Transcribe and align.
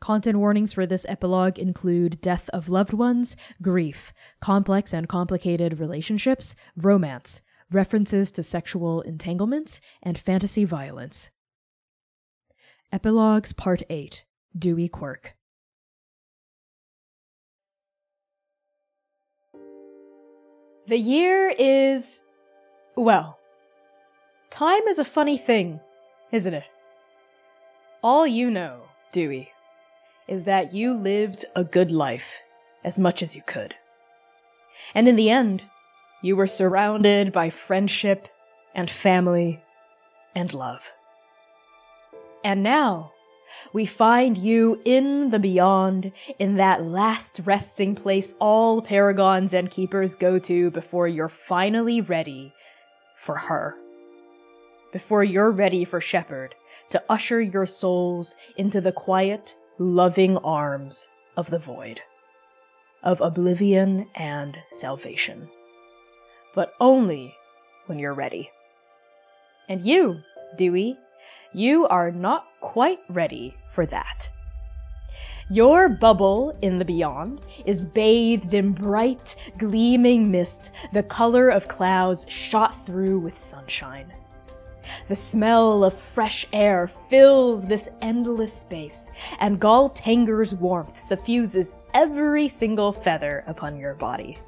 Content 0.00 0.38
warnings 0.38 0.72
for 0.72 0.86
this 0.86 1.06
epilogue 1.08 1.58
include 1.58 2.20
death 2.20 2.50
of 2.50 2.68
loved 2.68 2.92
ones, 2.92 3.36
grief, 3.62 4.12
complex 4.40 4.92
and 4.92 5.08
complicated 5.08 5.80
relationships, 5.80 6.54
romance, 6.76 7.42
references 7.72 8.30
to 8.32 8.42
sexual 8.42 9.00
entanglements, 9.00 9.80
and 10.02 10.18
fantasy 10.18 10.64
violence. 10.64 11.30
Epilogues 12.92 13.52
Part 13.52 13.82
8 13.90 14.24
Dewey 14.56 14.88
Quurk. 14.88 15.32
The 20.88 20.96
year 20.96 21.52
is. 21.58 22.22
well. 22.96 23.38
Time 24.50 24.86
is 24.86 25.00
a 25.00 25.04
funny 25.04 25.36
thing, 25.36 25.80
isn't 26.30 26.54
it? 26.54 26.64
All 28.02 28.24
you 28.26 28.50
know, 28.50 28.82
Dewey, 29.10 29.50
is 30.28 30.44
that 30.44 30.74
you 30.74 30.92
lived 30.92 31.44
a 31.54 31.64
good 31.64 31.90
life 31.90 32.36
as 32.84 32.98
much 32.98 33.22
as 33.22 33.34
you 33.34 33.42
could. 33.46 33.74
And 34.94 35.08
in 35.08 35.16
the 35.16 35.30
end, 35.30 35.62
you 36.22 36.36
were 36.36 36.46
surrounded 36.46 37.32
by 37.32 37.50
friendship 37.50 38.28
and 38.74 38.90
family 38.90 39.62
and 40.34 40.52
love. 40.52 40.92
And 42.44 42.62
now, 42.62 43.12
we 43.72 43.86
find 43.86 44.36
you 44.36 44.80
in 44.84 45.30
the 45.30 45.38
beyond, 45.38 46.12
in 46.38 46.56
that 46.56 46.84
last 46.84 47.40
resting 47.44 47.94
place 47.94 48.34
all 48.38 48.82
paragons 48.82 49.54
and 49.54 49.70
keepers 49.70 50.14
go 50.14 50.38
to 50.40 50.70
before 50.70 51.08
you're 51.08 51.28
finally 51.28 52.00
ready 52.00 52.52
for 53.16 53.36
her. 53.36 53.76
Before 54.92 55.24
you're 55.24 55.50
ready 55.50 55.84
for 55.84 56.00
Shepard 56.00 56.54
to 56.90 57.02
usher 57.08 57.40
your 57.40 57.66
souls 57.66 58.36
into 58.56 58.80
the 58.80 58.92
quiet, 58.92 59.56
loving 59.78 60.36
arms 60.38 61.08
of 61.36 61.50
the 61.50 61.58
void, 61.58 62.00
of 63.02 63.20
oblivion 63.20 64.08
and 64.14 64.58
salvation. 64.70 65.48
But 66.54 66.72
only 66.80 67.34
when 67.86 67.98
you're 67.98 68.14
ready. 68.14 68.50
And 69.68 69.84
you, 69.84 70.20
Dewey, 70.56 70.96
you 71.52 71.86
are 71.86 72.10
not 72.10 72.46
quite 72.60 73.00
ready 73.08 73.54
for 73.72 73.86
that. 73.86 74.30
Your 75.48 75.88
bubble 75.88 76.58
in 76.60 76.78
the 76.78 76.84
beyond 76.84 77.40
is 77.64 77.84
bathed 77.84 78.52
in 78.52 78.72
bright, 78.72 79.36
gleaming 79.58 80.30
mist, 80.30 80.72
the 80.92 81.04
color 81.04 81.48
of 81.48 81.68
clouds 81.68 82.26
shot 82.28 82.84
through 82.84 83.20
with 83.20 83.38
sunshine. 83.38 84.12
The 85.08 85.16
smell 85.16 85.84
of 85.84 85.94
fresh 85.94 86.46
air 86.52 86.90
fills 87.08 87.66
this 87.66 87.88
endless 88.02 88.52
space, 88.52 89.10
and 89.40 89.60
Gul 89.60 89.90
Tenger's 89.90 90.54
warmth 90.54 90.98
suffuses 90.98 91.74
every 91.94 92.48
single 92.48 92.92
feather 92.92 93.44
upon 93.46 93.78
your 93.78 93.94
body. 93.94 94.38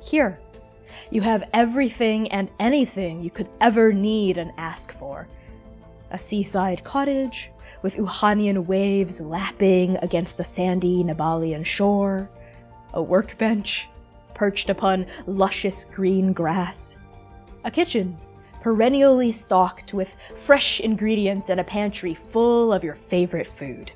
Here, 0.00 0.38
you 1.10 1.20
have 1.22 1.48
everything 1.52 2.30
and 2.30 2.50
anything 2.58 3.22
you 3.22 3.30
could 3.30 3.48
ever 3.60 3.92
need 3.92 4.38
and 4.38 4.52
ask 4.56 4.92
for. 4.92 5.28
A 6.10 6.18
seaside 6.18 6.84
cottage, 6.84 7.50
with 7.80 7.96
Uhanian 7.96 8.66
waves 8.66 9.20
lapping 9.20 9.96
against 9.98 10.40
a 10.40 10.44
sandy 10.44 11.02
Nabalian 11.02 11.64
shore, 11.64 12.28
a 12.92 13.02
workbench 13.02 13.88
perched 14.34 14.68
upon 14.70 15.06
luscious 15.26 15.84
green 15.84 16.32
grass, 16.32 16.96
a 17.64 17.70
kitchen 17.70 18.18
perennially 18.62 19.32
stocked 19.32 19.92
with 19.92 20.16
fresh 20.36 20.80
ingredients 20.80 21.48
and 21.48 21.60
a 21.60 21.64
pantry 21.64 22.14
full 22.14 22.72
of 22.72 22.84
your 22.84 22.94
favorite 22.94 23.46
food. 23.46 23.92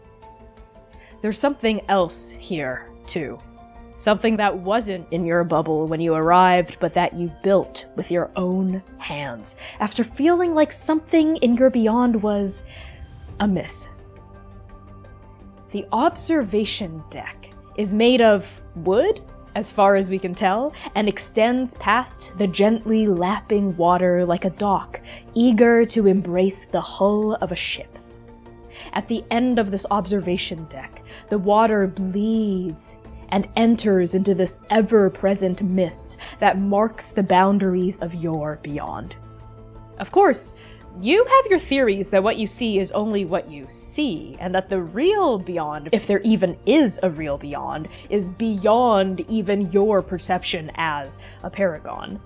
There's 1.22 1.38
something 1.38 1.80
else 1.88 2.32
here, 2.32 2.90
too. 3.06 3.38
Something 3.96 4.36
that 4.36 4.58
wasn't 4.58 5.10
in 5.10 5.24
your 5.24 5.44
bubble 5.44 5.86
when 5.86 6.00
you 6.00 6.14
arrived, 6.14 6.78
but 6.80 6.92
that 6.94 7.14
you 7.14 7.32
built 7.42 7.86
with 7.96 8.10
your 8.10 8.30
own 8.36 8.82
hands 8.98 9.56
after 9.80 10.04
feeling 10.04 10.52
like 10.52 10.70
something 10.70 11.36
in 11.36 11.54
your 11.54 11.70
beyond 11.70 12.22
was 12.22 12.62
amiss. 13.40 13.90
The 15.70 15.86
observation 15.92 17.02
deck 17.08 17.50
is 17.78 17.94
made 17.94 18.20
of 18.20 18.60
wood 18.74 19.22
as 19.56 19.72
far 19.72 19.96
as 19.96 20.10
we 20.10 20.18
can 20.18 20.34
tell, 20.34 20.74
and 20.94 21.08
extends 21.08 21.72
past 21.74 22.36
the 22.36 22.46
gently 22.46 23.08
lapping 23.08 23.74
water 23.78 24.22
like 24.26 24.44
a 24.44 24.50
dock, 24.50 25.00
eager 25.32 25.86
to 25.86 26.06
embrace 26.06 26.66
the 26.66 26.80
hull 26.80 27.34
of 27.36 27.50
a 27.50 27.56
ship. 27.56 27.98
At 28.92 29.08
the 29.08 29.24
end 29.30 29.58
of 29.58 29.70
this 29.70 29.86
observation 29.90 30.66
deck, 30.66 31.02
the 31.30 31.38
water 31.38 31.86
bleeds 31.86 32.98
and 33.30 33.48
enters 33.56 34.14
into 34.14 34.34
this 34.34 34.60
ever 34.68 35.08
present 35.08 35.62
mist 35.62 36.18
that 36.38 36.58
marks 36.58 37.12
the 37.12 37.22
boundaries 37.22 37.98
of 38.00 38.14
your 38.14 38.60
beyond. 38.62 39.16
Of 39.96 40.12
course, 40.12 40.52
you 41.02 41.24
have 41.24 41.46
your 41.46 41.58
theories 41.58 42.10
that 42.10 42.22
what 42.22 42.36
you 42.36 42.46
see 42.46 42.78
is 42.78 42.90
only 42.92 43.24
what 43.24 43.50
you 43.50 43.66
see, 43.68 44.36
and 44.40 44.54
that 44.54 44.68
the 44.68 44.80
real 44.80 45.38
beyond, 45.38 45.90
if 45.92 46.06
there 46.06 46.20
even 46.20 46.56
is 46.64 46.98
a 47.02 47.10
real 47.10 47.36
beyond, 47.36 47.88
is 48.08 48.30
beyond 48.30 49.20
even 49.28 49.70
your 49.70 50.02
perception 50.02 50.70
as 50.76 51.18
a 51.42 51.50
paragon. 51.50 52.20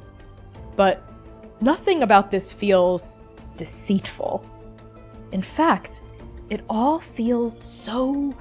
But 0.76 1.02
nothing 1.60 2.02
about 2.02 2.30
this 2.30 2.52
feels 2.52 3.22
deceitful. 3.56 4.44
In 5.32 5.42
fact, 5.42 6.02
it 6.48 6.62
all 6.68 7.00
feels 7.00 7.64
so 7.64 8.34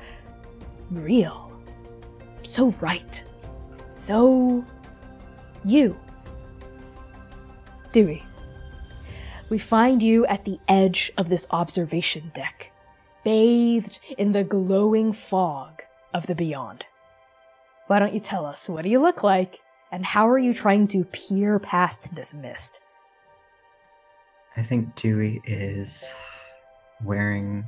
real, 0.91 1.51
so 2.43 2.69
right, 2.81 3.23
so 3.87 4.63
you. 5.65 5.97
Dewey 7.91 8.23
we 9.49 9.57
find 9.57 10.01
you 10.01 10.25
at 10.27 10.45
the 10.45 10.59
edge 10.67 11.11
of 11.17 11.29
this 11.29 11.47
observation 11.51 12.31
deck, 12.33 12.71
bathed 13.23 13.99
in 14.17 14.31
the 14.31 14.43
glowing 14.43 15.13
fog 15.13 15.81
of 16.13 16.27
the 16.27 16.35
beyond. 16.35 16.85
Why 17.87 17.99
don't 17.99 18.13
you 18.13 18.19
tell 18.19 18.45
us 18.45 18.69
what 18.69 18.83
do 18.83 18.89
you 18.89 19.01
look 19.01 19.23
like, 19.23 19.59
and 19.91 20.05
how 20.05 20.27
are 20.29 20.37
you 20.37 20.53
trying 20.53 20.87
to 20.89 21.03
peer 21.05 21.59
past 21.59 22.13
this 22.13 22.33
mist? 22.33 22.81
I 24.55 24.61
think 24.61 24.95
Dewey 24.95 25.41
is 25.45 26.13
wearing 27.03 27.65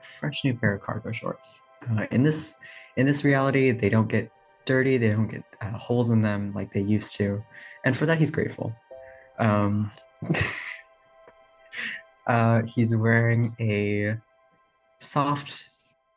a 0.00 0.04
fresh 0.04 0.44
new 0.44 0.54
pair 0.54 0.74
of 0.74 0.82
cargo 0.82 1.12
shorts. 1.12 1.60
Uh, 1.90 2.06
in 2.10 2.22
this 2.22 2.54
in 2.96 3.06
this 3.06 3.24
reality, 3.24 3.70
they 3.70 3.88
don't 3.88 4.08
get 4.08 4.30
dirty, 4.64 4.98
they 4.98 5.10
don't 5.10 5.28
get 5.28 5.44
uh, 5.60 5.70
holes 5.70 6.10
in 6.10 6.20
them 6.20 6.52
like 6.54 6.72
they 6.72 6.82
used 6.82 7.14
to, 7.16 7.42
and 7.84 7.96
for 7.96 8.04
that 8.06 8.18
he's 8.18 8.30
grateful. 8.30 8.74
Um, 9.38 9.90
Uh, 12.28 12.62
he's 12.62 12.94
wearing 12.94 13.56
a 13.58 14.14
soft 15.00 15.64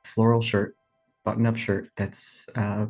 floral 0.03 0.41
shirt, 0.41 0.75
button 1.23 1.45
up 1.45 1.55
shirt 1.55 1.89
that's 1.95 2.49
uh, 2.55 2.85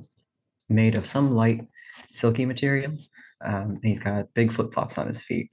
made 0.70 0.96
of 0.96 1.06
some 1.06 1.36
light, 1.36 1.68
silky 2.10 2.46
material. 2.46 2.94
Um, 3.44 3.80
he's 3.84 4.00
got 4.00 4.34
big 4.34 4.52
flip 4.52 4.74
flops 4.74 4.98
on 4.98 5.08
his 5.08 5.24
feet. 5.24 5.52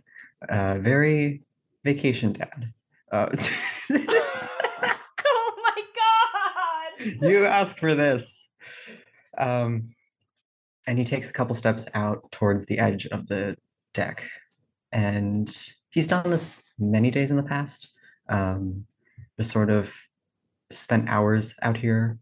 Uh, 0.48 0.78
very 0.80 1.42
vacation 1.84 2.32
dad. 2.32 2.72
Uh, 3.12 3.28
oh 3.90 5.54
my 5.62 5.82
god! 5.94 7.30
you 7.30 7.44
asked 7.44 7.78
for 7.78 7.94
this. 7.94 8.48
Um, 9.36 9.90
and 10.86 10.98
he 10.98 11.04
takes 11.04 11.28
a 11.28 11.32
couple 11.34 11.54
steps 11.54 11.86
out 11.92 12.30
towards 12.32 12.64
the 12.64 12.78
edge 12.78 13.06
of 13.06 13.26
the 13.28 13.56
deck. 13.92 14.24
And 14.90 15.54
he's 15.90 16.08
done 16.08 16.30
this 16.30 16.46
many 16.78 17.10
days 17.10 17.30
in 17.30 17.36
the 17.36 17.42
past. 17.42 17.88
Um, 18.28 18.86
just 19.36 19.50
sort 19.50 19.70
of 19.70 19.92
spent 20.70 21.08
hours 21.08 21.54
out 21.62 21.76
here 21.76 22.18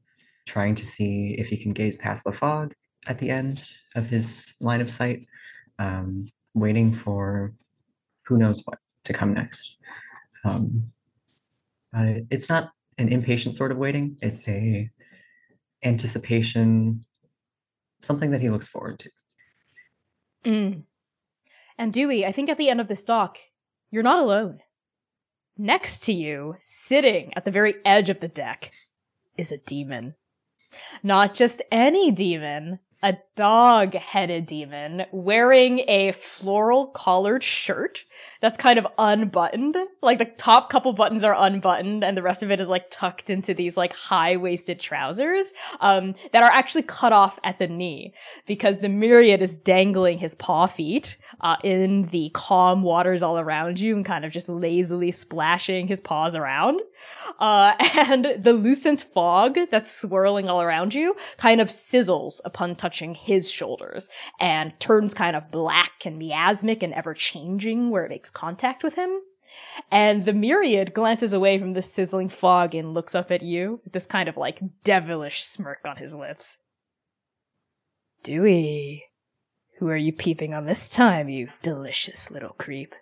trying 0.47 0.75
to 0.77 0.87
see 0.87 1.35
if 1.39 1.49
he 1.49 1.57
can 1.57 1.73
gaze 1.73 1.97
past 1.97 2.25
the 2.25 2.33
fog 2.33 2.75
at 3.07 3.19
the 3.19 3.31
end 3.31 3.69
of 3.95 4.07
his 4.07 4.55
line 4.61 4.81
of 4.81 4.91
sight, 4.91 5.27
um, 5.79 6.27
waiting 6.55 6.93
for 6.93 7.53
who 8.23 8.39
knows 8.39 8.63
what 8.65 8.79
to 9.05 9.13
come 9.13 9.35
next. 9.35 9.79
Um, 10.45 10.93
but 11.93 12.23
it's 12.31 12.49
not 12.49 12.73
an 12.99 13.09
impatient 13.09 13.55
sort 13.55 13.73
of 13.73 13.79
waiting. 13.79 14.17
It's 14.21 14.47
a 14.49 14.91
anticipation, 15.85 17.05
something 18.01 18.31
that 18.31 18.41
he 18.41 18.51
looks 18.51 18.69
forward 18.69 18.99
to. 19.01 19.11
Mm. 20.45 20.83
And 21.79 21.93
Dewey, 21.93 22.25
I 22.25 22.33
think 22.33 22.49
at 22.49 22.59
the 22.59 22.71
end 22.71 22.81
of 22.81 22.89
this 22.89 23.03
dock, 23.03 23.39
you're 23.91 24.03
not 24.03 24.23
alone. 24.23 24.61
Next 25.57 26.03
to 26.05 26.13
you, 26.13 26.57
sitting 26.61 27.33
at 27.35 27.45
the 27.45 27.51
very 27.51 27.77
edge 27.85 28.11
of 28.11 28.21
the 28.21 28.29
deck, 28.29 28.73
is 29.39 29.53
a 29.53 29.59
demon. 29.59 30.15
Not 31.03 31.35
just 31.35 31.63
any 31.71 32.11
demon, 32.11 32.81
a 33.03 33.17
dog 33.37 33.95
headed 33.95 34.47
demon 34.47 35.05
wearing 35.13 35.81
a 35.81 36.13
floral 36.13 36.87
collared 36.89 37.43
shirt 37.43 38.05
that's 38.41 38.57
kind 38.57 38.79
of 38.79 38.87
unbuttoned. 38.99 39.77
Like 40.03 40.19
the 40.19 40.25
top 40.25 40.71
couple 40.71 40.93
buttons 40.93 41.23
are 41.23 41.35
unbuttoned 41.35 42.03
and 42.03 42.17
the 42.17 42.23
rest 42.23 42.43
of 42.43 42.51
it 42.51 42.61
is 42.61 42.69
like 42.69 42.87
tucked 42.91 43.29
into 43.29 43.53
these 43.53 43.77
like 43.77 43.93
high 43.93 44.37
waisted 44.37 44.81
trousers, 44.81 45.53
um, 45.81 46.15
that 46.33 46.43
are 46.43 46.51
actually 46.51 46.83
cut 46.83 47.13
off 47.13 47.39
at 47.45 47.59
the 47.59 47.67
knee 47.67 48.15
because 48.47 48.81
the 48.81 48.89
myriad 48.89 49.43
is 49.43 49.57
dangling 49.57 50.19
his 50.19 50.35
paw 50.35 50.67
feet, 50.67 51.17
uh, 51.43 51.57
in 51.63 52.07
the 52.07 52.31
calm 52.33 52.83
waters 52.83 53.23
all 53.23 53.39
around 53.39 53.79
you 53.79 53.95
and 53.95 54.07
kind 54.07 54.25
of 54.25 54.33
just 54.33 54.49
lazily 54.49 55.11
splashing 55.11 55.87
his 55.87 56.01
paws 56.01 56.35
around. 56.35 56.81
Uh, 57.39 57.75
and 58.09 58.37
the 58.39 58.53
lucent 58.53 59.03
fog 59.03 59.59
that's 59.71 60.01
swirling 60.01 60.49
all 60.49 60.63
around 60.63 60.95
you 60.95 61.15
kind 61.37 61.61
of 61.61 61.69
sizzles 61.69 62.41
upon 62.45 62.75
touching 62.75 63.15
his 63.15 63.51
shoulders 63.51 64.09
and 64.41 64.79
turns 64.81 65.15
kind 65.15 65.37
of 65.37 65.51
black 65.51 66.05
and 66.05 66.19
miasmic 66.19 66.83
and 66.83 66.93
ever 66.95 67.15
changing 67.15 67.91
where 67.91 68.05
it 68.05 68.11
makes 68.11 68.31
contact 68.31 68.83
with 68.83 68.95
him. 68.95 69.21
And 69.91 70.25
the 70.25 70.33
myriad 70.33 70.95
glances 70.95 71.33
away 71.33 71.59
from 71.59 71.73
the 71.73 71.83
sizzling 71.83 72.29
fog 72.29 72.75
and 72.75 72.95
looks 72.95 73.15
up 73.15 73.31
at 73.31 73.43
you 73.43 73.81
with 73.85 73.93
this 73.93 74.07
kind 74.07 74.29
of 74.29 74.37
like 74.37 74.61
devilish 74.85 75.45
smirk 75.45 75.81
on 75.85 75.97
his 75.97 76.15
lips. 76.15 76.59
Dewey, 78.23 79.05
who 79.79 79.89
are 79.89 79.97
you 79.97 80.13
peeping 80.13 80.55
on 80.55 80.67
this 80.67 80.89
time, 80.89 81.29
you 81.29 81.49
delicious 81.63 82.31
little 82.31 82.55
creep? 82.59 82.95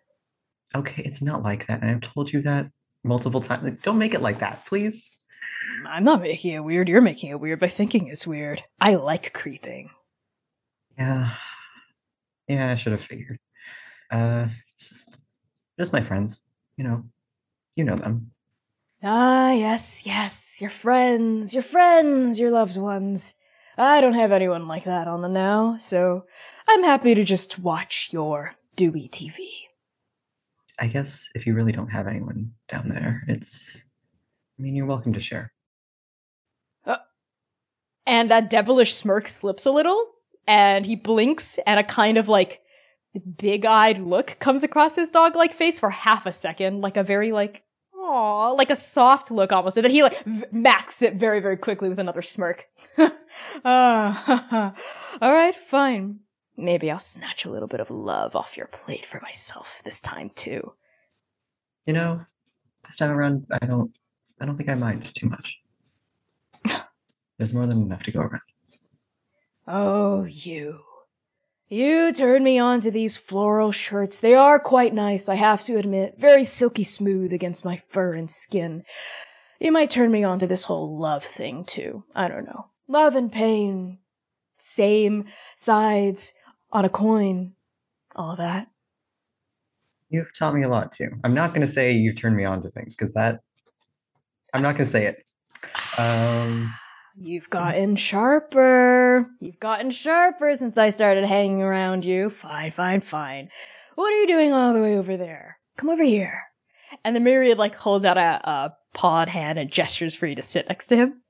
Okay, 0.74 1.02
it's 1.04 1.22
not 1.22 1.42
like 1.42 1.66
that. 1.66 1.80
And 1.82 1.90
I've 1.90 2.00
told 2.00 2.32
you 2.32 2.42
that 2.42 2.66
multiple 3.04 3.40
times. 3.40 3.62
Like, 3.62 3.82
don't 3.82 3.98
make 3.98 4.14
it 4.14 4.22
like 4.22 4.40
that, 4.40 4.66
please. 4.66 5.10
I'm 5.86 6.04
not 6.04 6.22
making 6.22 6.54
it 6.54 6.64
weird. 6.64 6.88
You're 6.88 7.00
making 7.00 7.30
it 7.30 7.40
weird 7.40 7.60
by 7.60 7.68
thinking 7.68 8.08
it's 8.08 8.26
weird. 8.26 8.64
I 8.80 8.94
like 8.94 9.32
creeping. 9.32 9.90
Yeah. 10.98 11.34
Yeah, 12.48 12.72
I 12.72 12.74
should 12.74 12.92
have 12.92 13.02
figured. 13.02 13.38
Uh, 14.10 14.48
just, 14.76 15.18
just 15.78 15.92
my 15.92 16.00
friends. 16.00 16.42
You 16.76 16.84
know, 16.84 17.04
you 17.76 17.84
know 17.84 17.96
them. 17.96 18.32
Ah, 19.02 19.52
yes, 19.52 20.06
yes, 20.06 20.56
your 20.60 20.70
friends, 20.70 21.52
your 21.52 21.62
friends, 21.62 22.40
your 22.40 22.50
loved 22.50 22.78
ones. 22.78 23.34
I 23.76 24.00
don't 24.00 24.14
have 24.14 24.32
anyone 24.32 24.66
like 24.66 24.84
that 24.84 25.08
on 25.08 25.20
the 25.20 25.28
now, 25.28 25.76
so 25.78 26.24
I'm 26.66 26.82
happy 26.84 27.14
to 27.14 27.22
just 27.22 27.58
watch 27.58 28.08
your 28.12 28.54
Dewey 28.76 29.10
TV. 29.12 29.36
I 30.80 30.88
guess 30.88 31.28
if 31.34 31.46
you 31.46 31.54
really 31.54 31.72
don't 31.72 31.88
have 31.88 32.06
anyone 32.06 32.52
down 32.68 32.88
there, 32.88 33.22
it's. 33.28 33.84
I 34.58 34.62
mean, 34.62 34.76
you're 34.76 34.86
welcome 34.86 35.12
to 35.14 35.20
share. 35.20 35.52
And 38.06 38.30
that 38.30 38.50
devilish 38.50 38.94
smirk 38.94 39.28
slips 39.28 39.64
a 39.66 39.70
little, 39.70 40.06
and 40.46 40.84
he 40.84 40.94
blinks, 40.94 41.58
and 41.66 41.80
a 41.80 41.84
kind 41.84 42.18
of 42.18 42.28
like 42.28 42.60
big 43.38 43.64
eyed 43.64 43.98
look 43.98 44.36
comes 44.40 44.62
across 44.62 44.96
his 44.96 45.08
dog 45.08 45.36
like 45.36 45.54
face 45.54 45.78
for 45.78 45.90
half 45.90 46.26
a 46.26 46.32
second, 46.32 46.80
like 46.80 46.96
a 46.96 47.02
very 47.02 47.32
like, 47.32 47.64
aw, 47.94 48.50
like 48.50 48.70
a 48.70 48.76
soft 48.76 49.30
look 49.30 49.52
almost. 49.52 49.76
And 49.76 49.84
then 49.84 49.90
he 49.90 50.02
like 50.02 50.22
v- 50.24 50.44
masks 50.52 51.00
it 51.00 51.14
very, 51.14 51.40
very 51.40 51.56
quickly 51.56 51.88
with 51.88 51.98
another 51.98 52.22
smirk. 52.22 52.66
Ah, 53.64 54.74
all 55.22 55.32
right, 55.34 55.56
fine. 55.56 56.20
Maybe 56.56 56.90
I'll 56.90 56.98
snatch 56.98 57.44
a 57.44 57.50
little 57.50 57.68
bit 57.68 57.80
of 57.80 57.90
love 57.90 58.36
off 58.36 58.56
your 58.56 58.66
plate 58.66 59.04
for 59.04 59.20
myself 59.20 59.82
this 59.84 60.00
time 60.00 60.30
too. 60.34 60.72
You 61.86 61.92
know, 61.92 62.24
this 62.84 62.96
time 62.96 63.10
around, 63.10 63.46
I 63.50 63.66
don't. 63.66 63.92
I 64.40 64.46
don't 64.46 64.56
think 64.56 64.68
I 64.68 64.74
mind 64.74 65.14
too 65.14 65.28
much. 65.28 65.60
There's 67.38 67.54
more 67.54 67.66
than 67.66 67.82
enough 67.82 68.02
to 68.04 68.10
go 68.10 68.20
around. 68.20 68.42
Oh, 69.66 70.24
you. 70.24 70.80
You 71.68 72.12
turned 72.12 72.44
me 72.44 72.58
on 72.58 72.80
to 72.80 72.90
these 72.90 73.16
floral 73.16 73.72
shirts. 73.72 74.18
They 74.20 74.34
are 74.34 74.58
quite 74.58 74.92
nice, 74.92 75.28
I 75.28 75.36
have 75.36 75.62
to 75.64 75.78
admit. 75.78 76.14
Very 76.18 76.44
silky 76.44 76.84
smooth 76.84 77.32
against 77.32 77.64
my 77.64 77.80
fur 77.88 78.14
and 78.14 78.30
skin. 78.30 78.82
You 79.60 79.72
might 79.72 79.90
turn 79.90 80.10
me 80.10 80.24
on 80.24 80.38
to 80.40 80.46
this 80.46 80.64
whole 80.64 80.98
love 80.98 81.24
thing, 81.24 81.64
too. 81.64 82.04
I 82.14 82.28
don't 82.28 82.44
know. 82.44 82.66
Love 82.86 83.16
and 83.16 83.32
pain. 83.32 83.98
Same 84.58 85.24
sides 85.56 86.34
on 86.74 86.84
a 86.84 86.90
coin. 86.90 87.52
All 88.14 88.36
that. 88.36 88.68
You've 90.10 90.32
taught 90.36 90.54
me 90.54 90.62
a 90.62 90.68
lot 90.68 90.92
too. 90.92 91.08
I'm 91.24 91.34
not 91.34 91.50
going 91.50 91.62
to 91.62 91.72
say 91.72 91.92
you 91.92 92.12
turned 92.12 92.36
me 92.36 92.44
on 92.44 92.62
to 92.62 92.70
things 92.70 92.94
because 92.94 93.14
that. 93.14 93.40
I'm 94.52 94.62
not 94.62 94.72
going 94.72 94.84
to 94.84 94.90
say 94.90 95.06
it. 95.06 95.24
Um, 95.98 96.72
You've 97.16 97.50
gotten 97.50 97.96
sharper. 97.96 99.28
You've 99.40 99.58
gotten 99.58 99.90
sharper 99.90 100.56
since 100.56 100.76
I 100.76 100.90
started 100.90 101.24
hanging 101.24 101.62
around 101.62 102.04
you. 102.04 102.30
Fine, 102.30 102.72
fine, 102.72 103.00
fine. 103.00 103.48
What 103.94 104.12
are 104.12 104.20
you 104.20 104.26
doing 104.26 104.52
all 104.52 104.74
the 104.74 104.80
way 104.80 104.96
over 104.96 105.16
there? 105.16 105.58
Come 105.76 105.90
over 105.90 106.04
here. 106.04 106.42
And 107.04 107.16
the 107.16 107.20
myriad 107.20 107.58
like 107.58 107.74
holds 107.74 108.04
out 108.04 108.16
a, 108.18 108.48
a 108.48 108.74
pawed 108.92 109.28
hand 109.28 109.58
and 109.58 109.70
gestures 109.70 110.14
for 110.14 110.26
you 110.26 110.36
to 110.36 110.42
sit 110.42 110.68
next 110.68 110.88
to 110.88 110.96
him. 110.96 111.22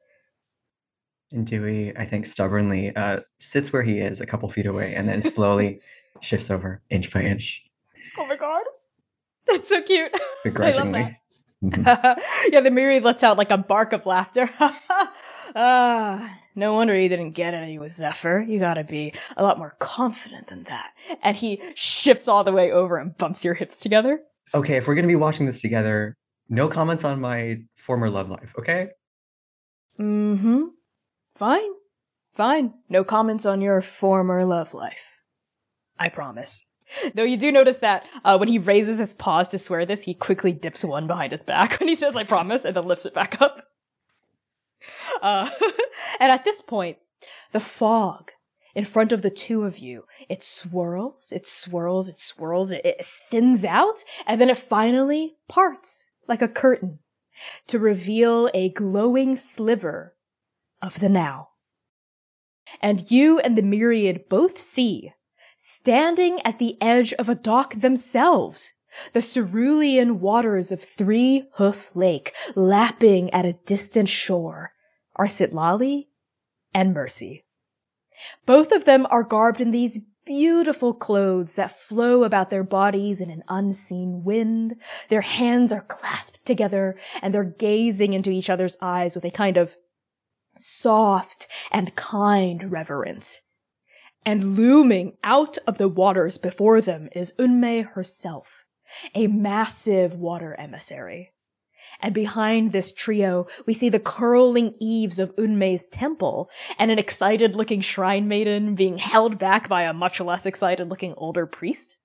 And 1.34 1.46
Dewey, 1.46 1.96
I 1.96 2.04
think, 2.04 2.26
stubbornly 2.26 2.94
uh, 2.96 3.20
sits 3.38 3.72
where 3.72 3.82
he 3.82 3.98
is, 3.98 4.20
a 4.20 4.26
couple 4.26 4.48
feet 4.48 4.66
away, 4.66 4.94
and 4.94 5.08
then 5.08 5.20
slowly 5.22 5.80
shifts 6.20 6.50
over 6.50 6.80
inch 6.90 7.12
by 7.12 7.22
inch, 7.22 7.62
Oh 8.16 8.26
my 8.26 8.36
god. 8.36 8.62
That's 9.46 9.68
so 9.68 9.82
cute. 9.82 10.12
begrudgingly. 10.44 11.18
Mhm. 11.62 11.84
yeah, 12.52 12.60
the 12.60 12.70
myriad 12.70 13.04
lets 13.04 13.22
out 13.22 13.36
like 13.38 13.50
a 13.50 13.56
bark 13.58 13.92
of 13.92 14.06
laughter. 14.06 14.48
ah, 15.56 16.38
no 16.54 16.74
wonder 16.74 16.94
he 16.94 17.08
didn't 17.08 17.32
get 17.32 17.54
any 17.54 17.78
with 17.78 17.92
Zephyr. 17.92 18.40
You 18.46 18.58
gotta 18.58 18.84
be 18.84 19.12
a 19.36 19.42
lot 19.42 19.58
more 19.58 19.74
confident 19.80 20.48
than 20.48 20.64
that. 20.64 20.92
And 21.22 21.36
he 21.36 21.60
shifts 21.74 22.28
all 22.28 22.44
the 22.44 22.52
way 22.52 22.70
over 22.70 22.96
and 22.96 23.16
bumps 23.16 23.44
your 23.44 23.54
hips 23.54 23.78
together. 23.78 24.20
Okay, 24.54 24.76
if 24.76 24.86
we're 24.86 24.94
to 24.94 25.02
be 25.02 25.16
watching 25.16 25.46
this 25.46 25.60
together, 25.60 26.16
no 26.48 26.68
comments 26.68 27.02
on 27.04 27.20
my 27.20 27.58
former 27.76 28.08
love 28.10 28.28
life, 28.30 28.54
okay? 28.58 28.90
Mm-hmm. 29.98 30.64
Fine. 31.34 31.70
Fine. 32.34 32.74
No 32.88 33.04
comments 33.04 33.46
on 33.46 33.60
your 33.60 33.80
former 33.80 34.44
love 34.44 34.74
life. 34.74 35.22
I 35.98 36.08
promise. 36.08 36.66
Though 37.14 37.24
you 37.24 37.36
do 37.36 37.50
notice 37.50 37.78
that 37.78 38.04
uh, 38.24 38.36
when 38.36 38.48
he 38.48 38.58
raises 38.58 38.98
his 38.98 39.14
paws 39.14 39.48
to 39.50 39.58
swear 39.58 39.86
this, 39.86 40.04
he 40.04 40.14
quickly 40.14 40.52
dips 40.52 40.84
one 40.84 41.06
behind 41.06 41.32
his 41.32 41.42
back 41.42 41.72
when 41.80 41.88
he 41.88 41.94
says, 41.94 42.16
I 42.16 42.24
promise, 42.24 42.64
and 42.64 42.76
then 42.76 42.84
lifts 42.84 43.06
it 43.06 43.14
back 43.14 43.40
up. 43.40 43.66
Uh, 45.22 45.48
and 46.20 46.30
at 46.30 46.44
this 46.44 46.60
point, 46.60 46.98
the 47.52 47.60
fog 47.60 48.32
in 48.74 48.84
front 48.84 49.12
of 49.12 49.22
the 49.22 49.30
two 49.30 49.62
of 49.62 49.78
you, 49.78 50.04
it 50.28 50.42
swirls, 50.42 51.32
it 51.32 51.46
swirls, 51.46 52.08
it 52.08 52.18
swirls, 52.18 52.72
it, 52.72 52.84
it 52.84 53.06
thins 53.06 53.64
out, 53.64 54.04
and 54.26 54.40
then 54.40 54.50
it 54.50 54.58
finally 54.58 55.36
parts 55.48 56.06
like 56.28 56.42
a 56.42 56.48
curtain 56.48 56.98
to 57.66 57.78
reveal 57.78 58.50
a 58.52 58.68
glowing 58.70 59.36
sliver 59.36 60.13
of 60.84 61.00
the 61.00 61.08
now. 61.08 61.48
And 62.80 63.10
you 63.10 63.38
and 63.38 63.56
the 63.56 63.62
myriad 63.62 64.28
both 64.28 64.58
see, 64.58 65.12
standing 65.56 66.40
at 66.44 66.58
the 66.58 66.80
edge 66.80 67.12
of 67.14 67.28
a 67.28 67.34
dock 67.34 67.74
themselves, 67.74 68.72
the 69.12 69.22
cerulean 69.22 70.20
waters 70.20 70.70
of 70.70 70.82
Three 70.82 71.48
Hoof 71.54 71.96
Lake 71.96 72.32
lapping 72.54 73.30
at 73.30 73.44
a 73.44 73.58
distant 73.66 74.08
shore 74.08 74.72
are 75.16 75.26
Sitlali 75.26 76.06
and 76.72 76.94
Mercy. 76.94 77.44
Both 78.46 78.72
of 78.72 78.84
them 78.84 79.06
are 79.10 79.24
garbed 79.24 79.60
in 79.60 79.72
these 79.72 80.00
beautiful 80.24 80.94
clothes 80.94 81.56
that 81.56 81.76
flow 81.76 82.24
about 82.24 82.50
their 82.50 82.62
bodies 82.62 83.20
in 83.20 83.30
an 83.30 83.42
unseen 83.48 84.22
wind. 84.24 84.76
Their 85.08 85.20
hands 85.20 85.70
are 85.72 85.82
clasped 85.82 86.44
together 86.46 86.96
and 87.20 87.34
they're 87.34 87.44
gazing 87.44 88.12
into 88.14 88.30
each 88.30 88.48
other's 88.48 88.76
eyes 88.80 89.14
with 89.14 89.24
a 89.24 89.30
kind 89.30 89.56
of 89.56 89.76
soft 90.56 91.46
and 91.70 91.94
kind 91.94 92.70
reverence. 92.70 93.42
And 94.26 94.56
looming 94.56 95.16
out 95.22 95.58
of 95.66 95.78
the 95.78 95.88
waters 95.88 96.38
before 96.38 96.80
them 96.80 97.08
is 97.14 97.34
Unmei 97.38 97.86
herself, 97.86 98.64
a 99.14 99.26
massive 99.26 100.14
water 100.14 100.54
emissary. 100.58 101.32
And 102.00 102.14
behind 102.14 102.72
this 102.72 102.92
trio, 102.92 103.46
we 103.66 103.74
see 103.74 103.88
the 103.88 104.00
curling 104.00 104.74
eaves 104.80 105.18
of 105.18 105.34
Unmei's 105.36 105.88
temple 105.88 106.50
and 106.78 106.90
an 106.90 106.98
excited 106.98 107.54
looking 107.54 107.80
shrine 107.80 108.28
maiden 108.28 108.74
being 108.74 108.98
held 108.98 109.38
back 109.38 109.68
by 109.68 109.82
a 109.82 109.92
much 109.92 110.20
less 110.20 110.46
excited 110.46 110.88
looking 110.88 111.14
older 111.16 111.46
priest. 111.46 111.98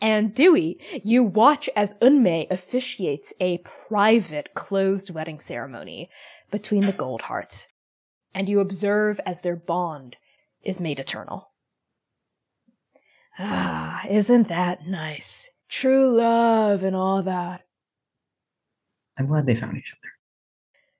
And 0.00 0.34
Dewey, 0.34 0.78
you 1.04 1.22
watch 1.22 1.68
as 1.76 1.98
Unmei 2.00 2.50
officiates 2.50 3.32
a 3.40 3.58
private 3.58 4.54
closed 4.54 5.10
wedding 5.10 5.38
ceremony 5.38 6.08
between 6.50 6.86
the 6.86 6.92
gold 6.92 7.22
hearts. 7.22 7.68
And 8.34 8.48
you 8.48 8.60
observe 8.60 9.20
as 9.26 9.40
their 9.40 9.56
bond 9.56 10.16
is 10.62 10.80
made 10.80 10.98
eternal. 10.98 11.50
Ah, 13.38 14.04
isn't 14.08 14.48
that 14.48 14.86
nice? 14.86 15.50
True 15.68 16.16
love 16.16 16.82
and 16.82 16.94
all 16.94 17.22
that. 17.22 17.62
I'm 19.18 19.26
glad 19.26 19.46
they 19.46 19.54
found 19.54 19.76
each 19.76 19.92
other. 19.92 20.12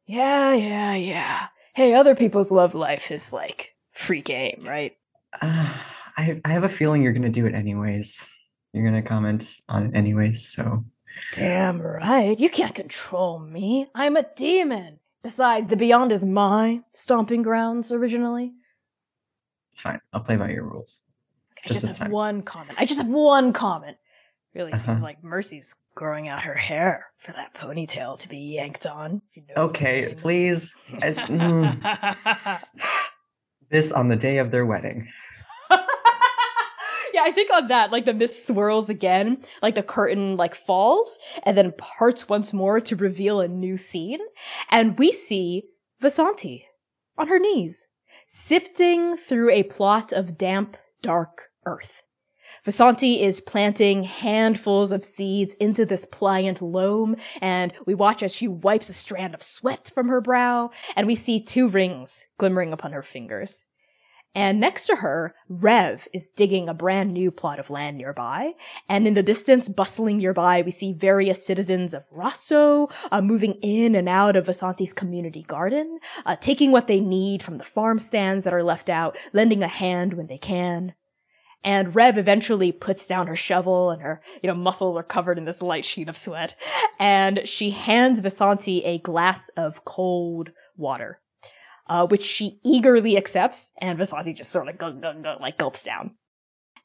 Yeah, 0.06 0.54
yeah, 0.54 0.94
yeah. 0.94 1.46
Hey, 1.74 1.94
other 1.94 2.14
people's 2.14 2.50
love 2.50 2.74
life 2.74 3.10
is 3.10 3.32
like 3.32 3.74
free 3.92 4.22
game, 4.22 4.58
right? 4.66 4.96
Uh, 5.40 5.76
I, 6.16 6.40
I 6.44 6.48
have 6.50 6.64
a 6.64 6.68
feeling 6.68 7.02
you're 7.02 7.12
going 7.12 7.22
to 7.22 7.28
do 7.28 7.46
it 7.46 7.54
anyways. 7.54 8.26
You're 8.72 8.88
going 8.88 9.02
to 9.02 9.08
comment 9.08 9.52
on 9.68 9.86
it 9.86 9.96
anyways, 9.96 10.46
so. 10.46 10.84
Damn 11.32 11.80
right. 11.82 12.38
You 12.38 12.48
can't 12.48 12.74
control 12.74 13.38
me. 13.38 13.88
I'm 13.94 14.16
a 14.16 14.26
demon. 14.36 14.99
Besides, 15.22 15.68
the 15.68 15.76
Beyond 15.76 16.12
is 16.12 16.24
my 16.24 16.80
stomping 16.92 17.42
grounds 17.42 17.92
originally. 17.92 18.52
Fine, 19.74 20.00
I'll 20.12 20.20
play 20.20 20.36
by 20.36 20.50
your 20.50 20.64
rules. 20.64 21.00
Okay, 21.58 21.68
Just 21.74 21.84
I 21.84 21.86
just 21.88 21.98
have 21.98 22.06
time. 22.06 22.12
one 22.12 22.42
comment. 22.42 22.74
I 22.78 22.86
just 22.86 23.00
have 23.00 23.08
one 23.10 23.52
comment. 23.52 23.96
Really 24.54 24.72
seems 24.72 24.88
Uh-huh. 24.88 25.02
like 25.04 25.22
Mercy's 25.22 25.74
growing 25.94 26.26
out 26.28 26.42
her 26.42 26.54
hair 26.54 27.06
for 27.18 27.32
that 27.32 27.54
ponytail 27.54 28.18
to 28.18 28.28
be 28.28 28.38
yanked 28.38 28.86
on. 28.86 29.22
you 29.34 29.42
know 29.42 29.54
what 29.54 29.58
I 29.58 29.64
Okay, 29.70 30.06
mean. 30.06 30.16
please. 30.16 30.74
I- 31.02 31.12
mm, 31.12 32.60
this 33.70 33.92
on 33.92 34.08
the 34.08 34.16
day 34.16 34.38
of 34.38 34.50
their 34.50 34.64
wedding. 34.66 35.08
Yeah, 37.12 37.22
I 37.22 37.32
think 37.32 37.52
on 37.52 37.68
that, 37.68 37.92
like 37.92 38.04
the 38.04 38.14
mist 38.14 38.46
swirls 38.46 38.90
again, 38.90 39.42
like 39.62 39.74
the 39.74 39.82
curtain 39.82 40.36
like 40.36 40.54
falls 40.54 41.18
and 41.44 41.56
then 41.56 41.72
parts 41.78 42.28
once 42.28 42.52
more 42.52 42.80
to 42.80 42.96
reveal 42.96 43.40
a 43.40 43.48
new 43.48 43.76
scene. 43.76 44.20
And 44.70 44.98
we 44.98 45.12
see 45.12 45.64
Vasanti 46.02 46.64
on 47.18 47.28
her 47.28 47.38
knees, 47.38 47.86
sifting 48.26 49.16
through 49.16 49.50
a 49.50 49.64
plot 49.64 50.12
of 50.12 50.38
damp, 50.38 50.76
dark 51.02 51.50
earth. 51.66 52.02
Vasanti 52.66 53.22
is 53.22 53.40
planting 53.40 54.04
handfuls 54.04 54.92
of 54.92 55.04
seeds 55.04 55.54
into 55.54 55.86
this 55.86 56.04
pliant 56.04 56.60
loam, 56.60 57.16
and 57.40 57.72
we 57.86 57.94
watch 57.94 58.22
as 58.22 58.34
she 58.34 58.48
wipes 58.48 58.88
a 58.88 58.94
strand 58.94 59.34
of 59.34 59.42
sweat 59.42 59.90
from 59.94 60.08
her 60.08 60.20
brow, 60.20 60.70
and 60.96 61.06
we 61.06 61.14
see 61.14 61.40
two 61.40 61.68
rings 61.68 62.26
glimmering 62.38 62.72
upon 62.72 62.92
her 62.92 63.02
fingers. 63.02 63.64
And 64.34 64.60
next 64.60 64.86
to 64.86 64.96
her, 64.96 65.34
Rev 65.48 66.06
is 66.12 66.30
digging 66.30 66.68
a 66.68 66.74
brand 66.74 67.12
new 67.12 67.32
plot 67.32 67.58
of 67.58 67.68
land 67.68 67.98
nearby. 67.98 68.52
And 68.88 69.08
in 69.08 69.14
the 69.14 69.24
distance, 69.24 69.68
bustling 69.68 70.18
nearby, 70.18 70.62
we 70.62 70.70
see 70.70 70.92
various 70.92 71.44
citizens 71.44 71.94
of 71.94 72.06
Rosso 72.12 72.88
uh, 73.10 73.20
moving 73.20 73.54
in 73.54 73.96
and 73.96 74.08
out 74.08 74.36
of 74.36 74.46
Vasanti's 74.46 74.92
community 74.92 75.42
garden, 75.42 75.98
uh, 76.24 76.36
taking 76.36 76.70
what 76.70 76.86
they 76.86 77.00
need 77.00 77.42
from 77.42 77.58
the 77.58 77.64
farm 77.64 77.98
stands 77.98 78.44
that 78.44 78.54
are 78.54 78.62
left 78.62 78.88
out, 78.88 79.18
lending 79.32 79.64
a 79.64 79.68
hand 79.68 80.14
when 80.14 80.28
they 80.28 80.38
can. 80.38 80.94
And 81.64 81.94
Rev 81.94 82.16
eventually 82.16 82.70
puts 82.70 83.06
down 83.06 83.26
her 83.26 83.36
shovel 83.36 83.90
and 83.90 84.00
her, 84.00 84.22
you 84.42 84.46
know, 84.46 84.54
muscles 84.54 84.96
are 84.96 85.02
covered 85.02 85.38
in 85.38 85.44
this 85.44 85.60
light 85.60 85.84
sheet 85.84 86.08
of 86.08 86.16
sweat. 86.16 86.54
And 87.00 87.42
she 87.44 87.70
hands 87.70 88.20
Vasanti 88.20 88.82
a 88.84 88.98
glass 88.98 89.50
of 89.50 89.84
cold 89.84 90.50
water 90.76 91.20
uh, 91.90 92.06
which 92.06 92.22
she 92.24 92.60
eagerly 92.64 93.16
accepts, 93.16 93.72
and 93.80 93.98
Vasanti 93.98 94.34
just 94.34 94.52
sort 94.52 94.68
of 94.68 94.78
gulp, 94.78 95.02
gulp, 95.02 95.22
gulp, 95.24 95.40
like 95.40 95.58
gulps 95.58 95.82
down. 95.82 96.12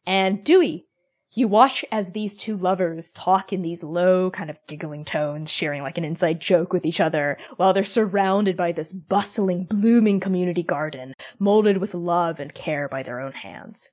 And 0.07 0.43
Dewey, 0.43 0.87
you 1.31 1.47
watch 1.47 1.85
as 1.91 2.11
these 2.11 2.35
two 2.35 2.57
lovers 2.57 3.11
talk 3.11 3.53
in 3.53 3.61
these 3.61 3.83
low, 3.83 4.31
kind 4.31 4.49
of 4.49 4.57
giggling 4.67 5.05
tones, 5.05 5.51
sharing 5.51 5.83
like 5.83 5.99
an 5.99 6.03
inside 6.03 6.39
joke 6.39 6.73
with 6.73 6.87
each 6.87 6.99
other, 6.99 7.37
while 7.55 7.71
they're 7.71 7.83
surrounded 7.83 8.57
by 8.57 8.71
this 8.71 8.93
bustling, 8.93 9.65
blooming 9.65 10.19
community 10.19 10.63
garden, 10.63 11.13
molded 11.37 11.77
with 11.77 11.93
love 11.93 12.39
and 12.39 12.55
care 12.55 12.89
by 12.89 13.03
their 13.03 13.19
own 13.19 13.33
hands. 13.33 13.89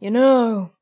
You 0.00 0.10
know, 0.10 0.72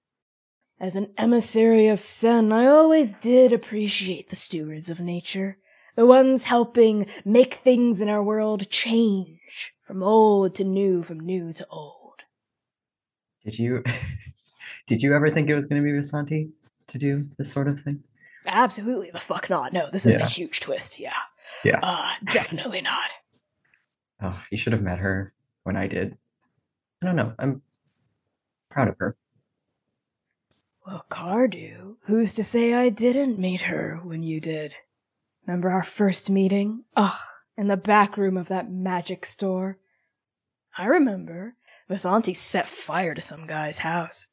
as 0.80 0.96
an 0.96 1.12
emissary 1.18 1.88
of 1.88 2.00
Sen, 2.00 2.50
I 2.50 2.64
always 2.64 3.12
did 3.12 3.52
appreciate 3.52 4.30
the 4.30 4.36
stewards 4.36 4.88
of 4.88 5.00
nature 5.00 5.58
the 5.98 6.06
ones 6.06 6.44
helping 6.44 7.06
make 7.24 7.54
things 7.54 8.00
in 8.00 8.08
our 8.08 8.22
world 8.22 8.70
change 8.70 9.74
from 9.82 10.00
old 10.00 10.54
to 10.54 10.62
new, 10.62 11.02
from 11.02 11.18
new 11.18 11.52
to 11.52 11.66
old. 11.70 12.22
Did 13.44 13.58
you 13.58 13.82
did 14.86 15.02
you 15.02 15.12
ever 15.12 15.28
think 15.28 15.50
it 15.50 15.56
was 15.56 15.66
going 15.66 15.82
to 15.82 15.84
be 15.84 15.90
Vasanti 15.90 16.50
to 16.86 16.98
do 16.98 17.26
this 17.36 17.50
sort 17.50 17.66
of 17.66 17.80
thing? 17.80 18.04
Absolutely 18.46 19.10
the 19.10 19.18
fuck 19.18 19.50
not. 19.50 19.72
No, 19.72 19.90
this 19.90 20.06
is 20.06 20.14
a 20.14 20.24
huge 20.24 20.60
twist. 20.60 21.00
Yeah. 21.00 21.18
Yeah. 21.64 21.80
Uh, 21.82 22.12
definitely 22.32 22.80
not. 22.80 23.10
Oh, 24.20 24.42
you 24.50 24.58
should 24.58 24.72
have 24.72 24.82
met 24.82 24.98
her 24.98 25.32
when 25.62 25.76
I 25.76 25.86
did. 25.86 26.18
I 27.00 27.06
don't 27.06 27.14
know. 27.14 27.34
I'm 27.38 27.62
proud 28.68 28.88
of 28.88 28.96
her. 28.98 29.16
Well, 30.84 31.06
Cardew, 31.08 31.98
who's 32.06 32.32
to 32.34 32.42
say 32.42 32.74
I 32.74 32.88
didn't 32.88 33.38
meet 33.38 33.60
her 33.60 34.00
when 34.02 34.24
you 34.24 34.40
did? 34.40 34.74
Remember 35.48 35.70
our 35.70 35.82
first 35.82 36.28
meeting? 36.28 36.84
Ugh, 36.94 37.18
in 37.56 37.68
the 37.68 37.76
back 37.78 38.18
room 38.18 38.36
of 38.36 38.48
that 38.48 38.70
magic 38.70 39.24
store. 39.24 39.78
I 40.76 40.84
remember. 40.84 41.54
Vasanti 41.90 42.36
set 42.36 42.68
fire 42.68 43.14
to 43.14 43.22
some 43.22 43.46
guy's 43.46 43.78
house. 43.78 44.26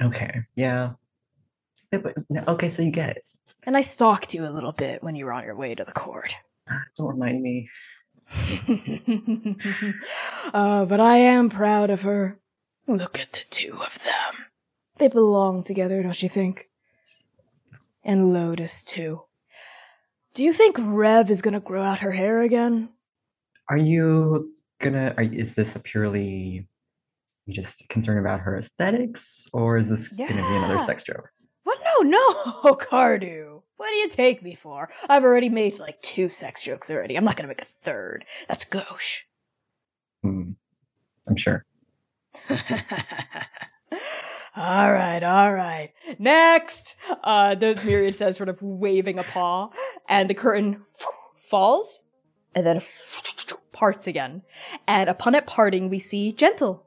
Okay. 0.00 0.42
Yeah. 0.54 0.92
Okay, 1.92 2.68
so 2.68 2.82
you 2.84 2.92
get 2.92 3.16
it. 3.16 3.24
And 3.64 3.76
I 3.76 3.80
stalked 3.80 4.34
you 4.34 4.46
a 4.46 4.54
little 4.54 4.70
bit 4.70 5.02
when 5.02 5.16
you 5.16 5.24
were 5.24 5.32
on 5.32 5.42
your 5.42 5.56
way 5.56 5.74
to 5.74 5.82
the 5.82 5.90
court. 5.90 6.36
Don't 6.96 7.08
remind 7.08 7.42
me. 7.42 7.68
uh, 10.54 10.84
but 10.84 11.00
I 11.00 11.16
am 11.16 11.50
proud 11.50 11.90
of 11.90 12.02
her. 12.02 12.38
Look 12.86 13.18
at 13.18 13.32
the 13.32 13.40
two 13.50 13.80
of 13.84 13.98
them. 14.04 14.44
They 14.98 15.08
belong 15.08 15.64
together, 15.64 16.02
don't 16.02 16.22
you 16.22 16.28
think? 16.28 16.68
And 18.04 18.32
Lotus, 18.32 18.84
too. 18.84 19.22
Do 20.38 20.44
you 20.44 20.52
think 20.52 20.76
Rev 20.78 21.32
is 21.32 21.42
gonna 21.42 21.58
grow 21.58 21.82
out 21.82 21.98
her 21.98 22.12
hair 22.12 22.42
again? 22.42 22.90
Are 23.68 23.76
you 23.76 24.54
gonna? 24.78 25.12
Are, 25.16 25.24
is 25.24 25.56
this 25.56 25.74
a 25.74 25.80
purely 25.80 26.68
you 27.44 27.52
just 27.52 27.88
concerned 27.88 28.20
about 28.20 28.38
her 28.42 28.56
aesthetics, 28.56 29.48
or 29.52 29.76
is 29.76 29.88
this 29.88 30.06
gonna 30.06 30.28
be 30.28 30.56
another 30.56 30.78
sex 30.78 31.02
joke? 31.02 31.32
What? 31.64 31.80
No, 31.84 32.02
no, 32.08 32.74
Cardew. 32.76 33.62
What 33.78 33.88
do 33.88 33.96
you 33.96 34.08
take 34.08 34.40
me 34.40 34.54
for? 34.54 34.88
I've 35.08 35.24
already 35.24 35.48
made 35.48 35.80
like 35.80 36.00
two 36.02 36.28
sex 36.28 36.62
jokes 36.62 36.88
already. 36.88 37.16
I'm 37.16 37.24
not 37.24 37.34
gonna 37.34 37.48
make 37.48 37.62
a 37.62 37.64
third. 37.64 38.24
That's 38.46 38.62
gauche. 38.64 39.22
Hmm. 40.22 40.52
I'm 41.28 41.34
sure. 41.34 41.64
all 44.58 44.92
right, 44.92 45.22
all 45.22 45.52
right. 45.52 45.92
Next, 46.18 46.96
uh, 47.22 47.54
the 47.54 47.80
myriad 47.84 48.14
says, 48.14 48.36
sort 48.36 48.48
of 48.48 48.60
waving 48.60 49.18
a 49.18 49.22
paw, 49.22 49.70
and 50.08 50.28
the 50.28 50.34
curtain 50.34 50.82
falls, 51.48 52.00
and 52.54 52.66
then 52.66 52.82
parts 53.72 54.06
again. 54.06 54.42
And 54.86 55.08
upon 55.08 55.34
it 55.34 55.46
parting, 55.46 55.88
we 55.88 55.98
see 55.98 56.32
Gentle 56.32 56.84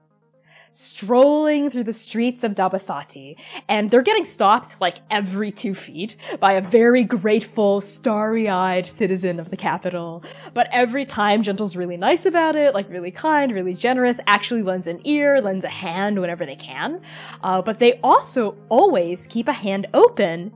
strolling 0.74 1.70
through 1.70 1.84
the 1.84 1.94
streets 1.94 2.44
of 2.44 2.56
Dabathati, 2.56 3.36
and 3.68 3.92
they're 3.92 4.02
getting 4.02 4.24
stopped 4.24 4.80
like 4.80 4.98
every 5.10 5.52
two 5.52 5.76
feet 5.76 6.16
by 6.40 6.54
a 6.54 6.62
very 6.62 7.04
grateful, 7.04 7.82
starry-eyed 7.82 8.88
citizen 8.88 9.40
of 9.40 9.50
the 9.50 9.58
capital. 9.58 10.24
But 10.54 10.70
every 10.72 11.06
time 11.06 11.44
Gentle's 11.44 11.76
really 11.76 11.98
nice 11.98 12.26
about 12.26 12.56
it, 12.56 12.74
like 12.74 12.90
really 12.90 13.12
kind, 13.12 13.52
really 13.52 13.74
generous, 13.74 14.20
actually 14.28 14.64
lends 14.64 14.88
an 14.88 15.02
ear, 15.04 15.42
lends 15.42 15.66
a 15.66 15.70
hand 15.70 16.20
whenever 16.20 16.46
they 16.46 16.56
can. 16.56 17.02
Uh, 17.44 17.62
but 17.62 17.80
they 17.80 18.00
also 18.02 18.58
always 18.70 19.28
keep 19.28 19.48
a 19.48 19.54
hand 19.54 19.88
open 19.94 20.54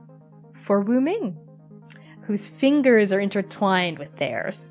for 0.54 0.80
Wu 0.80 1.00
Ming, 1.00 1.36
whose 2.22 2.48
fingers 2.48 3.12
are 3.12 3.20
intertwined 3.20 3.98
with 3.98 4.16
theirs. 4.16 4.68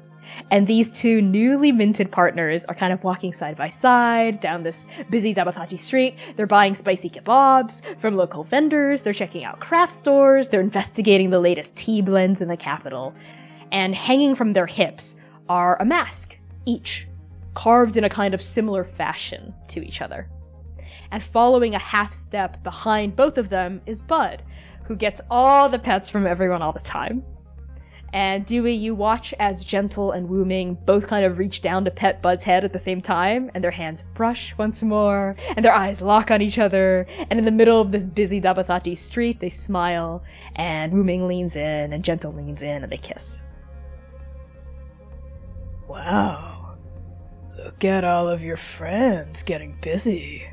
And 0.51 0.67
these 0.67 0.91
two 0.91 1.21
newly 1.21 1.71
minted 1.71 2.11
partners 2.11 2.65
are 2.65 2.75
kind 2.75 2.93
of 2.93 3.03
walking 3.03 3.33
side 3.33 3.57
by 3.57 3.69
side 3.69 4.39
down 4.39 4.63
this 4.63 4.87
busy 5.09 5.33
Dabathaji 5.33 5.79
street. 5.79 6.17
They're 6.35 6.47
buying 6.47 6.75
spicy 6.75 7.09
kebabs 7.09 7.81
from 7.99 8.15
local 8.15 8.43
vendors. 8.43 9.01
They're 9.01 9.13
checking 9.13 9.43
out 9.43 9.59
craft 9.59 9.93
stores. 9.93 10.49
They're 10.49 10.61
investigating 10.61 11.29
the 11.29 11.39
latest 11.39 11.75
tea 11.75 12.01
blends 12.01 12.41
in 12.41 12.47
the 12.47 12.57
capital. 12.57 13.13
And 13.71 13.95
hanging 13.95 14.35
from 14.35 14.53
their 14.53 14.67
hips 14.67 15.15
are 15.49 15.79
a 15.81 15.85
mask, 15.85 16.37
each, 16.65 17.07
carved 17.53 17.97
in 17.97 18.03
a 18.03 18.09
kind 18.09 18.33
of 18.33 18.41
similar 18.41 18.83
fashion 18.83 19.53
to 19.69 19.85
each 19.85 20.01
other. 20.01 20.29
And 21.11 21.23
following 21.23 21.75
a 21.75 21.79
half 21.79 22.13
step 22.13 22.63
behind 22.63 23.15
both 23.15 23.37
of 23.37 23.49
them 23.49 23.81
is 23.85 24.01
Bud, 24.01 24.43
who 24.85 24.95
gets 24.95 25.21
all 25.29 25.69
the 25.69 25.79
pets 25.79 26.09
from 26.09 26.27
everyone 26.27 26.61
all 26.61 26.73
the 26.73 26.79
time. 26.79 27.23
And 28.15 28.45
Dewey, 28.45 28.73
you 28.73 28.95
watch 28.95 29.33
as 29.39 29.65
Gentle 29.65 30.13
and 30.13 30.29
Wu 30.29 30.45
Ming 30.45 30.77
both 30.85 31.05
kind 31.05 31.25
of 31.25 31.37
reach 31.37 31.61
down 31.61 31.83
to 31.83 31.91
pet 31.91 32.21
Bud's 32.21 32.45
head 32.45 32.63
at 32.63 32.71
the 32.71 32.79
same 32.79 33.01
time, 33.01 33.51
and 33.53 33.61
their 33.61 33.71
hands 33.71 34.05
brush 34.13 34.57
once 34.57 34.81
more, 34.81 35.35
and 35.57 35.65
their 35.65 35.73
eyes 35.73 36.01
lock 36.01 36.31
on 36.31 36.41
each 36.41 36.57
other, 36.57 37.05
and 37.29 37.37
in 37.37 37.43
the 37.43 37.51
middle 37.51 37.81
of 37.81 37.91
this 37.91 38.05
busy 38.05 38.39
Dabathati 38.39 38.97
street, 38.97 39.41
they 39.41 39.49
smile, 39.49 40.23
and 40.55 40.93
Wu 40.93 41.03
Ming 41.03 41.27
leans 41.27 41.57
in, 41.57 41.91
and 41.91 42.05
Gentle 42.05 42.31
leans 42.31 42.61
in, 42.61 42.83
and 42.83 42.89
they 42.89 42.97
kiss. 42.97 43.41
Wow. 45.89 46.77
Look 47.57 47.83
at 47.83 48.05
all 48.05 48.29
of 48.29 48.41
your 48.41 48.55
friends 48.55 49.43
getting 49.43 49.77
busy. 49.81 50.47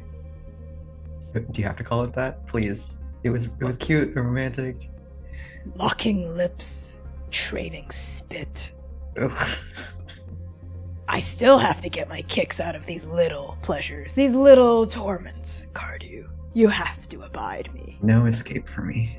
Do 1.33 1.61
you 1.61 1.65
have 1.65 1.77
to 1.77 1.85
call 1.85 2.03
it 2.03 2.13
that? 2.15 2.45
Please. 2.49 2.99
It 3.23 3.31
was 3.31 3.45
it 3.45 3.63
was 3.65 3.77
cute 3.77 4.09
and 4.09 4.17
romantic. 4.17 4.91
Locking 5.77 6.37
lips, 6.37 7.02
trading 7.33 7.91
spit. 7.91 8.73
Ugh. 9.19 9.49
I 11.09 11.21
still 11.21 11.59
have 11.59 11.81
to 11.83 11.91
get 11.91 12.09
my 12.09 12.23
kicks 12.23 12.61
out 12.61 12.75
of 12.77 12.87
these 12.87 13.05
little 13.05 13.59
pleasures, 13.63 14.15
these 14.15 14.35
little 14.37 14.87
torments, 14.87 15.67
Cardew. 15.75 16.29
You 16.55 16.69
have 16.69 17.09
to 17.11 17.23
abide 17.23 17.73
me. 17.75 17.99
No 18.03 18.27
escape 18.27 18.69
for 18.69 18.83
me. 18.83 19.17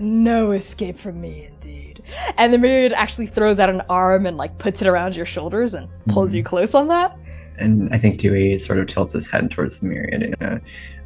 no 0.00 0.52
escape 0.52 0.98
from 0.98 1.20
me, 1.20 1.44
indeed. 1.46 2.02
And 2.36 2.52
the 2.52 2.58
myriad 2.58 2.92
actually 2.92 3.26
throws 3.26 3.60
out 3.60 3.68
an 3.70 3.82
arm 3.88 4.26
and 4.26 4.36
like 4.36 4.58
puts 4.58 4.80
it 4.82 4.88
around 4.88 5.14
your 5.14 5.26
shoulders 5.26 5.74
and 5.74 5.88
pulls 6.08 6.32
Mhm. 6.32 6.36
you 6.36 6.44
close 6.44 6.74
on 6.74 6.88
that. 6.88 7.16
And 7.58 7.94
I 7.94 7.98
think 7.98 8.18
Dewey 8.18 8.58
sort 8.58 8.78
of 8.78 8.86
tilts 8.86 9.12
his 9.12 9.28
head 9.28 9.50
towards 9.50 9.78
the 9.78 9.86
myriad 9.86 10.22
in 10.22 10.34
a, 10.40 10.60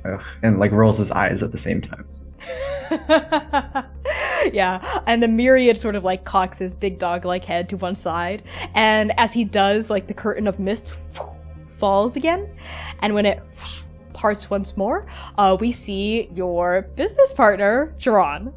ugh, 0.05 0.23
and 0.43 0.59
like 0.61 0.71
rolls 0.73 0.99
his 0.99 1.11
eyes 1.11 1.43
at 1.43 1.51
the 1.53 1.59
same 1.59 1.83
time. 1.83 2.07
yeah, 4.53 5.01
and 5.07 5.23
the 5.23 5.29
myriad 5.29 5.79
sort 5.79 5.95
of 5.95 6.05
like 6.05 6.25
cocks 6.25 6.59
his 6.59 6.77
big 6.77 6.99
dog 6.99 7.25
like 7.25 7.45
head 7.45 7.69
to 7.71 7.77
one 7.77 7.95
side, 7.95 8.43
and 8.75 9.13
as 9.19 9.33
he 9.33 9.45
does, 9.45 9.91
like 9.91 10.07
the 10.07 10.15
curtain 10.15 10.47
of 10.47 10.59
mist 10.59 10.93
falls 11.79 12.17
again, 12.17 12.49
and 13.01 13.15
when 13.15 13.27
it 13.27 13.43
parts 14.13 14.49
once 14.49 14.77
more, 14.77 15.07
uh, 15.39 15.57
we 15.59 15.73
see 15.73 16.29
your 16.35 16.83
business 16.97 17.33
partner, 17.33 17.95
Jerron, 17.99 18.53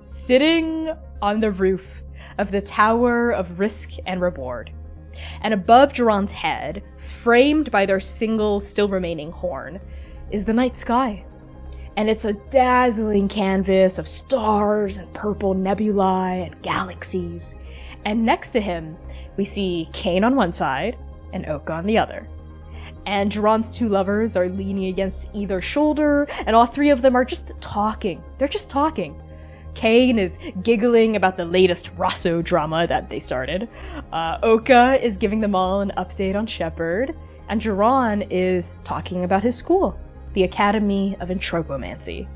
sitting 0.00 0.92
on 1.22 1.40
the 1.40 1.50
roof 1.50 2.02
of 2.38 2.50
the 2.50 2.60
Tower 2.60 3.30
of 3.30 3.58
Risk 3.58 3.92
and 4.06 4.20
Reward. 4.20 4.70
And 5.40 5.52
above 5.52 5.92
Jerron's 5.92 6.30
head, 6.30 6.82
framed 6.98 7.70
by 7.70 7.86
their 7.86 7.98
single 7.98 8.60
still 8.60 8.88
remaining 8.88 9.32
horn, 9.32 9.80
is 10.30 10.44
the 10.44 10.52
night 10.52 10.76
sky 10.76 11.24
and 11.98 12.08
it's 12.08 12.24
a 12.24 12.32
dazzling 12.32 13.26
canvas 13.26 13.98
of 13.98 14.06
stars 14.06 14.98
and 14.98 15.12
purple 15.14 15.52
nebulae 15.52 16.46
and 16.46 16.62
galaxies. 16.62 17.56
And 18.04 18.24
next 18.24 18.50
to 18.50 18.60
him, 18.60 18.96
we 19.36 19.44
see 19.44 19.88
Kane 19.92 20.22
on 20.22 20.36
one 20.36 20.52
side 20.52 20.96
and 21.32 21.44
Oka 21.46 21.72
on 21.72 21.86
the 21.86 21.98
other. 21.98 22.28
And 23.04 23.32
Jerron's 23.32 23.68
two 23.68 23.88
lovers 23.88 24.36
are 24.36 24.48
leaning 24.48 24.84
against 24.84 25.28
either 25.34 25.60
shoulder, 25.60 26.28
and 26.46 26.54
all 26.54 26.66
three 26.66 26.90
of 26.90 27.02
them 27.02 27.16
are 27.16 27.24
just 27.24 27.50
talking. 27.60 28.22
They're 28.38 28.46
just 28.46 28.70
talking. 28.70 29.20
Kane 29.74 30.20
is 30.20 30.38
giggling 30.62 31.16
about 31.16 31.36
the 31.36 31.46
latest 31.46 31.90
Rosso 31.96 32.42
drama 32.42 32.86
that 32.86 33.10
they 33.10 33.18
started. 33.18 33.68
Uh, 34.12 34.38
Oka 34.44 35.04
is 35.04 35.16
giving 35.16 35.40
them 35.40 35.56
all 35.56 35.80
an 35.80 35.90
update 35.96 36.36
on 36.36 36.46
Shepard, 36.46 37.16
and 37.48 37.60
Jerron 37.60 38.24
is 38.30 38.78
talking 38.84 39.24
about 39.24 39.42
his 39.42 39.56
school 39.56 39.98
the 40.34 40.44
Academy 40.44 41.16
of 41.20 41.28
Entropomancy. 41.28 42.28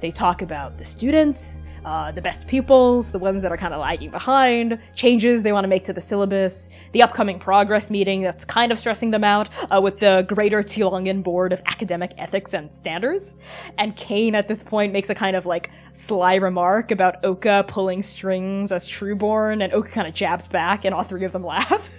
They 0.00 0.10
talk 0.10 0.42
about 0.42 0.78
the 0.78 0.84
students, 0.84 1.62
uh, 1.84 2.12
the 2.12 2.20
best 2.20 2.46
pupils, 2.46 3.10
the 3.10 3.18
ones 3.18 3.42
that 3.42 3.52
are 3.52 3.56
kind 3.56 3.72
of 3.72 3.80
lagging 3.80 4.10
behind, 4.10 4.78
changes 4.94 5.42
they 5.42 5.52
want 5.52 5.64
to 5.64 5.68
make 5.68 5.84
to 5.84 5.92
the 5.92 6.00
syllabus, 6.00 6.68
the 6.92 7.02
upcoming 7.02 7.38
progress 7.38 7.90
meeting 7.90 8.22
that's 8.22 8.44
kind 8.44 8.72
of 8.72 8.78
stressing 8.78 9.10
them 9.10 9.24
out 9.24 9.48
uh, 9.70 9.80
with 9.80 9.98
the 9.98 10.24
Greater 10.28 10.62
Tilongan 10.62 11.22
Board 11.22 11.52
of 11.52 11.62
Academic 11.66 12.12
Ethics 12.18 12.54
and 12.54 12.74
Standards. 12.74 13.34
And 13.78 13.96
Kane 13.96 14.34
at 14.34 14.48
this 14.48 14.62
point 14.62 14.92
makes 14.92 15.10
a 15.10 15.14
kind 15.14 15.36
of 15.36 15.46
like 15.46 15.70
sly 15.92 16.34
remark 16.36 16.90
about 16.90 17.24
Oka 17.24 17.64
pulling 17.68 18.02
strings 18.02 18.72
as 18.72 18.88
Trueborn, 18.88 19.62
and 19.62 19.72
Oka 19.72 19.90
kind 19.90 20.08
of 20.08 20.14
jabs 20.14 20.48
back, 20.48 20.84
and 20.84 20.94
all 20.94 21.04
three 21.04 21.24
of 21.24 21.32
them 21.32 21.44
laugh. 21.50 21.90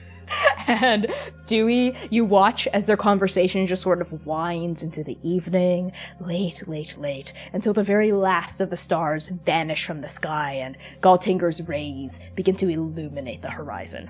And 0.82 1.08
Dewey, 1.46 1.96
you 2.10 2.24
watch 2.26 2.68
as 2.68 2.86
their 2.86 2.98
conversation 2.98 3.68
just 3.68 3.82
sort 3.82 4.02
of 4.02 4.26
winds 4.26 4.84
into 4.84 5.04
the 5.04 5.18
evening, 5.24 5.92
late, 6.20 6.68
late, 6.68 6.98
late, 6.98 7.34
until 7.54 7.74
the 7.74 7.84
very 7.84 8.12
last 8.12 8.62
of 8.62 8.70
the 8.70 8.78
stars 8.78 9.28
vanish 9.28 9.86
from 9.86 10.02
the 10.02 10.10
sky 10.10 10.54
and 10.54 10.78
Galtinger's 11.02 11.68
rays 11.68 12.20
begin 12.36 12.56
to 12.56 12.70
illuminate 12.70 13.42
the 13.42 13.50
horizon. 13.52 14.10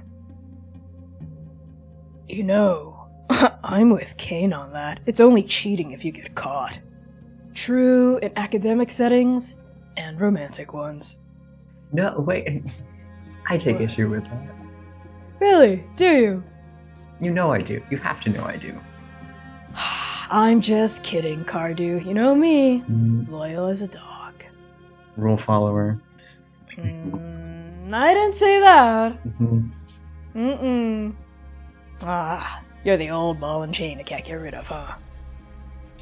You 2.28 2.44
know, 2.44 3.08
I'm 3.64 3.90
with 3.90 4.16
Kane 4.18 4.54
on 4.54 4.74
that. 4.74 5.00
It's 5.06 5.20
only 5.20 5.44
cheating 5.44 5.92
if 5.92 6.06
you 6.06 6.12
get 6.12 6.36
caught. 6.36 6.78
True 7.54 8.18
in 8.20 8.32
academic 8.38 8.90
settings 8.90 9.56
and 9.98 10.20
romantic 10.20 10.74
ones. 10.74 11.20
No, 11.92 12.16
wait. 12.20 12.64
I 13.48 13.58
take 13.58 13.76
What? 13.76 13.84
issue 13.84 14.10
with 14.10 14.24
that. 14.26 14.56
Really? 15.42 15.84
Do 15.98 16.06
you? 16.06 16.44
You 17.22 17.32
know 17.32 17.52
I 17.52 17.62
do. 17.62 17.82
You 17.90 17.98
have 18.00 18.20
to 18.22 18.30
know 18.30 18.44
I 18.44 18.58
do. 18.58 18.78
I'm 20.30 20.60
just 20.60 21.04
kidding, 21.04 21.44
Cardew. 21.46 22.00
You 22.06 22.14
know 22.14 22.34
me. 22.36 22.82
Mm, 22.82 23.30
Loyal 23.30 23.68
as 23.68 23.82
a 23.82 23.88
dog. 23.88 24.34
Rule 25.18 25.38
follower. 25.38 26.00
Mm, 26.78 27.94
I 27.94 28.14
didn't 28.14 28.36
say 28.36 28.60
that. 28.60 29.24
Mhm. 29.24 29.72
Mm-mm. 30.36 31.16
Ah, 32.04 32.64
you're 32.84 32.98
the 32.98 33.10
old 33.10 33.40
ball 33.40 33.64
and 33.64 33.74
chain 33.74 34.00
I 34.00 34.04
can't 34.04 34.26
get 34.26 34.34
rid 34.36 34.54
of, 34.54 34.68
huh? 34.68 34.96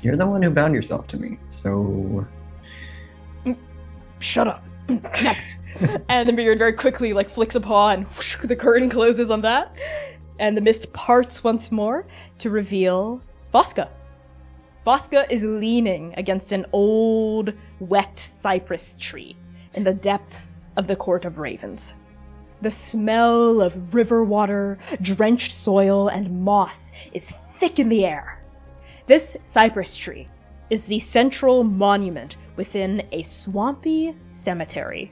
You're 0.01 0.15
the 0.15 0.25
one 0.27 0.41
who 0.41 0.49
bound 0.51 0.73
yourself 0.73 1.07
to 1.07 1.17
me, 1.17 1.37
so 1.49 2.25
Shut 4.19 4.47
up. 4.47 4.63
Next. 4.87 5.59
and 6.09 6.27
the 6.27 6.33
myriad 6.33 6.59
very 6.59 6.73
quickly 6.73 7.13
like 7.13 7.29
flicks 7.29 7.55
a 7.55 7.61
paw 7.61 7.89
and 7.89 8.05
whoosh, 8.05 8.37
the 8.37 8.55
curtain 8.55 8.89
closes 8.89 9.29
on 9.29 9.41
that. 9.41 9.73
And 10.39 10.55
the 10.55 10.61
mist 10.61 10.91
parts 10.93 11.43
once 11.43 11.71
more 11.71 12.05
to 12.39 12.49
reveal 12.49 13.21
Voska. 13.53 13.89
Voska 14.85 15.29
is 15.29 15.43
leaning 15.43 16.13
against 16.17 16.51
an 16.53 16.65
old, 16.71 17.53
wet 17.79 18.17
cypress 18.17 18.95
tree 18.99 19.35
in 19.73 19.83
the 19.83 19.93
depths 19.93 20.61
of 20.77 20.87
the 20.87 20.95
Court 20.95 21.25
of 21.25 21.37
Ravens. 21.37 21.93
The 22.61 22.71
smell 22.71 23.61
of 23.61 23.93
river 23.93 24.23
water, 24.23 24.77
drenched 25.01 25.51
soil, 25.51 26.07
and 26.07 26.43
moss 26.43 26.91
is 27.11 27.33
thick 27.59 27.77
in 27.77 27.89
the 27.89 28.05
air. 28.05 28.41
This 29.05 29.37
cypress 29.43 29.95
tree 29.95 30.29
is 30.69 30.85
the 30.85 30.99
central 30.99 31.63
monument 31.63 32.37
within 32.55 33.03
a 33.11 33.23
swampy 33.23 34.13
cemetery. 34.17 35.11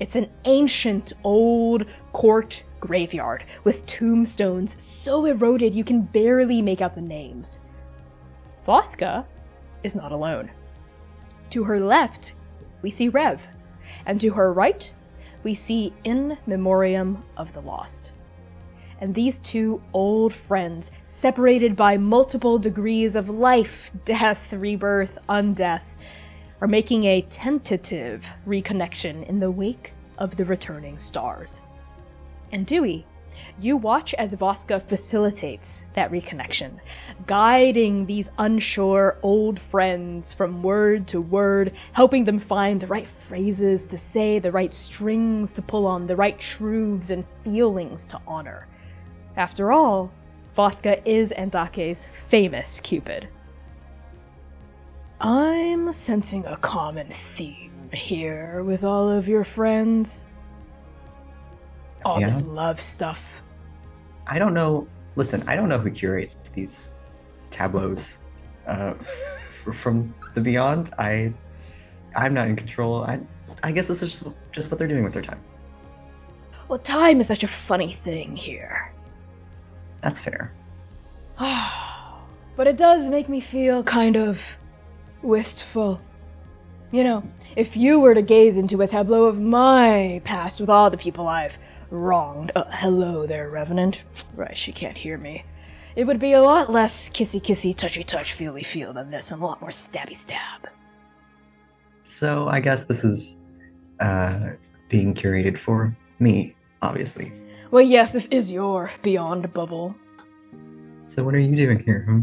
It's 0.00 0.16
an 0.16 0.30
ancient 0.44 1.12
old 1.24 1.86
court 2.12 2.62
graveyard 2.82 3.44
with 3.62 3.86
tombstones 3.86 4.82
so 4.82 5.24
eroded 5.24 5.74
you 5.74 5.84
can 5.84 6.02
barely 6.02 6.60
make 6.60 6.80
out 6.80 6.94
the 6.94 7.00
names. 7.00 7.60
Voska 8.66 9.24
is 9.84 9.96
not 9.96 10.12
alone. 10.12 10.50
To 11.50 11.64
her 11.64 11.78
left, 11.78 12.34
we 12.82 12.90
see 12.90 13.08
Rev, 13.08 13.46
and 14.04 14.20
to 14.20 14.30
her 14.32 14.52
right, 14.52 14.92
we 15.44 15.54
see 15.54 15.92
In 16.04 16.36
Memoriam 16.46 17.22
of 17.36 17.52
the 17.52 17.62
Lost. 17.62 18.14
And 19.00 19.14
these 19.14 19.38
two 19.38 19.82
old 19.92 20.32
friends, 20.32 20.92
separated 21.04 21.76
by 21.76 21.96
multiple 21.96 22.58
degrees 22.58 23.16
of 23.16 23.28
life, 23.28 23.92
death, 24.04 24.52
rebirth, 24.52 25.18
undeath, 25.28 25.86
are 26.60 26.68
making 26.68 27.04
a 27.04 27.22
tentative 27.22 28.28
reconnection 28.46 29.26
in 29.28 29.40
the 29.40 29.50
wake 29.50 29.92
of 30.18 30.36
the 30.36 30.44
returning 30.44 30.98
stars. 30.98 31.60
And 32.52 32.66
Dewey, 32.66 33.06
you 33.58 33.76
watch 33.76 34.14
as 34.14 34.34
Voska 34.34 34.80
facilitates 34.80 35.86
that 35.94 36.10
reconnection, 36.10 36.78
guiding 37.26 38.06
these 38.06 38.30
unsure 38.38 39.18
old 39.22 39.58
friends 39.58 40.32
from 40.32 40.62
word 40.62 41.08
to 41.08 41.20
word, 41.20 41.72
helping 41.92 42.24
them 42.24 42.38
find 42.38 42.80
the 42.80 42.86
right 42.86 43.08
phrases 43.08 43.86
to 43.88 43.98
say, 43.98 44.38
the 44.38 44.52
right 44.52 44.72
strings 44.72 45.52
to 45.54 45.62
pull 45.62 45.86
on, 45.86 46.06
the 46.06 46.16
right 46.16 46.38
truths 46.38 47.10
and 47.10 47.24
feelings 47.42 48.04
to 48.04 48.20
honor. 48.26 48.68
After 49.36 49.72
all, 49.72 50.12
Voska 50.56 51.00
is 51.06 51.32
Andake's 51.32 52.06
famous 52.26 52.80
Cupid. 52.80 53.28
I'm 55.20 55.92
sensing 55.92 56.44
a 56.46 56.56
common 56.56 57.08
theme 57.08 57.90
here 57.92 58.62
with 58.62 58.84
all 58.84 59.08
of 59.08 59.28
your 59.28 59.44
friends. 59.44 60.26
All 62.04 62.20
this 62.20 62.42
love 62.42 62.80
stuff. 62.80 63.42
I 64.26 64.38
don't 64.38 64.54
know. 64.54 64.86
Listen, 65.16 65.42
I 65.46 65.56
don't 65.56 65.68
know 65.68 65.78
who 65.78 65.90
curates 65.90 66.36
these 66.54 66.94
tableaus 67.50 68.20
uh, 68.66 68.94
from 69.74 70.14
the 70.34 70.40
beyond. 70.40 70.92
I, 70.98 71.32
I'm 72.16 72.34
not 72.34 72.48
in 72.48 72.56
control. 72.56 73.04
I, 73.04 73.20
I 73.62 73.72
guess 73.72 73.88
this 73.88 74.02
is 74.02 74.20
just, 74.20 74.34
just 74.50 74.70
what 74.70 74.78
they're 74.78 74.88
doing 74.88 75.04
with 75.04 75.12
their 75.12 75.22
time. 75.22 75.40
Well, 76.68 76.78
time 76.78 77.20
is 77.20 77.26
such 77.26 77.44
a 77.44 77.48
funny 77.48 77.92
thing 77.92 78.36
here. 78.36 78.92
That's 80.00 80.20
fair. 80.20 80.52
but 81.38 82.66
it 82.66 82.76
does 82.76 83.08
make 83.08 83.28
me 83.28 83.40
feel 83.40 83.82
kind 83.82 84.16
of 84.16 84.56
wistful. 85.22 86.00
You 86.90 87.04
know, 87.04 87.22
if 87.56 87.76
you 87.76 88.00
were 88.00 88.14
to 88.14 88.22
gaze 88.22 88.56
into 88.56 88.80
a 88.82 88.86
tableau 88.86 89.24
of 89.24 89.40
my 89.40 90.20
past 90.24 90.60
with 90.60 90.70
all 90.70 90.90
the 90.90 90.96
people 90.96 91.28
I've 91.28 91.58
wronged, 91.92 92.50
uh, 92.56 92.64
hello 92.70 93.26
there, 93.26 93.50
Revenant. 93.50 94.02
Right, 94.34 94.56
she 94.56 94.72
can't 94.72 94.96
hear 94.96 95.18
me. 95.18 95.44
It 95.94 96.04
would 96.06 96.18
be 96.18 96.32
a 96.32 96.40
lot 96.40 96.70
less 96.70 97.10
kissy 97.10 97.40
kissy, 97.40 97.76
touchy 97.76 98.02
touch, 98.02 98.32
feely 98.32 98.62
feel 98.62 98.92
than 98.94 99.10
this, 99.10 99.30
and 99.30 99.42
a 99.42 99.44
lot 99.44 99.60
more 99.60 99.70
stabby 99.70 100.16
stab. 100.16 100.68
So 102.02 102.48
I 102.48 102.60
guess 102.60 102.84
this 102.84 103.04
is 103.04 103.42
uh, 104.00 104.52
being 104.88 105.14
curated 105.14 105.58
for 105.58 105.94
me, 106.18 106.56
obviously. 106.80 107.30
Well, 107.70 107.82
yes, 107.82 108.10
this 108.10 108.26
is 108.28 108.50
your 108.50 108.90
beyond 109.02 109.52
bubble. 109.52 109.94
So 111.08 111.22
what 111.22 111.34
are 111.34 111.38
you 111.38 111.54
doing 111.54 111.78
here? 111.84 112.04
Hmm? 112.04 112.20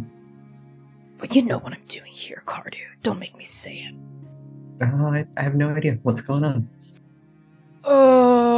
But 1.20 1.36
you 1.36 1.44
know 1.44 1.60
what 1.60 1.74
I'm 1.74 1.86
doing 1.88 2.12
here, 2.12 2.42
Cardew. 2.46 2.86
Don't 3.04 3.20
make 3.20 3.38
me 3.38 3.44
say 3.44 3.78
it. 3.78 3.96
Oh, 4.82 5.08
I, 5.08 5.28
I 5.38 5.44
have 5.44 5.56
no 5.56 5.70
idea 5.70 6.00
what's 6.04 6.22
going 6.22 6.44
on. 6.44 6.70
Oh, 7.84 8.49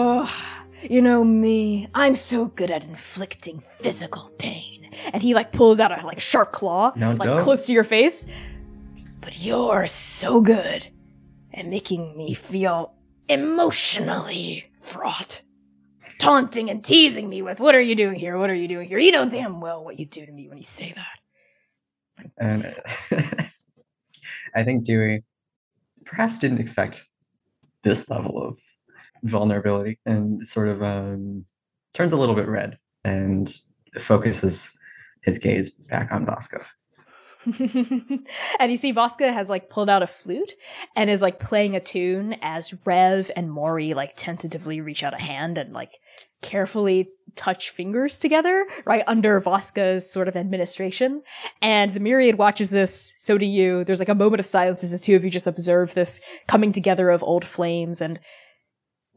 you 0.84 1.02
know 1.02 1.24
me. 1.24 1.88
I'm 1.94 2.16
so 2.16 2.46
good 2.46 2.72
at 2.72 2.84
inflicting 2.84 3.60
physical 3.60 4.32
pain. 4.38 4.90
And 5.14 5.24
he 5.24 5.34
like 5.34 5.52
pulls 5.52 5.80
out 5.80 5.98
a 5.98 6.06
like 6.06 6.20
sharp 6.20 6.52
claw, 6.52 6.94
like 6.96 7.40
close 7.44 7.66
to 7.68 7.74
your 7.74 7.84
face. 7.84 8.26
But 9.22 9.40
you're 9.40 9.88
so 9.88 10.42
good 10.42 10.88
at 11.54 11.66
making 11.66 12.18
me 12.18 12.34
feel 12.34 12.94
emotionally 13.30 14.70
fraught. 14.82 15.44
Taunting 16.20 16.70
and 16.70 16.84
teasing 16.84 17.30
me 17.30 17.42
with, 17.42 17.60
what 17.60 17.74
are 17.74 17.82
you 17.82 17.96
doing 17.96 18.16
here? 18.16 18.38
What 18.38 18.50
are 18.50 18.56
you 18.56 18.68
doing 18.68 18.88
here? 18.88 19.00
You 19.00 19.12
know 19.12 19.30
damn 19.30 19.62
well 19.62 19.84
what 19.84 20.00
you 20.00 20.06
do 20.06 20.26
to 20.26 20.32
me 20.32 20.48
when 20.50 20.58
you 20.58 20.64
say 20.64 20.94
that. 20.96 21.22
And 22.38 22.76
I 24.56 24.64
think 24.64 24.84
Dewey 24.84 25.24
perhaps 26.06 26.38
didn't 26.38 26.60
expect 26.60 27.06
this 27.84 28.10
level 28.10 28.44
of 28.44 28.60
vulnerability 29.24 30.00
and 30.06 30.48
sort 30.48 30.68
of 30.68 30.82
um, 30.82 31.46
turns 31.94 32.14
a 32.14 32.18
little 32.18 32.36
bit 32.36 32.48
red 32.48 32.78
and 33.04 33.54
focuses 34.00 34.72
his 35.24 35.38
gaze 35.38 35.70
back 35.70 36.12
on 36.12 36.26
Voska. 36.26 36.64
and 38.60 38.72
you 38.72 38.78
see 38.78 38.94
Voska 38.94 39.34
has 39.34 39.50
like 39.50 39.70
pulled 39.70 39.90
out 39.90 40.04
a 40.04 40.08
flute 40.08 40.54
and 40.96 41.10
is 41.10 41.24
like 41.24 41.40
playing 41.40 41.76
a 41.76 41.80
tune 41.80 42.36
as 42.42 42.74
Rev 42.86 43.32
and 43.36 43.52
Mori 43.52 43.96
like 43.96 44.14
tentatively 44.16 44.80
reach 44.80 45.04
out 45.04 45.16
a 45.16 45.22
hand 45.22 45.58
and 45.58 45.74
like 45.74 45.92
carefully 46.42 47.10
touch 47.36 47.70
fingers 47.72 48.20
together 48.20 48.68
right 48.86 49.04
under 49.08 49.42
Voska's 49.42 50.12
sort 50.12 50.28
of 50.28 50.36
administration. 50.36 51.24
And 51.62 51.94
the 51.94 52.00
myriad 52.00 52.38
watches 52.38 52.70
this, 52.70 53.14
so 53.18 53.38
do 53.38 53.46
you. 53.46 53.84
There's 53.86 54.00
like 54.00 54.10
a 54.10 54.16
moment 54.16 54.40
of 54.40 54.46
silence 54.46 54.84
as 54.84 54.92
the 54.92 55.00
two 55.00 55.16
of 55.16 55.24
you 55.24 55.32
just 55.32 55.48
observe 55.48 55.94
this 55.96 56.22
coming 56.48 56.72
together 56.72 57.10
of 57.10 57.24
old 57.24 57.46
flames 57.46 58.02
and 58.02 58.20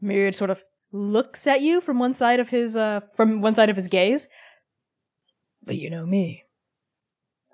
myriad 0.01 0.35
sort 0.35 0.49
of 0.49 0.63
looks 0.91 1.47
at 1.47 1.61
you 1.61 1.81
from 1.81 1.99
one 1.99 2.13
side 2.13 2.39
of 2.39 2.49
his 2.49 2.75
uh 2.75 3.01
from 3.15 3.41
one 3.41 3.55
side 3.55 3.69
of 3.69 3.75
his 3.75 3.87
gaze. 3.87 4.29
But 5.63 5.77
you 5.77 5.89
know 5.89 6.05
me. 6.05 6.43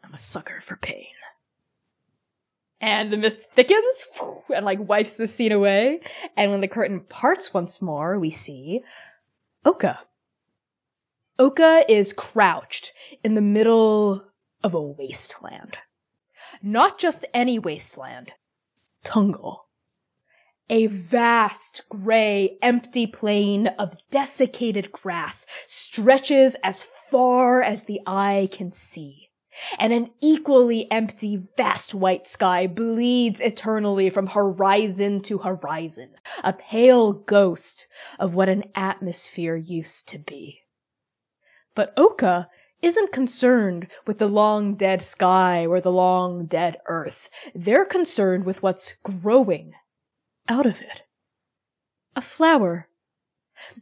I'm 0.04 0.14
a 0.14 0.18
sucker 0.18 0.60
for 0.62 0.76
pain. 0.76 1.08
And 2.82 3.14
the 3.14 3.18
mist 3.18 3.50
thickens 3.52 4.04
and 4.54 4.66
like 4.66 4.80
wipes 4.80 5.16
the 5.16 5.28
scene 5.28 5.52
away. 5.52 6.02
And 6.36 6.52
when 6.52 6.62
the 6.62 6.68
curtain 6.68 7.02
parts 7.02 7.54
once 7.54 7.82
more, 7.82 8.20
we 8.20 8.32
see 8.32 8.82
Oka. 9.64 10.00
Oka 11.38 11.86
is 11.88 12.12
crouched 12.12 12.92
in 13.24 13.36
the 13.36 13.42
middle 13.42 14.24
of 14.64 14.74
a 14.74 14.82
wasteland. 14.82 15.78
Not 16.62 17.00
just 17.00 17.26
any 17.34 17.60
wasteland. 17.60 18.32
Tungle. 19.04 19.58
A 20.72 20.88
vast, 20.88 21.82
gray, 21.90 22.58
empty 22.62 23.06
plain 23.06 23.68
of 23.68 23.94
desiccated 24.10 24.92
grass 24.94 25.46
stretches 25.68 26.56
as 26.64 26.82
far 26.82 27.62
as 27.62 27.84
the 27.84 28.00
eye 28.08 28.48
can 28.52 28.72
see 28.72 29.32
and 29.78 29.92
an 29.92 30.10
equally 30.22 30.90
empty, 30.92 31.44
vast 31.58 31.94
white 31.94 32.26
sky 32.26 32.68
bleeds 32.68 33.42
eternally 33.42 34.10
from 34.10 34.28
horizon 34.28 35.22
to 35.22 35.40
horizon, 35.40 36.12
a 36.44 36.54
pale 36.54 37.12
ghost 37.12 37.88
of 38.20 38.34
what 38.34 38.50
an 38.50 38.64
atmosphere 38.76 39.56
used 39.56 40.08
to 40.10 40.18
be. 40.18 40.62
But 41.76 41.94
Oka 41.98 42.50
isn't 42.82 43.12
concerned 43.12 43.88
with 44.08 44.18
the 44.18 44.28
long 44.28 44.76
dead 44.76 45.02
sky 45.02 45.66
or 45.66 45.80
the 45.80 45.92
long 45.92 46.46
dead 46.46 46.78
earth. 46.88 47.30
They're 47.54 47.86
concerned 47.86 48.46
with 48.46 48.64
what's 48.64 48.96
growing 49.04 49.74
out 50.52 50.66
of 50.66 50.82
it. 50.82 51.02
A 52.16 52.22
flower 52.22 52.90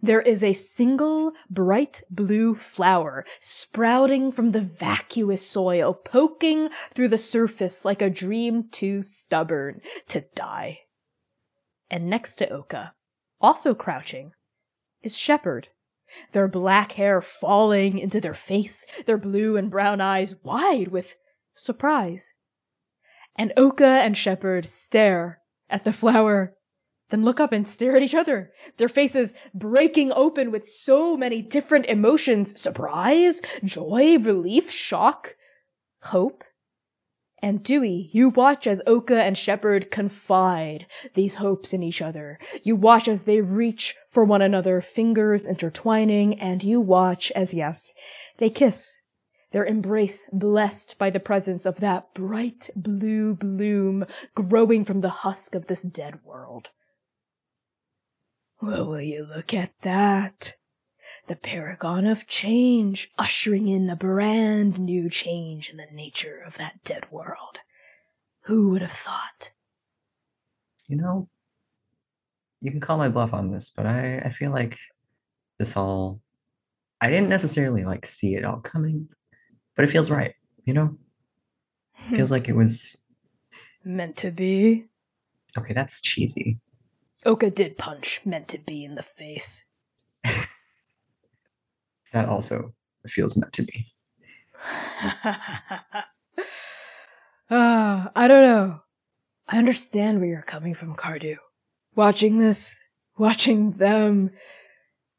there 0.02 0.22
is 0.22 0.44
a 0.44 0.54
single 0.54 1.32
bright 1.50 2.02
blue 2.10 2.56
flower 2.56 3.26
sprouting 3.40 4.32
from 4.32 4.52
the 4.52 4.62
vacuous 4.62 5.48
soil, 5.48 5.94
poking 5.94 6.70
through 6.94 7.08
the 7.08 7.18
surface 7.18 7.86
like 7.86 8.02
a 8.02 8.10
dream 8.10 8.68
too 8.70 9.02
stubborn 9.02 9.82
to 10.08 10.26
die. 10.36 10.80
And 11.90 12.10
next 12.10 12.36
to 12.36 12.50
Oka, 12.50 12.94
also 13.42 13.74
crouching, 13.74 14.34
is 15.02 15.18
Shepherd. 15.18 15.70
Their 16.32 16.48
black 16.48 16.94
hair 16.94 17.22
falling 17.22 18.00
into 18.00 18.20
their 18.20 18.34
face, 18.34 18.86
their 19.06 19.18
blue 19.18 19.58
and 19.58 19.70
brown 19.70 20.02
eyes 20.02 20.36
wide 20.44 20.90
with 20.90 21.16
surprise. 21.54 22.34
And 23.36 23.54
Oka 23.56 23.86
and 23.86 24.18
Shepherd 24.18 24.68
stare 24.68 25.40
at 25.70 25.84
the 25.84 25.94
flower 25.94 26.56
then 27.10 27.24
look 27.24 27.40
up 27.40 27.52
and 27.52 27.68
stare 27.68 27.96
at 27.96 28.04
each 28.04 28.16
other, 28.16 28.52
their 28.78 28.90
faces 28.90 29.34
breaking 29.54 30.12
open 30.14 30.52
with 30.52 30.68
so 30.68 31.18
many 31.18 31.42
different 31.42 31.86
emotions 31.88 32.60
surprise, 32.60 33.42
joy, 33.64 34.18
relief, 34.18 34.72
shock, 34.72 35.36
hope. 36.02 36.44
And 37.42 37.64
Dewey, 37.64 38.10
you 38.12 38.30
watch 38.30 38.68
as 38.68 38.82
Oka 38.86 39.22
and 39.22 39.38
Shepherd 39.38 39.92
confide 39.92 40.88
these 41.16 41.36
hopes 41.36 41.74
in 41.74 41.82
each 41.82 42.02
other. 42.02 42.38
You 42.64 42.76
watch 42.76 43.08
as 43.08 43.24
they 43.24 43.40
reach 43.40 43.96
for 44.10 44.26
one 44.26 44.42
another, 44.42 44.82
fingers 44.82 45.48
intertwining, 45.48 46.38
and 46.40 46.62
you 46.62 46.82
watch 46.82 47.32
as, 47.32 47.54
yes, 47.54 47.94
they 48.38 48.50
kiss. 48.50 48.98
Their 49.52 49.66
embrace 49.66 50.30
blessed 50.32 50.98
by 51.00 51.10
the 51.10 51.20
presence 51.20 51.66
of 51.66 51.80
that 51.80 52.14
bright 52.14 52.70
blue 52.76 53.34
bloom 53.34 54.06
growing 54.36 54.84
from 54.84 55.02
the 55.02 55.10
husk 55.10 55.56
of 55.56 55.68
this 55.68 55.84
dead 55.84 56.24
world. 56.24 56.70
Well, 58.62 58.88
will 58.88 59.02
you 59.02 59.26
look 59.26 59.54
at 59.54 59.74
that? 59.82 60.56
The 61.28 61.36
paragon 61.36 62.06
of 62.08 62.28
change, 62.28 63.12
ushering 63.18 63.68
in 63.68 63.90
a 63.90 63.96
brand 63.96 64.80
new 64.80 65.10
change 65.10 65.70
in 65.70 65.78
the 65.78 65.86
nature 65.92 66.42
of 66.46 66.58
that 66.58 66.84
dead 66.84 67.12
world. 67.12 67.60
Who 68.44 68.70
would 68.70 68.82
have 68.82 68.92
thought? 68.92 69.52
You 70.88 70.98
know, 70.98 71.30
you 72.62 72.72
can 72.72 72.80
call 72.80 72.98
my 72.98 73.10
bluff 73.10 73.34
on 73.34 73.52
this, 73.52 73.70
but 73.70 73.86
I, 73.86 74.18
I 74.20 74.30
feel 74.32 74.52
like 74.52 74.78
this 75.60 75.78
all 75.78 76.22
I 77.00 77.10
didn't 77.10 77.30
necessarily 77.30 77.86
like 77.86 78.06
see 78.06 78.36
it 78.36 78.44
all 78.44 78.60
coming, 78.60 79.08
but 79.76 79.86
it 79.86 79.92
feels 79.92 80.10
right, 80.10 80.34
you 80.66 80.74
know? 80.74 80.98
feels 82.16 82.32
like 82.32 82.50
it 82.50 82.56
was 82.56 82.98
Meant 83.84 84.18
to 84.18 84.32
be. 84.32 84.86
okay, 85.58 85.74
that's 85.74 86.02
cheesy. 86.02 86.60
Oka 87.26 87.50
did 87.50 87.78
punch 87.78 88.22
meant 88.26 88.48
to 88.50 88.58
be 88.58 88.84
in 88.84 88.96
the 88.96 89.04
face. 89.04 89.66
That 92.12 92.28
also 92.28 92.74
feels 93.06 93.38
meant 93.38 93.54
to 93.54 93.64
be. 93.64 93.86
Ah, 97.52 98.12
I 98.16 98.28
don't 98.28 98.44
know. 98.44 98.82
I 99.48 99.58
understand 99.58 100.20
where 100.20 100.30
you're 100.30 100.44
coming 100.44 100.76
from, 100.76 100.96
Cardew. 100.96 101.38
Watching 101.96 102.38
this, 102.38 102.84
watching 103.18 103.72
them 103.72 104.30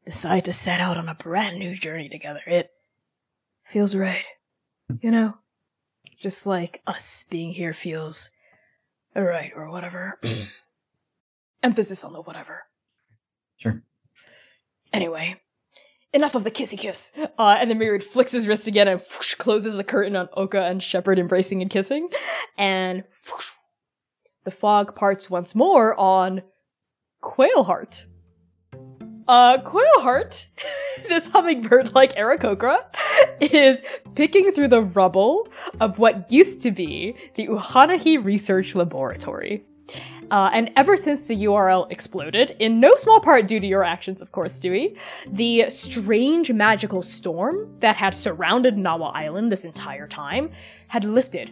decide 0.04 0.44
to 0.44 0.52
set 0.52 0.78
out 0.80 0.96
on 0.96 1.08
a 1.08 1.16
brand 1.16 1.58
new 1.58 1.74
journey 1.74 2.08
together, 2.08 2.42
it 2.46 2.70
feels 3.64 3.96
right. 3.96 4.22
You 5.00 5.10
know? 5.10 5.38
Just 6.20 6.46
like 6.46 6.82
us 6.86 7.24
being 7.28 7.52
here 7.52 7.72
feels 7.72 8.30
right 9.16 9.50
or 9.56 9.68
whatever. 9.68 10.20
Emphasis 11.62 12.04
on 12.04 12.12
the 12.12 12.22
whatever. 12.22 12.64
Sure. 13.56 13.82
Anyway, 14.92 15.36
enough 16.12 16.34
of 16.34 16.44
the 16.44 16.50
kissy 16.50 16.78
kiss. 16.78 17.12
Uh, 17.38 17.56
and 17.60 17.70
the 17.70 17.74
myriad 17.74 18.02
flicks 18.02 18.32
his 18.32 18.46
wrist 18.46 18.66
again 18.66 18.88
and 18.88 19.00
whoosh, 19.00 19.34
closes 19.34 19.76
the 19.76 19.84
curtain 19.84 20.16
on 20.16 20.28
Oka 20.36 20.62
and 20.62 20.82
Shepard 20.82 21.18
embracing 21.18 21.62
and 21.62 21.70
kissing. 21.70 22.08
And 22.56 23.04
whoosh, 23.30 23.50
the 24.44 24.50
fog 24.50 24.94
parts 24.94 25.30
once 25.30 25.54
more 25.54 25.98
on 25.98 26.42
Quailheart. 27.22 28.06
Uh, 29.28 29.58
Quailheart, 29.58 30.46
this 31.08 31.28
hummingbird 31.28 31.94
like 31.94 32.14
Aarakocra, 32.16 32.84
is 33.40 33.82
picking 34.14 34.50
through 34.52 34.68
the 34.68 34.82
rubble 34.82 35.48
of 35.80 35.98
what 35.98 36.32
used 36.32 36.62
to 36.62 36.72
be 36.72 37.14
the 37.36 37.46
Uhanahi 37.46 38.24
Research 38.24 38.74
Laboratory. 38.74 39.64
Uh, 40.30 40.48
and 40.52 40.70
ever 40.76 40.96
since 40.96 41.26
the 41.26 41.44
URL 41.44 41.90
exploded, 41.90 42.54
in 42.60 42.78
no 42.78 42.94
small 42.96 43.20
part 43.20 43.48
due 43.48 43.58
to 43.58 43.66
your 43.66 43.82
actions, 43.82 44.22
of 44.22 44.30
course, 44.30 44.58
Stewie, 44.58 44.96
the 45.26 45.68
strange 45.68 46.52
magical 46.52 47.02
storm 47.02 47.74
that 47.80 47.96
had 47.96 48.14
surrounded 48.14 48.76
Nawa 48.76 49.10
Island 49.14 49.50
this 49.50 49.64
entire 49.64 50.06
time 50.06 50.50
had 50.88 51.04
lifted. 51.04 51.50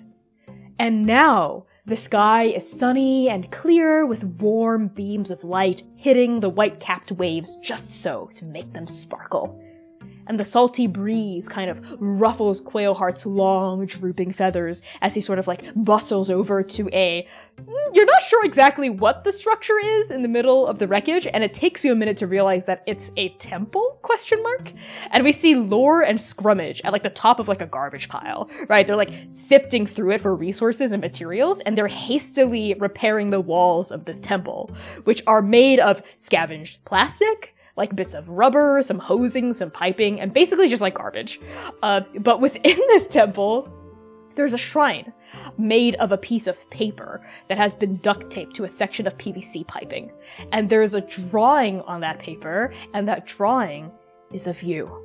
And 0.78 1.06
now, 1.06 1.64
The 1.88 1.96
sky 1.96 2.42
is 2.42 2.70
sunny 2.70 3.30
and 3.30 3.50
clear 3.50 4.04
with 4.04 4.22
warm 4.22 4.88
beams 4.88 5.30
of 5.30 5.42
light 5.42 5.84
hitting 5.96 6.40
the 6.40 6.50
white 6.50 6.80
capped 6.80 7.12
waves 7.12 7.56
just 7.62 8.02
so 8.02 8.28
to 8.34 8.44
make 8.44 8.74
them 8.74 8.86
sparkle 8.86 9.58
and 10.28 10.38
the 10.38 10.44
salty 10.44 10.86
breeze 10.86 11.48
kind 11.48 11.70
of 11.70 11.80
ruffles 11.98 12.60
Quailheart's 12.60 13.26
long, 13.26 13.86
drooping 13.86 14.32
feathers 14.32 14.82
as 15.00 15.14
he 15.14 15.20
sort 15.20 15.38
of 15.38 15.48
like 15.48 15.64
bustles 15.74 16.30
over 16.30 16.62
to 16.62 16.88
a. 16.92 17.26
Mm, 17.56 17.94
you're 17.94 18.06
not 18.06 18.22
sure 18.22 18.44
exactly 18.44 18.90
what 18.90 19.24
the 19.24 19.32
structure 19.32 19.78
is 19.82 20.10
in 20.10 20.22
the 20.22 20.28
middle 20.28 20.66
of 20.66 20.78
the 20.78 20.86
wreckage, 20.86 21.26
and 21.26 21.42
it 21.42 21.54
takes 21.54 21.84
you 21.84 21.92
a 21.92 21.96
minute 21.96 22.16
to 22.18 22.26
realize 22.26 22.66
that 22.66 22.82
it's 22.86 23.10
a 23.16 23.30
temple? 23.30 23.98
Question 24.02 24.42
mark. 24.42 24.70
And 25.10 25.24
we 25.24 25.32
see 25.32 25.54
Lore 25.54 26.02
and 26.02 26.18
Scrummage 26.18 26.82
at 26.84 26.92
like 26.92 27.02
the 27.02 27.10
top 27.10 27.40
of 27.40 27.48
like 27.48 27.62
a 27.62 27.66
garbage 27.66 28.08
pile, 28.08 28.50
right? 28.68 28.86
They're 28.86 28.96
like 28.96 29.14
sifting 29.26 29.86
through 29.86 30.12
it 30.12 30.20
for 30.20 30.36
resources 30.36 30.92
and 30.92 31.00
materials, 31.00 31.60
and 31.60 31.76
they're 31.76 31.88
hastily 31.88 32.74
repairing 32.78 33.30
the 33.30 33.40
walls 33.40 33.90
of 33.90 34.04
this 34.04 34.18
temple, 34.18 34.70
which 35.04 35.22
are 35.26 35.42
made 35.42 35.80
of 35.80 36.02
scavenged 36.16 36.84
plastic 36.84 37.54
like 37.78 37.96
bits 37.96 38.12
of 38.12 38.28
rubber, 38.28 38.82
some 38.82 38.98
hosing, 38.98 39.54
some 39.54 39.70
piping, 39.70 40.20
and 40.20 40.34
basically 40.34 40.68
just 40.68 40.82
like 40.82 40.94
garbage. 40.94 41.40
Uh, 41.82 42.02
but 42.20 42.40
within 42.40 42.62
this 42.88 43.08
temple, 43.08 43.72
there's 44.34 44.52
a 44.52 44.58
shrine 44.58 45.12
made 45.56 45.94
of 45.96 46.12
a 46.12 46.18
piece 46.18 46.46
of 46.46 46.68
paper 46.70 47.26
that 47.48 47.58
has 47.58 47.74
been 47.74 47.96
duct 47.96 48.30
taped 48.30 48.54
to 48.54 48.64
a 48.64 48.68
section 48.68 49.06
of 49.06 49.18
PVC 49.18 49.66
piping. 49.66 50.12
And 50.52 50.68
there's 50.70 50.94
a 50.94 51.00
drawing 51.00 51.80
on 51.82 52.00
that 52.02 52.18
paper, 52.18 52.72
and 52.94 53.08
that 53.08 53.26
drawing 53.26 53.90
is 54.32 54.46
of 54.46 54.62
you. 54.62 55.04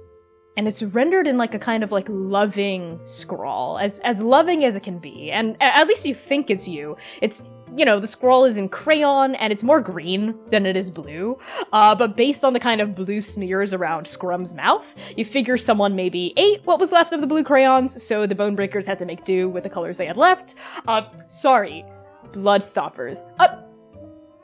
And 0.55 0.67
it's 0.67 0.83
rendered 0.83 1.25
in 1.25 1.37
like 1.37 1.55
a 1.55 1.59
kind 1.59 1.83
of 1.83 1.91
like 1.91 2.05
loving 2.09 2.99
scrawl, 3.05 3.79
as 3.79 3.99
as 3.99 4.21
loving 4.21 4.63
as 4.63 4.75
it 4.75 4.83
can 4.83 4.99
be. 4.99 5.31
And 5.31 5.57
at 5.59 5.87
least 5.87 6.05
you 6.05 6.13
think 6.13 6.51
it's 6.51 6.67
you. 6.67 6.95
It's 7.21 7.41
you 7.75 7.85
know, 7.85 7.99
the 7.99 8.07
scroll 8.07 8.45
is 8.45 8.57
in 8.57 8.69
crayon 8.69 9.35
and 9.35 9.51
it's 9.51 9.63
more 9.63 9.81
green 9.81 10.35
than 10.49 10.65
it 10.65 10.75
is 10.75 10.91
blue. 10.91 11.37
Uh, 11.71 11.95
but 11.95 12.15
based 12.15 12.43
on 12.43 12.53
the 12.53 12.59
kind 12.59 12.81
of 12.81 12.95
blue 12.95 13.21
smears 13.21 13.73
around 13.73 14.05
Scrum's 14.05 14.55
mouth, 14.55 14.93
you 15.17 15.25
figure 15.25 15.57
someone 15.57 15.95
maybe 15.95 16.33
ate 16.37 16.65
what 16.65 16.79
was 16.79 16.91
left 16.91 17.13
of 17.13 17.21
the 17.21 17.27
blue 17.27 17.43
crayons, 17.43 18.01
so 18.03 18.25
the 18.27 18.35
Bone 18.35 18.55
Breakers 18.55 18.85
had 18.85 18.99
to 18.99 19.05
make 19.05 19.23
do 19.25 19.49
with 19.49 19.63
the 19.63 19.69
colors 19.69 19.97
they 19.97 20.05
had 20.05 20.17
left. 20.17 20.55
Uh, 20.87 21.03
sorry, 21.27 21.85
Bloodstoppers. 22.31 23.25
Uh, 23.39 23.61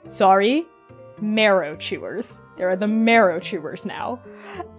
sorry, 0.01 0.65
Marrow 1.21 1.75
Chewers. 1.75 2.41
There 2.57 2.69
are 2.69 2.75
the 2.75 2.87
Marrow 2.87 3.39
Chewers 3.39 3.85
now. 3.85 4.19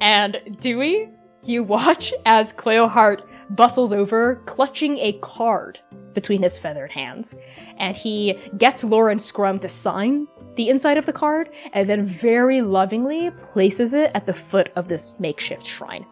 And 0.01 0.57
Dewey, 0.61 1.09
you 1.45 1.63
watch 1.63 2.13
as 2.27 2.53
Quailheart 2.53 3.23
bustles 3.51 3.93
over, 3.93 4.37
clutching 4.47 4.99
a 4.99 5.15
card 5.21 5.79
between 6.15 6.43
his 6.43 6.59
feathered 6.59 6.91
hands. 6.91 7.35
And 7.79 7.97
he 7.97 8.39
gets 8.57 8.85
Lore 8.85 9.11
and 9.11 9.21
Scrum 9.21 9.59
to 9.61 9.69
sign 9.69 10.27
the 10.57 10.69
inside 10.69 10.99
of 10.99 11.07
the 11.07 11.13
card 11.13 11.51
and 11.73 11.89
then 11.89 12.07
very 12.07 12.61
lovingly 12.61 13.31
places 13.33 13.95
it 13.95 14.11
at 14.15 14.27
the 14.27 14.35
foot 14.35 14.71
of 14.77 14.89
this 14.89 15.19
makeshift 15.19 15.67
shrine. 15.67 16.05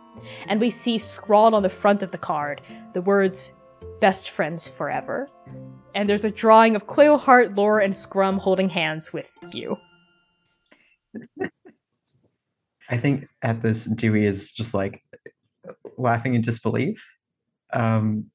And 0.46 0.60
we 0.60 0.70
see 0.70 0.98
scrawled 0.98 1.54
on 1.54 1.62
the 1.62 1.70
front 1.70 2.02
of 2.02 2.10
the 2.10 2.18
card 2.18 2.60
the 2.92 3.02
words, 3.02 3.52
Best 4.00 4.30
Friends 4.30 4.68
Forever. 4.68 5.28
And 5.94 6.08
there's 6.08 6.24
a 6.24 6.30
drawing 6.30 6.76
of 6.76 6.86
Quailheart, 6.86 7.56
Lore, 7.56 7.80
and 7.80 7.94
Scrum 7.94 8.38
holding 8.38 8.68
hands 8.68 9.12
with 9.12 9.30
you. 9.52 9.76
I 12.90 12.96
think 12.96 13.28
at 13.42 13.60
this, 13.60 13.84
Dewey 13.84 14.24
is 14.24 14.50
just 14.50 14.72
like 14.72 15.02
laughing 15.96 16.34
in 16.34 16.40
disbelief. 16.40 17.04
Um, 17.72 18.30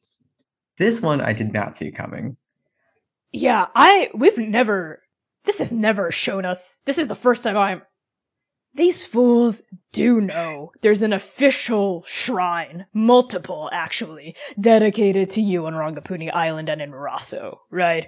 this 0.77 1.01
one 1.01 1.21
I 1.21 1.33
did 1.33 1.53
not 1.53 1.75
see 1.75 1.91
coming. 1.91 2.37
Yeah, 3.31 3.67
I 3.75 4.09
we've 4.13 4.37
never 4.37 5.01
this 5.45 5.59
has 5.59 5.71
never 5.71 6.11
shown 6.11 6.45
us. 6.45 6.79
This 6.85 6.97
is 6.97 7.07
the 7.07 7.15
first 7.15 7.43
time 7.43 7.57
I'm 7.57 7.81
these 8.75 9.05
fools 9.05 9.61
do 9.91 10.19
know 10.19 10.71
there's 10.81 11.03
an 11.03 11.13
official 11.13 12.03
shrine, 12.07 12.87
multiple 12.93 13.69
actually, 13.71 14.35
dedicated 14.59 15.29
to 15.31 15.41
you 15.41 15.67
on 15.67 15.73
Rongapuni 15.73 16.33
Island 16.33 16.69
and 16.69 16.81
in 16.81 16.91
Maraso, 16.91 17.57
right? 17.69 18.07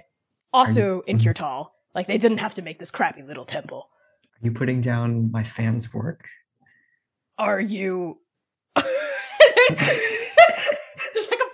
Also 0.52 0.80
you, 0.80 1.04
in 1.06 1.18
mm-hmm. 1.18 1.28
Kirtal. 1.28 1.68
Like 1.94 2.08
they 2.08 2.18
didn't 2.18 2.38
have 2.38 2.54
to 2.54 2.62
make 2.62 2.78
this 2.78 2.90
crappy 2.90 3.22
little 3.22 3.44
temple. 3.44 3.88
Are 4.42 4.44
you 4.44 4.52
putting 4.52 4.80
down 4.80 5.30
my 5.30 5.44
fans' 5.44 5.94
work? 5.94 6.28
Are 7.38 7.60
you 7.60 8.18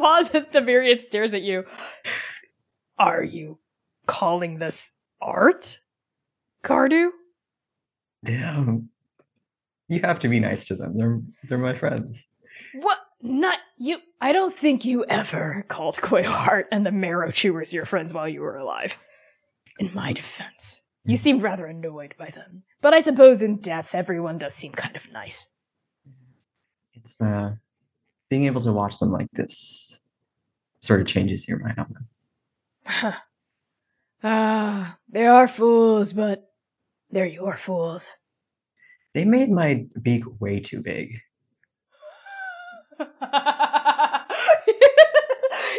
There's 0.03 0.29
pause 0.29 0.35
as 0.35 0.47
the 0.53 0.61
myriad 0.61 1.01
stares 1.01 1.35
at 1.35 1.43
you. 1.43 1.65
Are 2.99 3.23
you 3.23 3.59
calling 4.07 4.59
this 4.59 4.93
art, 5.21 5.81
Cardew? 6.63 7.11
Damn. 8.25 8.91
You 9.89 10.01
have 10.01 10.19
to 10.21 10.29
be 10.29 10.41
nice 10.41 10.65
to 10.67 10.75
them. 10.75 10.97
They're 10.97 11.21
they're 11.45 11.59
my 11.59 11.75
friends. 11.75 12.27
What? 12.75 12.99
Not 13.25 13.59
you. 13.79 13.99
I 14.21 14.33
don't 14.33 14.55
think 14.55 14.85
you 14.85 15.05
ever 15.05 15.65
called 15.69 15.97
Quailheart 15.97 16.65
and 16.73 16.85
the 16.85 16.91
Marrow 16.91 17.31
Chewers 17.31 17.73
your 17.73 17.85
friends 17.85 18.13
while 18.13 18.29
you 18.29 18.41
were 18.41 18.57
alive. 18.57 18.99
In 19.79 19.93
my 19.95 20.13
defense, 20.13 20.83
you 21.05 21.17
hmm. 21.17 21.21
seemed 21.21 21.43
rather 21.43 21.67
annoyed 21.67 22.15
by 22.19 22.31
them. 22.31 22.65
But 22.81 22.95
I 22.95 23.01
suppose 23.01 23.43
in 23.43 23.59
death, 23.59 23.95
everyone 23.95 24.39
does 24.39 24.55
seem 24.55 24.73
kind 24.73 24.97
of 24.97 25.11
nice. 25.13 25.49
It's 26.95 27.21
uh, 27.21 27.57
being 28.33 28.47
able 28.47 28.63
to 28.63 28.73
watch 28.73 28.97
them 28.97 29.13
like 29.13 29.31
this 29.35 30.01
sort 30.81 31.03
of 31.03 31.07
changes 31.07 31.47
your 31.47 31.59
mind 31.59 31.79
on 31.79 31.93
them. 31.93 33.15
ah, 34.25 34.97
they 35.11 35.27
are 35.27 35.47
fools, 35.47 36.15
but 36.15 36.51
they're 37.11 37.27
your 37.27 37.59
fools. 37.59 38.13
They 39.13 39.27
made 39.27 39.51
my 39.51 39.85
beak 40.01 40.25
way 40.41 40.61
too 40.61 40.81
big. 40.81 41.21
yeah, 42.99 43.13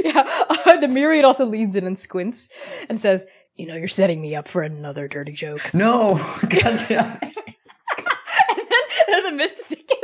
uh, 0.04 0.78
the 0.80 0.88
myriad 0.88 1.26
also 1.26 1.48
leans 1.48 1.76
in 1.76 1.88
and 1.88 1.98
squints 1.98 2.50
and 2.88 3.00
says, 3.00 3.26
"You 3.56 3.66
know, 3.66 3.76
you're 3.76 3.88
setting 3.88 4.22
me 4.22 4.36
up 4.36 4.48
for 4.48 4.62
another 4.62 5.08
dirty 5.08 5.32
joke." 5.32 5.74
No, 5.74 6.18
God 6.42 6.86
damn. 6.88 7.18
and 7.18 8.68
then, 8.70 8.84
then 9.08 9.24
the 9.24 9.32
mist 9.32 9.58
thickens. 9.58 10.04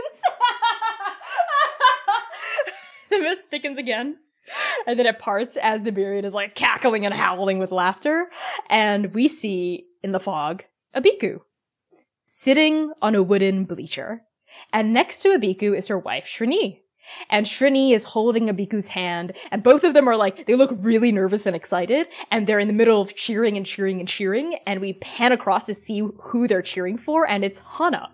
Mist 3.22 3.44
thickens 3.50 3.78
again. 3.78 4.18
And 4.88 4.98
then 4.98 5.06
it 5.06 5.20
parts 5.20 5.58
as 5.58 5.84
the 5.84 5.92
myriad 5.92 6.26
is 6.26 6.34
like 6.34 6.56
cackling 6.56 7.06
and 7.06 7.14
howling 7.14 7.60
with 7.60 7.72
laughter. 7.72 8.30
And 8.70 9.14
we 9.14 9.28
see 9.28 9.86
in 10.04 10.12
the 10.12 10.20
fog 10.20 10.66
Abiku 10.96 11.42
sitting 12.28 12.92
on 13.02 13.16
a 13.16 13.24
wooden 13.24 13.66
bleacher. 13.66 14.22
And 14.74 14.94
next 14.94 15.22
to 15.22 15.30
Abiku 15.30 15.78
is 15.78 15.88
her 15.88 16.00
wife, 16.00 16.26
Shrini. 16.26 16.80
And 17.30 17.46
Shrini 17.46 17.92
is 17.94 18.04
holding 18.04 18.48
Abiku's 18.48 18.90
hand, 18.90 19.34
and 19.50 19.64
both 19.64 19.84
of 19.84 19.96
them 19.96 20.08
are 20.08 20.16
like, 20.16 20.46
they 20.46 20.54
look 20.54 20.70
really 20.76 21.12
nervous 21.12 21.48
and 21.48 21.56
excited, 21.56 22.08
and 22.30 22.46
they're 22.46 22.60
in 22.60 22.68
the 22.68 22.74
middle 22.74 23.02
of 23.02 23.16
cheering 23.16 23.58
and 23.58 23.66
cheering 23.66 24.00
and 24.00 24.08
cheering, 24.08 24.60
and 24.68 24.80
we 24.80 24.94
pan 24.94 25.32
across 25.32 25.66
to 25.66 25.74
see 25.74 26.04
who 26.20 26.48
they're 26.48 26.62
cheering 26.62 27.00
for, 27.00 27.28
and 27.28 27.44
it's 27.44 27.60
Hana 27.60 28.12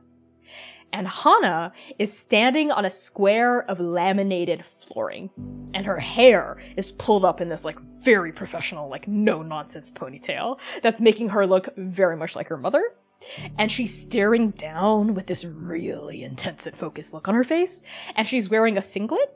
and 0.93 1.07
Hana 1.07 1.73
is 1.99 2.17
standing 2.17 2.71
on 2.71 2.85
a 2.85 2.89
square 2.89 3.63
of 3.69 3.79
laminated 3.79 4.65
flooring, 4.65 5.29
and 5.73 5.85
her 5.85 5.97
hair 5.97 6.57
is 6.77 6.91
pulled 6.91 7.25
up 7.25 7.41
in 7.41 7.49
this 7.49 7.65
like 7.65 7.79
very 8.01 8.31
professional, 8.31 8.89
like 8.89 9.07
no 9.07 9.41
nonsense 9.41 9.89
ponytail 9.91 10.59
that's 10.81 11.01
making 11.01 11.29
her 11.29 11.45
look 11.45 11.69
very 11.75 12.15
much 12.15 12.35
like 12.35 12.47
her 12.47 12.57
mother. 12.57 12.93
And 13.57 13.71
she's 13.71 13.99
staring 13.99 14.51
down 14.51 15.13
with 15.15 15.27
this 15.27 15.45
really 15.45 16.23
intense 16.23 16.67
and 16.67 16.77
focused 16.77 17.13
look 17.13 17.27
on 17.27 17.35
her 17.35 17.43
face, 17.43 17.83
and 18.15 18.27
she's 18.27 18.49
wearing 18.49 18.77
a 18.77 18.81
singlet 18.81 19.33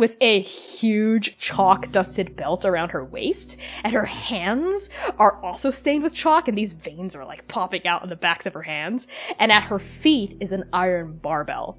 with 0.00 0.16
a 0.20 0.40
huge 0.40 1.38
chalk 1.38 1.92
dusted 1.92 2.34
belt 2.34 2.64
around 2.64 2.90
her 2.90 3.04
waist, 3.04 3.56
and 3.84 3.92
her 3.92 4.06
hands 4.06 4.90
are 5.18 5.40
also 5.44 5.70
stained 5.70 6.02
with 6.02 6.14
chalk, 6.14 6.48
and 6.48 6.56
these 6.56 6.72
veins 6.72 7.14
are 7.14 7.24
like 7.24 7.46
popping 7.46 7.86
out 7.86 8.02
on 8.02 8.08
the 8.08 8.16
backs 8.16 8.46
of 8.46 8.54
her 8.54 8.62
hands. 8.62 9.06
And 9.38 9.52
at 9.52 9.64
her 9.64 9.78
feet 9.78 10.36
is 10.40 10.52
an 10.52 10.64
iron 10.72 11.18
barbell 11.18 11.78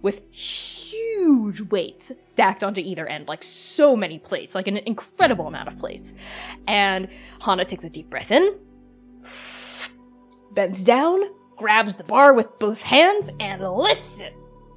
with 0.00 0.32
huge 0.32 1.60
weights 1.60 2.10
stacked 2.18 2.64
onto 2.64 2.80
either 2.80 3.06
end, 3.06 3.28
like 3.28 3.42
so 3.42 3.94
many 3.94 4.18
plates, 4.18 4.54
like 4.54 4.66
an 4.66 4.78
incredible 4.78 5.46
amount 5.46 5.68
of 5.68 5.78
plates. 5.78 6.14
And 6.66 7.08
Hana 7.40 7.64
takes 7.64 7.84
a 7.84 7.90
deep 7.90 8.08
breath 8.08 8.30
in, 8.30 8.58
bends 10.52 10.82
down, 10.82 11.20
grabs 11.56 11.96
the 11.96 12.04
bar 12.04 12.32
with 12.32 12.58
both 12.58 12.82
hands, 12.82 13.30
and 13.40 13.62
lifts 13.62 14.20
it 14.20 14.34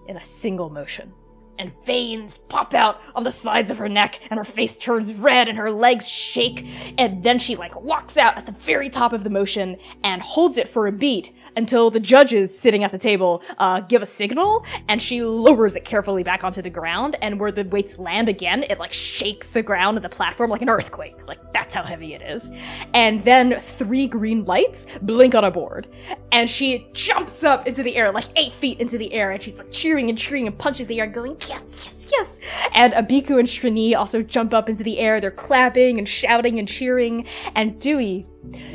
in 0.07 0.17
a 0.17 0.23
single 0.23 0.69
motion 0.69 1.13
and 1.61 1.71
veins 1.85 2.39
pop 2.39 2.73
out 2.73 2.99
on 3.15 3.23
the 3.23 3.31
sides 3.31 3.71
of 3.71 3.77
her 3.77 3.87
neck, 3.87 4.19
and 4.29 4.37
her 4.37 4.43
face 4.43 4.75
turns 4.75 5.13
red, 5.13 5.47
and 5.47 5.57
her 5.57 5.71
legs 5.71 6.09
shake. 6.09 6.67
And 6.97 7.23
then 7.23 7.39
she 7.39 7.55
like 7.55 7.75
locks 7.75 8.17
out 8.17 8.37
at 8.37 8.45
the 8.45 8.51
very 8.51 8.89
top 8.89 9.13
of 9.13 9.23
the 9.23 9.29
motion 9.29 9.77
and 10.03 10.21
holds 10.21 10.57
it 10.57 10.67
for 10.67 10.87
a 10.87 10.91
beat 10.91 11.33
until 11.55 11.89
the 11.91 11.99
judges 11.99 12.57
sitting 12.57 12.83
at 12.83 12.91
the 12.91 12.97
table 12.97 13.43
uh, 13.59 13.81
give 13.81 14.01
a 14.01 14.05
signal, 14.05 14.65
and 14.89 15.01
she 15.01 15.21
lowers 15.21 15.75
it 15.75 15.85
carefully 15.85 16.23
back 16.23 16.43
onto 16.43 16.61
the 16.61 16.69
ground. 16.69 17.15
And 17.21 17.39
where 17.39 17.51
the 17.51 17.63
weights 17.63 17.97
land 17.99 18.27
again, 18.27 18.63
it 18.63 18.79
like 18.79 18.91
shakes 18.91 19.51
the 19.51 19.61
ground 19.61 19.97
and 19.97 20.03
the 20.03 20.09
platform 20.09 20.49
like 20.49 20.61
an 20.61 20.69
earthquake. 20.69 21.15
Like 21.27 21.39
that's 21.53 21.75
how 21.75 21.83
heavy 21.83 22.13
it 22.13 22.21
is. 22.21 22.51
And 22.93 23.23
then 23.23 23.59
three 23.61 24.07
green 24.07 24.45
lights 24.45 24.87
blink 25.01 25.35
on 25.35 25.43
a 25.43 25.51
board, 25.51 25.87
and 26.31 26.49
she 26.49 26.87
jumps 26.93 27.43
up 27.43 27.67
into 27.67 27.83
the 27.83 27.95
air 27.95 28.11
like 28.11 28.25
eight 28.35 28.53
feet 28.53 28.79
into 28.79 28.97
the 28.97 29.13
air, 29.13 29.31
and 29.31 29.41
she's 29.41 29.59
like 29.59 29.71
cheering 29.71 30.09
and 30.09 30.17
cheering 30.17 30.47
and 30.47 30.57
punching 30.57 30.87
the 30.87 30.99
air, 30.99 31.07
going 31.07 31.35
yes, 31.51 31.81
yes, 31.85 32.07
yes. 32.11 32.39
And 32.73 32.93
Abiku 32.93 33.39
and 33.39 33.47
Shrini 33.47 33.95
also 33.95 34.21
jump 34.21 34.53
up 34.53 34.69
into 34.69 34.83
the 34.83 34.99
air. 34.99 35.19
They're 35.19 35.31
clapping 35.31 35.97
and 35.97 36.07
shouting 36.07 36.59
and 36.59 36.67
cheering. 36.67 37.27
And 37.55 37.79
Dewey, 37.79 38.25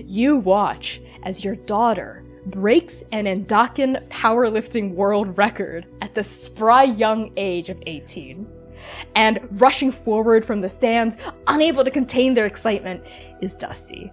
you 0.04 0.36
watch 0.36 1.00
as 1.24 1.44
your 1.44 1.56
daughter 1.56 2.24
breaks 2.46 3.02
an 3.12 3.24
Endakin 3.24 4.06
powerlifting 4.08 4.94
world 4.94 5.36
record 5.36 5.86
at 6.00 6.14
the 6.14 6.22
spry 6.22 6.84
young 6.84 7.32
age 7.36 7.70
of 7.70 7.82
18. 7.86 8.46
And 9.16 9.40
rushing 9.60 9.90
forward 9.90 10.44
from 10.44 10.60
the 10.60 10.68
stands, 10.68 11.16
unable 11.48 11.82
to 11.82 11.90
contain 11.90 12.34
their 12.34 12.46
excitement, 12.46 13.02
is 13.40 13.56
Dusty 13.56 14.12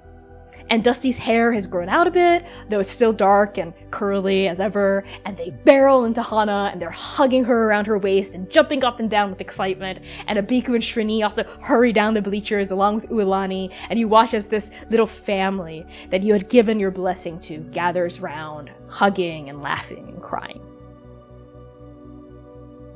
and 0.74 0.84
Dusty's 0.84 1.20
hair 1.20 1.52
has 1.52 1.68
grown 1.68 1.88
out 1.88 2.08
a 2.08 2.12
bit, 2.12 2.48
though 2.68 2.80
it's 2.80 2.92
still 2.92 3.14
dark 3.14 3.60
and 3.60 3.76
curly 3.92 4.48
as 4.48 4.60
ever, 4.60 5.04
and 5.24 5.38
they 5.38 5.52
barrel 5.52 6.06
into 6.06 6.24
Hana 6.24 6.72
and 6.74 6.82
they're 6.82 6.90
hugging 6.90 7.44
her 7.44 7.66
around 7.66 7.86
her 7.86 8.00
waist 8.00 8.34
and 8.34 8.50
jumping 8.50 8.84
up 8.84 9.00
and 9.00 9.08
down 9.08 9.30
with 9.30 9.40
excitement, 9.40 10.04
and 10.26 10.40
Abiku 10.40 10.70
and 10.70 10.82
Shrini 10.82 11.24
also 11.24 11.44
hurry 11.62 11.94
down 11.94 12.16
the 12.16 12.24
bleachers 12.24 12.72
along 12.72 12.96
with 12.96 13.10
Uilani, 13.12 13.72
and 13.92 14.00
you 14.00 14.08
watch 14.08 14.34
as 14.34 14.48
this 14.48 14.72
little 14.90 15.06
family 15.06 15.86
that 16.10 16.24
you 16.24 16.34
had 16.34 16.50
given 16.50 16.80
your 16.80 16.90
blessing 16.90 17.38
to 17.42 17.60
gathers 17.72 18.20
round, 18.20 18.72
hugging 18.90 19.50
and 19.50 19.62
laughing 19.62 20.10
and 20.10 20.24
crying. 20.24 20.60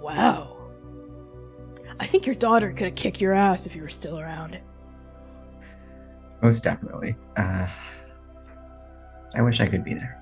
Wow. 0.01 0.57
I 1.99 2.07
think 2.07 2.25
your 2.25 2.33
daughter 2.33 2.71
could 2.71 2.87
have 2.87 2.95
kicked 2.95 3.21
your 3.21 3.33
ass 3.33 3.67
if 3.67 3.75
you 3.75 3.83
were 3.83 3.89
still 3.89 4.19
around. 4.19 4.57
Most 6.41 6.63
definitely. 6.63 7.15
Uh, 7.35 7.67
I 9.35 9.41
wish 9.41 9.59
I 9.59 9.67
could 9.67 9.83
be 9.83 9.93
there. 9.93 10.17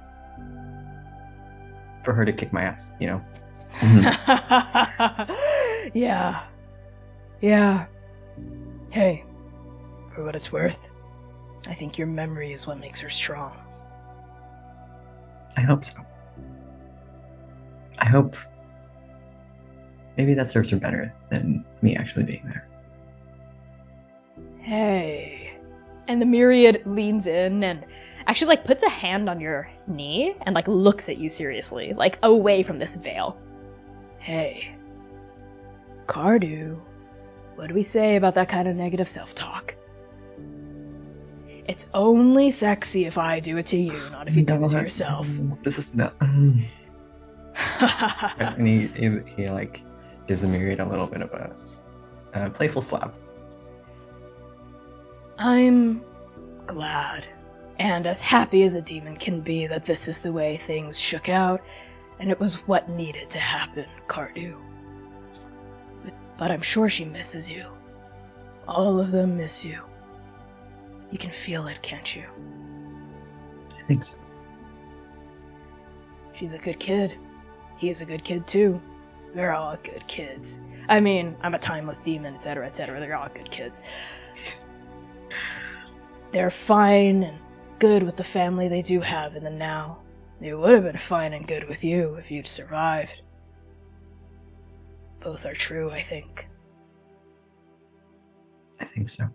For 2.03 2.13
her 2.13 2.25
to 2.25 2.33
kick 2.33 2.53
my 2.53 2.63
ass, 2.63 2.89
you 2.99 3.07
know? 3.07 3.21
yeah. 5.93 6.43
Yeah. 7.41 7.85
Hey, 8.89 9.25
for 10.13 10.23
what 10.23 10.35
it's 10.35 10.51
worth, 10.51 10.87
I 11.67 11.73
think 11.73 11.97
your 11.97 12.07
memory 12.07 12.53
is 12.53 12.65
what 12.67 12.79
makes 12.79 12.99
her 13.01 13.09
strong. 13.09 13.53
I 15.57 15.61
hope 15.61 15.83
so. 15.83 15.99
I 17.99 18.05
hope 18.05 18.35
maybe 20.17 20.33
that 20.33 20.47
serves 20.47 20.69
her 20.69 20.77
better 20.77 21.13
than 21.29 21.65
me 21.81 21.95
actually 21.95 22.23
being 22.23 22.45
there. 22.45 22.67
Hey. 24.59 25.44
And 26.07 26.21
the 26.21 26.25
myriad 26.25 26.83
leans 26.85 27.27
in 27.27 27.63
and 27.63 27.85
actually 28.27 28.49
like 28.49 28.65
puts 28.65 28.83
a 28.83 28.89
hand 28.89 29.29
on 29.29 29.39
your 29.39 29.69
knee 29.87 30.35
and 30.43 30.55
like 30.55 30.67
looks 30.67 31.09
at 31.09 31.17
you 31.17 31.29
seriously, 31.29 31.93
like 31.93 32.19
away 32.23 32.63
from 32.63 32.79
this 32.79 32.95
veil. 32.95 33.37
Hey, 34.19 34.75
Cardew, 36.07 36.79
what 37.55 37.67
do 37.67 37.73
we 37.73 37.83
say 37.83 38.15
about 38.15 38.35
that 38.35 38.49
kind 38.49 38.67
of 38.67 38.75
negative 38.75 39.09
self-talk? 39.09 39.75
It's 41.67 41.89
only 41.93 42.51
sexy 42.51 43.05
if 43.05 43.17
I 43.17 43.39
do 43.39 43.57
it 43.57 43.65
to 43.67 43.77
you, 43.77 43.93
not 44.11 44.27
if 44.27 44.35
you 44.35 44.43
do 44.43 44.63
it 44.63 44.69
to 44.69 44.77
yourself. 44.81 45.27
This 45.63 45.79
is 45.79 45.95
no. 45.95 46.11
and 47.79 48.67
he, 48.67 48.87
he, 48.87 49.19
he 49.35 49.47
like 49.47 49.81
gives 50.27 50.41
the 50.41 50.47
myriad 50.47 50.79
a 50.79 50.85
little 50.85 51.07
bit 51.07 51.21
of 51.21 51.31
a, 51.31 51.55
a 52.33 52.49
playful 52.49 52.81
slap. 52.81 53.13
I'm 55.37 56.03
glad 56.65 57.25
and 57.79 58.07
as 58.07 58.21
happy 58.21 58.63
as 58.63 58.75
a 58.75 58.81
demon 58.81 59.17
can 59.17 59.41
be 59.41 59.67
that 59.67 59.85
this 59.85 60.07
is 60.07 60.21
the 60.21 60.31
way 60.31 60.57
things 60.57 60.99
shook 60.99 61.27
out, 61.27 61.61
and 62.19 62.31
it 62.31 62.39
was 62.39 62.67
what 62.67 62.89
needed 62.89 63.29
to 63.31 63.39
happen, 63.39 63.85
Cardew. 64.07 64.55
But, 66.03 66.13
but 66.37 66.51
I'm 66.51 66.61
sure 66.61 66.87
she 66.87 67.05
misses 67.05 67.51
you. 67.51 67.65
All 68.67 68.99
of 68.99 69.11
them 69.11 69.37
miss 69.37 69.65
you. 69.65 69.81
You 71.11 71.17
can 71.17 71.31
feel 71.31 71.67
it, 71.67 71.81
can't 71.81 72.15
you? 72.15 72.23
I 73.77 73.83
think 73.87 74.03
so. 74.03 74.17
She's 76.33 76.53
a 76.53 76.57
good 76.57 76.79
kid. 76.79 77.17
He's 77.77 78.01
a 78.01 78.05
good 78.05 78.23
kid 78.23 78.47
too. 78.47 78.81
They're 79.33 79.53
all 79.53 79.77
good 79.83 80.07
kids. 80.07 80.61
I 80.87 80.99
mean, 80.99 81.35
I'm 81.41 81.55
a 81.55 81.59
timeless 81.59 81.99
demon, 81.99 82.35
etc., 82.35 82.65
etc. 82.67 82.99
They're 82.99 83.17
all 83.17 83.29
good 83.33 83.51
kids. 83.51 83.83
They're 86.35 86.51
fine 86.51 87.23
and 87.23 87.39
good 87.79 88.03
with 88.03 88.17
the 88.17 88.23
family 88.25 88.67
they 88.67 88.81
do 88.81 88.99
have 88.99 89.37
in 89.37 89.45
the 89.45 89.49
now. 89.49 89.99
They 90.41 90.53
would 90.53 90.73
have 90.73 90.83
been 90.83 90.97
fine 90.97 91.31
and 91.31 91.47
good 91.47 91.69
with 91.69 91.81
you 91.81 92.15
if 92.15 92.29
you'd 92.29 92.45
survived. 92.45 93.21
Both 95.21 95.45
are 95.45 95.53
true, 95.53 95.91
I 95.91 96.01
think. 96.01 96.49
I 98.81 98.83
think 98.83 99.07
so. 99.07 99.29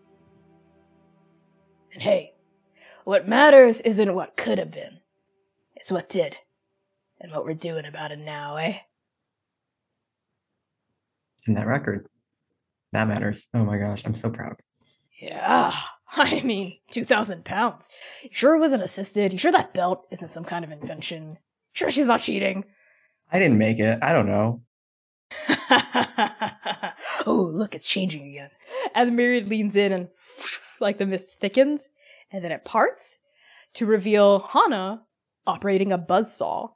And 1.94 2.02
hey, 2.02 2.34
what 3.04 3.26
matters 3.26 3.80
isn't 3.80 4.14
what 4.14 4.36
could 4.36 4.58
have 4.58 4.70
been, 4.70 4.98
it's 5.76 5.90
what 5.90 6.06
did. 6.06 6.36
And 7.18 7.32
what 7.32 7.46
we're 7.46 7.54
doing 7.54 7.86
about 7.86 8.12
it 8.12 8.18
now, 8.18 8.56
eh? 8.56 8.76
And 11.46 11.56
that 11.56 11.66
record. 11.66 12.10
That 12.92 13.08
matters. 13.08 13.48
Oh 13.54 13.64
my 13.64 13.78
gosh, 13.78 14.02
I'm 14.04 14.14
so 14.14 14.30
proud. 14.30 14.56
Yeah. 15.18 15.74
I 16.16 16.40
mean, 16.42 16.78
2,000 16.90 17.44
pounds. 17.44 17.88
You 18.22 18.30
sure 18.32 18.54
it 18.54 18.60
wasn't 18.60 18.82
assisted? 18.82 19.32
You 19.32 19.38
sure 19.38 19.52
that 19.52 19.74
belt 19.74 20.06
isn't 20.10 20.28
some 20.28 20.44
kind 20.44 20.64
of 20.64 20.72
invention? 20.72 21.30
You 21.30 21.36
sure 21.72 21.90
she's 21.90 22.08
not 22.08 22.20
cheating? 22.20 22.64
I 23.32 23.38
didn't 23.38 23.58
make 23.58 23.78
it. 23.78 23.98
I 24.02 24.12
don't 24.12 24.26
know. 24.26 24.62
oh, 27.26 27.50
look, 27.52 27.74
it's 27.74 27.86
changing 27.86 28.28
again. 28.28 28.50
And 28.94 29.08
the 29.08 29.14
myriad 29.14 29.46
leans 29.46 29.76
in 29.76 29.92
and 29.92 30.08
like 30.80 30.98
the 30.98 31.06
mist 31.06 31.38
thickens, 31.40 31.88
and 32.32 32.44
then 32.44 32.50
it 32.50 32.64
parts 32.64 33.18
to 33.74 33.86
reveal 33.86 34.40
Hana 34.40 35.02
operating 35.46 35.92
a 35.92 35.98
buzz 35.98 36.36
saw. 36.36 36.70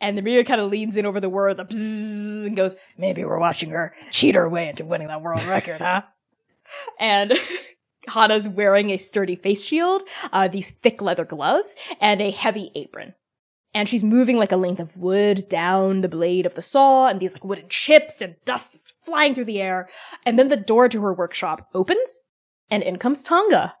And 0.00 0.18
the 0.18 0.22
myriad 0.22 0.48
kind 0.48 0.60
of 0.60 0.70
leans 0.70 0.96
in 0.96 1.06
over 1.06 1.20
the 1.20 1.28
word, 1.28 1.56
the 1.56 1.64
bzzz, 1.64 2.46
and 2.46 2.56
goes, 2.56 2.74
maybe 2.98 3.24
we're 3.24 3.38
watching 3.38 3.70
her 3.70 3.94
cheat 4.10 4.34
her 4.34 4.48
way 4.48 4.68
into 4.68 4.84
winning 4.84 5.06
that 5.06 5.22
world 5.22 5.44
record, 5.44 5.80
huh? 5.80 6.02
And 6.98 7.32
Hana's 8.08 8.48
wearing 8.48 8.90
a 8.90 8.96
sturdy 8.96 9.36
face 9.36 9.62
shield, 9.62 10.02
uh, 10.32 10.48
these 10.48 10.70
thick 10.70 11.00
leather 11.00 11.24
gloves, 11.24 11.76
and 12.00 12.20
a 12.20 12.30
heavy 12.30 12.70
apron. 12.74 13.14
And 13.74 13.88
she's 13.88 14.04
moving 14.04 14.36
like 14.36 14.52
a 14.52 14.56
length 14.56 14.80
of 14.80 14.96
wood 14.96 15.48
down 15.48 16.02
the 16.02 16.08
blade 16.08 16.44
of 16.44 16.54
the 16.54 16.62
saw, 16.62 17.06
and 17.06 17.20
these 17.20 17.32
like 17.32 17.44
wooden 17.44 17.68
chips 17.68 18.20
and 18.20 18.36
dust 18.44 18.74
is 18.74 18.92
flying 19.04 19.34
through 19.34 19.46
the 19.46 19.60
air. 19.60 19.88
And 20.26 20.38
then 20.38 20.48
the 20.48 20.56
door 20.56 20.88
to 20.88 21.00
her 21.02 21.14
workshop 21.14 21.68
opens, 21.74 22.20
and 22.70 22.82
in 22.82 22.98
comes 22.98 23.22
Tonga. 23.22 23.74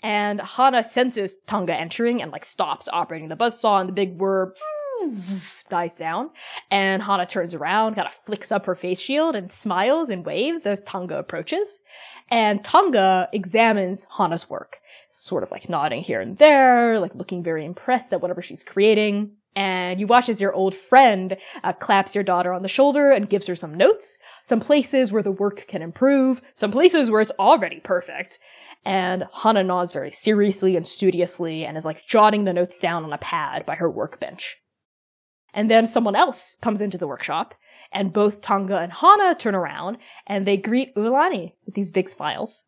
And 0.00 0.40
Hana 0.40 0.84
senses 0.84 1.36
Tonga 1.46 1.74
entering 1.74 2.22
and 2.22 2.30
like 2.30 2.44
stops 2.44 2.88
operating 2.92 3.28
the 3.28 3.36
buzz 3.36 3.60
saw, 3.60 3.80
and 3.80 3.88
the 3.88 3.92
big 3.92 4.18
whir 4.18 4.54
dies 5.68 5.96
down. 5.96 6.30
And 6.70 7.02
Hana 7.02 7.26
turns 7.26 7.54
around, 7.54 7.96
kind 7.96 8.06
of 8.06 8.14
flicks 8.14 8.52
up 8.52 8.66
her 8.66 8.76
face 8.76 9.00
shield 9.00 9.34
and 9.34 9.50
smiles 9.50 10.10
and 10.10 10.24
waves 10.24 10.66
as 10.66 10.84
Tonga 10.84 11.18
approaches. 11.18 11.80
And 12.30 12.62
Tonga 12.62 13.28
examines 13.32 14.06
Hana's 14.10 14.50
work, 14.50 14.80
sort 15.08 15.42
of 15.42 15.50
like 15.50 15.68
nodding 15.68 16.02
here 16.02 16.20
and 16.20 16.36
there, 16.36 17.00
like 17.00 17.14
looking 17.14 17.42
very 17.42 17.64
impressed 17.64 18.12
at 18.12 18.20
whatever 18.20 18.42
she's 18.42 18.62
creating. 18.62 19.32
And 19.56 19.98
you 19.98 20.06
watch 20.06 20.28
as 20.28 20.40
your 20.40 20.52
old 20.52 20.74
friend 20.74 21.36
uh, 21.64 21.72
claps 21.72 22.14
your 22.14 22.22
daughter 22.22 22.52
on 22.52 22.62
the 22.62 22.68
shoulder 22.68 23.10
and 23.10 23.30
gives 23.30 23.46
her 23.46 23.54
some 23.54 23.74
notes, 23.74 24.18
some 24.44 24.60
places 24.60 25.10
where 25.10 25.22
the 25.22 25.32
work 25.32 25.66
can 25.66 25.82
improve, 25.82 26.42
some 26.54 26.70
places 26.70 27.10
where 27.10 27.20
it's 27.20 27.32
already 27.38 27.80
perfect. 27.80 28.38
And 28.84 29.24
Hana 29.32 29.64
nods 29.64 29.92
very 29.92 30.12
seriously 30.12 30.76
and 30.76 30.86
studiously 30.86 31.64
and 31.64 31.76
is 31.76 31.86
like 31.86 32.06
jotting 32.06 32.44
the 32.44 32.52
notes 32.52 32.78
down 32.78 33.04
on 33.04 33.12
a 33.12 33.18
pad 33.18 33.66
by 33.66 33.74
her 33.76 33.90
workbench. 33.90 34.58
And 35.54 35.70
then 35.70 35.86
someone 35.86 36.14
else 36.14 36.56
comes 36.60 36.80
into 36.80 36.98
the 36.98 37.08
workshop 37.08 37.54
and 37.92 38.12
both 38.12 38.40
Tonga 38.40 38.78
and 38.78 38.92
Hana 38.92 39.34
turn 39.34 39.54
around 39.54 39.98
and 40.26 40.46
they 40.46 40.56
greet 40.56 40.94
Uilani 40.94 41.52
with 41.64 41.74
these 41.74 41.90
big 41.90 42.08
smiles. 42.08 42.64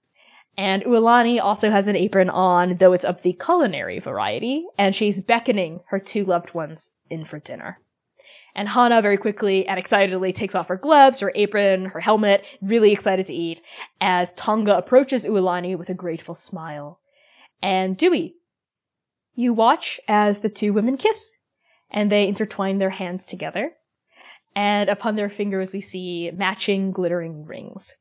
And 0.56 0.82
Uilani 0.82 1.40
also 1.40 1.70
has 1.70 1.86
an 1.88 1.96
apron 1.96 2.28
on, 2.28 2.76
though 2.76 2.92
it's 2.92 3.04
of 3.04 3.22
the 3.22 3.32
culinary 3.32 3.98
variety, 3.98 4.66
and 4.76 4.94
she's 4.94 5.20
beckoning 5.20 5.80
her 5.88 5.98
two 5.98 6.24
loved 6.24 6.54
ones 6.54 6.90
in 7.08 7.24
for 7.24 7.38
dinner. 7.38 7.78
And 8.54 8.68
Hana 8.68 9.00
very 9.00 9.16
quickly 9.16 9.66
and 9.66 9.78
excitedly 9.78 10.32
takes 10.32 10.54
off 10.54 10.68
her 10.68 10.76
gloves, 10.76 11.20
her 11.20 11.32
apron, 11.34 11.86
her 11.86 12.00
helmet, 12.00 12.44
really 12.60 12.92
excited 12.92 13.26
to 13.26 13.34
eat, 13.34 13.62
as 14.00 14.32
Tonga 14.32 14.76
approaches 14.76 15.24
Uilani 15.24 15.78
with 15.78 15.88
a 15.88 15.94
grateful 15.94 16.34
smile. 16.34 17.00
And 17.62 17.96
Dewey, 17.96 18.34
you 19.34 19.54
watch 19.54 20.00
as 20.08 20.40
the 20.40 20.48
two 20.48 20.72
women 20.72 20.96
kiss, 20.96 21.36
and 21.90 22.10
they 22.10 22.26
intertwine 22.26 22.78
their 22.78 22.90
hands 22.90 23.24
together. 23.24 23.72
And 24.56 24.90
upon 24.90 25.16
their 25.16 25.30
fingers, 25.30 25.72
we 25.72 25.80
see 25.80 26.30
matching 26.34 26.90
glittering 26.92 27.44
rings. 27.46 27.96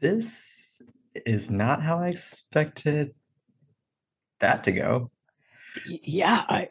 This 0.00 0.80
is 1.26 1.50
not 1.50 1.82
how 1.82 1.98
I 1.98 2.08
expected 2.08 3.14
that 4.40 4.64
to 4.64 4.72
go. 4.72 5.10
Yeah, 5.86 6.44
I, 6.48 6.70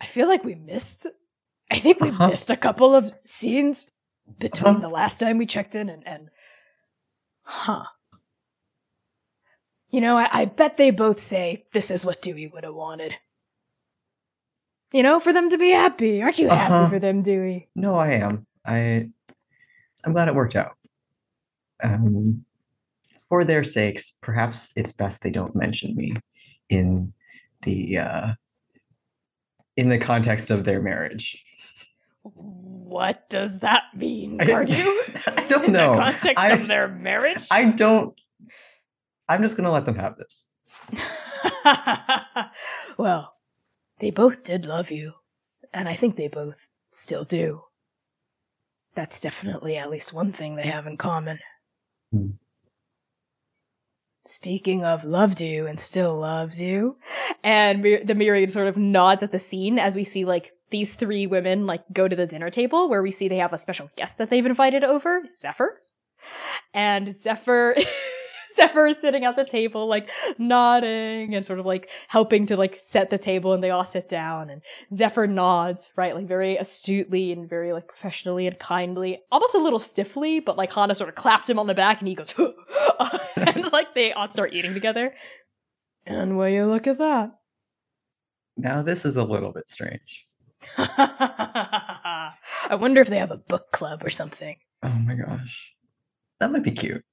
I 0.00 0.06
feel 0.06 0.28
like 0.28 0.44
we 0.44 0.54
missed. 0.54 1.06
I 1.70 1.78
think 1.78 2.00
we 2.00 2.10
Uh-huh. 2.10 2.28
missed 2.28 2.50
a 2.50 2.56
couple 2.56 2.94
of 2.94 3.12
scenes 3.22 3.90
between 4.38 4.74
Uh-huh. 4.76 4.80
the 4.80 4.88
last 4.88 5.20
time 5.20 5.38
we 5.38 5.46
checked 5.46 5.74
in 5.74 5.88
and, 5.88 6.06
and 6.06 6.30
huh. 7.42 7.84
You 9.90 10.00
know, 10.00 10.16
I, 10.16 10.28
I 10.32 10.44
bet 10.46 10.76
they 10.76 10.90
both 10.90 11.20
say 11.20 11.66
this 11.72 11.90
is 11.90 12.04
what 12.04 12.20
Dewey 12.22 12.48
would 12.48 12.64
have 12.64 12.74
wanted. 12.74 13.14
You 14.94 15.02
know, 15.02 15.18
for 15.18 15.32
them 15.32 15.50
to 15.50 15.58
be 15.58 15.70
happy. 15.70 16.22
Aren't 16.22 16.38
you 16.38 16.48
happy 16.48 16.72
Uh-huh. 16.72 16.88
for 16.88 17.00
them, 17.00 17.20
Dewey? 17.22 17.68
No, 17.74 17.96
I 17.96 18.12
am. 18.12 18.46
I 18.64 19.10
I'm 20.04 20.12
glad 20.12 20.28
it 20.28 20.36
worked 20.36 20.54
out. 20.54 20.76
Um, 21.82 22.44
for 23.28 23.42
their 23.42 23.64
sakes, 23.64 24.12
perhaps 24.22 24.72
it's 24.76 24.92
best 24.92 25.22
they 25.22 25.32
don't 25.32 25.56
mention 25.56 25.96
me 25.96 26.14
in 26.70 27.12
the 27.62 27.98
uh, 27.98 28.26
in 29.76 29.88
the 29.88 29.98
context 29.98 30.52
of 30.52 30.62
their 30.62 30.80
marriage. 30.80 31.44
What 32.22 33.28
does 33.28 33.58
that 33.58 33.82
mean, 33.96 34.40
I- 34.40 34.46
Cardew? 34.46 34.84
I 35.26 35.44
don't 35.48 35.64
In 35.64 35.72
know. 35.72 35.94
the 35.94 35.98
context 36.02 36.38
I- 36.44 36.50
of 36.50 36.68
their 36.68 36.86
marriage? 36.88 37.44
I 37.50 37.64
don't. 37.64 38.14
I'm 39.28 39.42
just 39.42 39.56
gonna 39.56 39.72
let 39.72 39.86
them 39.86 39.96
have 39.96 40.14
this. 40.16 40.46
well, 42.96 43.34
they 44.00 44.10
both 44.10 44.42
did 44.42 44.64
love 44.64 44.90
you, 44.90 45.14
and 45.72 45.88
I 45.88 45.94
think 45.94 46.16
they 46.16 46.28
both 46.28 46.66
still 46.90 47.24
do. 47.24 47.62
That's 48.94 49.20
definitely 49.20 49.76
at 49.76 49.90
least 49.90 50.12
one 50.12 50.32
thing 50.32 50.56
they 50.56 50.68
have 50.68 50.86
in 50.86 50.96
common. 50.96 51.38
Hmm. 52.12 52.30
Speaking 54.24 54.84
of 54.84 55.04
loved 55.04 55.40
you 55.40 55.66
and 55.66 55.78
still 55.78 56.18
loves 56.18 56.60
you, 56.60 56.96
and 57.42 57.84
the 57.84 58.14
myriad 58.14 58.50
sort 58.50 58.68
of 58.68 58.76
nods 58.76 59.22
at 59.22 59.32
the 59.32 59.38
scene 59.38 59.78
as 59.78 59.96
we 59.96 60.04
see 60.04 60.24
like 60.24 60.52
these 60.70 60.94
three 60.94 61.26
women 61.26 61.66
like 61.66 61.84
go 61.92 62.08
to 62.08 62.16
the 62.16 62.26
dinner 62.26 62.50
table 62.50 62.88
where 62.88 63.02
we 63.02 63.10
see 63.10 63.28
they 63.28 63.36
have 63.36 63.52
a 63.52 63.58
special 63.58 63.90
guest 63.96 64.18
that 64.18 64.30
they've 64.30 64.46
invited 64.46 64.82
over, 64.82 65.22
Zephyr. 65.32 65.82
And 66.72 67.14
Zephyr 67.14 67.76
Zephyr 68.56 68.86
is 68.86 68.98
sitting 68.98 69.24
at 69.24 69.36
the 69.36 69.44
table, 69.44 69.86
like 69.86 70.10
nodding 70.38 71.34
and 71.34 71.44
sort 71.44 71.58
of 71.58 71.66
like 71.66 71.90
helping 72.08 72.46
to 72.46 72.56
like 72.56 72.78
set 72.78 73.10
the 73.10 73.18
table 73.18 73.52
and 73.52 73.62
they 73.62 73.70
all 73.70 73.84
sit 73.84 74.08
down 74.08 74.50
and 74.50 74.62
Zephyr 74.92 75.26
nods, 75.26 75.92
right? 75.96 76.14
Like 76.14 76.28
very 76.28 76.56
astutely 76.56 77.32
and 77.32 77.48
very 77.48 77.72
like 77.72 77.88
professionally 77.88 78.46
and 78.46 78.58
kindly, 78.58 79.20
almost 79.32 79.54
a 79.54 79.58
little 79.58 79.78
stiffly, 79.78 80.40
but 80.40 80.56
like 80.56 80.72
Hana 80.72 80.94
sort 80.94 81.08
of 81.08 81.14
claps 81.14 81.48
him 81.48 81.58
on 81.58 81.66
the 81.66 81.74
back 81.74 82.00
and 82.00 82.08
he 82.08 82.14
goes, 82.14 82.34
and 83.36 83.72
like 83.72 83.94
they 83.94 84.12
all 84.12 84.28
start 84.28 84.52
eating 84.52 84.74
together. 84.74 85.14
And 86.06 86.36
will 86.36 86.48
you 86.48 86.66
look 86.66 86.86
at 86.86 86.98
that? 86.98 87.30
Now 88.56 88.82
this 88.82 89.04
is 89.04 89.16
a 89.16 89.24
little 89.24 89.52
bit 89.52 89.68
strange. 89.68 90.26
I 90.78 92.32
wonder 92.72 93.00
if 93.00 93.08
they 93.08 93.18
have 93.18 93.30
a 93.30 93.36
book 93.36 93.70
club 93.72 94.02
or 94.04 94.10
something. 94.10 94.56
Oh 94.82 94.88
my 94.88 95.14
gosh, 95.14 95.74
that 96.40 96.52
might 96.52 96.62
be 96.62 96.70
cute. 96.70 97.04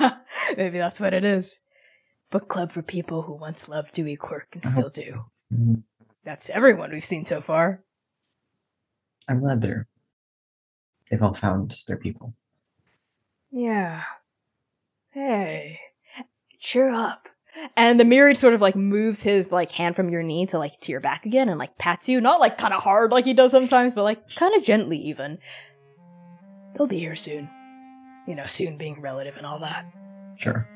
Maybe 0.56 0.78
that's 0.78 1.00
what 1.00 1.14
it 1.14 1.24
is. 1.24 1.58
Book 2.30 2.48
club 2.48 2.72
for 2.72 2.82
people 2.82 3.22
who 3.22 3.34
once 3.34 3.68
loved 3.68 3.92
Dewey 3.92 4.16
Quurk 4.16 4.52
and 4.52 4.62
still 4.62 4.90
do. 4.90 5.24
Mm, 5.52 5.82
That's 6.24 6.50
everyone 6.50 6.92
we've 6.92 7.04
seen 7.04 7.24
so 7.24 7.40
far. 7.40 7.82
I'm 9.28 9.40
glad 9.40 9.60
they're 9.60 9.86
they've 11.10 11.22
all 11.22 11.34
found 11.34 11.74
their 11.86 11.96
people. 11.96 12.34
Yeah. 13.50 14.02
Hey, 15.10 15.80
cheer 16.58 16.88
up. 16.90 17.28
And 17.76 17.98
the 17.98 18.04
myriad 18.04 18.36
sort 18.36 18.54
of 18.54 18.60
like 18.60 18.76
moves 18.76 19.22
his 19.22 19.50
like 19.50 19.72
hand 19.72 19.96
from 19.96 20.10
your 20.10 20.22
knee 20.22 20.46
to 20.46 20.58
like 20.58 20.78
to 20.82 20.92
your 20.92 21.00
back 21.00 21.24
again 21.26 21.48
and 21.48 21.58
like 21.58 21.76
pats 21.78 22.08
you, 22.08 22.20
not 22.20 22.40
like 22.40 22.56
kind 22.58 22.74
of 22.74 22.82
hard 22.82 23.10
like 23.10 23.24
he 23.24 23.34
does 23.34 23.50
sometimes, 23.50 23.94
but 23.94 24.04
like 24.04 24.34
kind 24.36 24.54
of 24.54 24.62
gently 24.62 24.98
even. 24.98 25.38
They'll 26.76 26.86
be 26.86 26.98
here 26.98 27.16
soon. 27.16 27.48
You 28.28 28.34
know, 28.34 28.44
soon 28.46 28.76
being 28.76 29.00
relative 29.00 29.36
and 29.38 29.46
all 29.46 29.58
that. 29.60 29.86
Sure. 30.36 30.68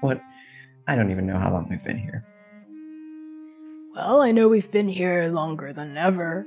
What? 0.00 0.20
I 0.88 0.96
don't 0.96 1.10
even 1.10 1.24
know 1.26 1.38
how 1.38 1.52
long 1.52 1.68
we've 1.70 1.84
been 1.84 1.98
here. 1.98 2.24
Well, 3.94 4.20
I 4.20 4.32
know 4.32 4.48
we've 4.48 4.70
been 4.70 4.88
here 4.88 5.28
longer 5.28 5.72
than 5.72 5.96
ever. 5.96 6.46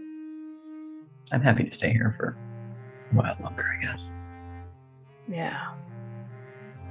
I'm 1.31 1.41
happy 1.41 1.63
to 1.63 1.71
stay 1.71 1.91
here 1.91 2.11
for 2.11 2.35
a 3.11 3.15
while 3.15 3.37
longer, 3.41 3.65
I 3.77 3.81
guess. 3.81 4.13
Yeah. 5.27 5.71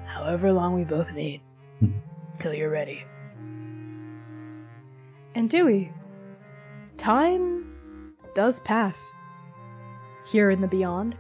However 0.07 0.53
long 0.53 0.75
we 0.75 0.85
both 0.85 1.13
need. 1.13 1.43
Mhm. 1.83 2.01
Till 2.39 2.55
you're 2.55 2.71
ready. 2.71 3.05
And 5.35 5.49
Dewey, 5.49 5.93
time 6.97 8.15
does 8.35 8.61
pass. 8.61 9.13
Here 10.27 10.51
in 10.51 10.61
the 10.61 10.69
beyond. 10.69 11.17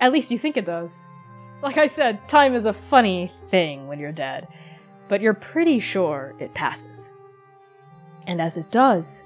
At 0.00 0.12
least 0.12 0.30
you 0.30 0.38
think 0.38 0.56
it 0.56 0.64
does. 0.64 1.06
Like 1.60 1.76
I 1.76 1.88
said, 1.88 2.28
time 2.28 2.54
is 2.54 2.66
a 2.66 2.72
funny 2.72 3.32
thing 3.50 3.88
when 3.88 3.98
you're 3.98 4.12
dead, 4.12 4.46
but 5.08 5.20
you're 5.20 5.34
pretty 5.34 5.80
sure 5.80 6.34
it 6.38 6.54
passes. 6.54 7.10
And 8.26 8.40
as 8.40 8.56
it 8.56 8.70
does, 8.70 9.24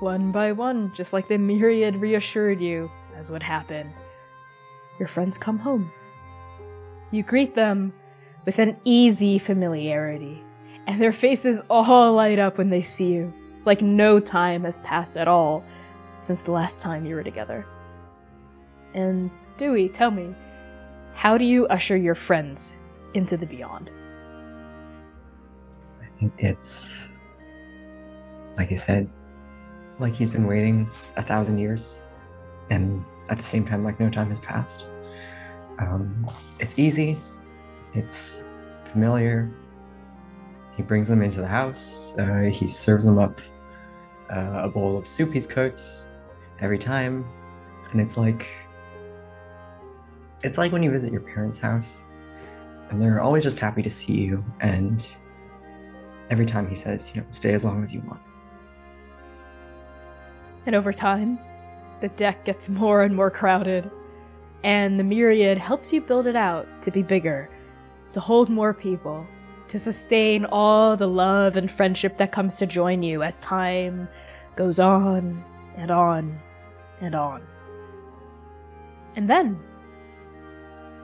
one 0.00 0.30
by 0.30 0.52
one, 0.52 0.92
just 0.94 1.12
like 1.12 1.28
the 1.28 1.38
myriad 1.38 1.96
reassured 1.96 2.60
you 2.60 2.90
as 3.16 3.30
would 3.30 3.42
happen, 3.42 3.92
your 4.98 5.08
friends 5.08 5.38
come 5.38 5.58
home. 5.58 5.90
You 7.10 7.22
greet 7.22 7.54
them 7.54 7.94
with 8.44 8.58
an 8.58 8.76
easy 8.84 9.38
familiarity, 9.38 10.42
and 10.86 11.00
their 11.00 11.12
faces 11.12 11.62
all 11.70 12.12
light 12.12 12.38
up 12.38 12.58
when 12.58 12.68
they 12.68 12.82
see 12.82 13.08
you, 13.08 13.32
like 13.64 13.80
no 13.80 14.20
time 14.20 14.64
has 14.64 14.80
passed 14.80 15.16
at 15.16 15.28
all 15.28 15.64
since 16.20 16.42
the 16.42 16.52
last 16.52 16.82
time 16.82 17.06
you 17.06 17.14
were 17.14 17.22
together. 17.22 17.64
And 18.94 19.30
Dewey, 19.56 19.88
tell 19.88 20.10
me, 20.10 20.34
how 21.18 21.36
do 21.36 21.44
you 21.44 21.66
usher 21.66 21.96
your 21.96 22.14
friends 22.14 22.76
into 23.14 23.36
the 23.36 23.44
beyond? 23.44 23.90
I 26.00 26.06
think 26.20 26.32
it's 26.38 27.08
like 28.56 28.70
you 28.70 28.76
said, 28.76 29.10
like 29.98 30.14
he's 30.14 30.30
been 30.30 30.46
waiting 30.46 30.88
a 31.16 31.22
thousand 31.22 31.58
years, 31.58 32.04
and 32.70 33.04
at 33.30 33.36
the 33.36 33.42
same 33.42 33.66
time, 33.66 33.82
like 33.82 33.98
no 33.98 34.08
time 34.08 34.28
has 34.28 34.38
passed. 34.38 34.86
Um, 35.80 36.30
it's 36.60 36.78
easy, 36.78 37.18
it's 37.94 38.46
familiar. 38.84 39.50
He 40.76 40.84
brings 40.84 41.08
them 41.08 41.22
into 41.22 41.40
the 41.40 41.48
house. 41.48 42.16
Uh, 42.16 42.48
he 42.52 42.68
serves 42.68 43.04
them 43.04 43.18
up 43.18 43.40
uh, 44.30 44.60
a 44.62 44.68
bowl 44.68 44.96
of 44.96 45.08
soup 45.08 45.32
he's 45.32 45.48
cooked 45.48 45.82
every 46.60 46.78
time, 46.78 47.26
and 47.90 48.00
it's 48.00 48.16
like 48.16 48.46
it's 50.42 50.58
like 50.58 50.72
when 50.72 50.82
you 50.82 50.90
visit 50.90 51.12
your 51.12 51.20
parents' 51.20 51.58
house, 51.58 52.04
and 52.90 53.02
they're 53.02 53.20
always 53.20 53.42
just 53.42 53.58
happy 53.58 53.82
to 53.82 53.90
see 53.90 54.14
you 54.14 54.42
and 54.60 55.16
every 56.30 56.46
time 56.46 56.68
he 56.68 56.74
says, 56.74 57.12
you 57.14 57.20
know, 57.20 57.26
stay 57.30 57.54
as 57.54 57.64
long 57.64 57.82
as 57.82 57.92
you 57.92 58.00
want. 58.00 58.20
And 60.66 60.74
over 60.74 60.92
time, 60.92 61.38
the 62.00 62.08
deck 62.08 62.44
gets 62.44 62.68
more 62.68 63.02
and 63.02 63.14
more 63.14 63.30
crowded, 63.30 63.90
and 64.64 64.98
the 64.98 65.04
myriad 65.04 65.58
helps 65.58 65.92
you 65.92 66.00
build 66.00 66.26
it 66.26 66.36
out 66.36 66.66
to 66.82 66.90
be 66.90 67.02
bigger, 67.02 67.48
to 68.12 68.20
hold 68.20 68.48
more 68.48 68.74
people, 68.74 69.26
to 69.68 69.78
sustain 69.78 70.44
all 70.46 70.96
the 70.96 71.06
love 71.06 71.56
and 71.56 71.70
friendship 71.70 72.16
that 72.18 72.32
comes 72.32 72.56
to 72.56 72.66
join 72.66 73.02
you 73.02 73.22
as 73.22 73.36
time 73.36 74.08
goes 74.56 74.78
on 74.78 75.44
and 75.76 75.90
on 75.90 76.38
and 77.00 77.14
on. 77.14 77.46
And 79.14 79.28
then, 79.28 79.60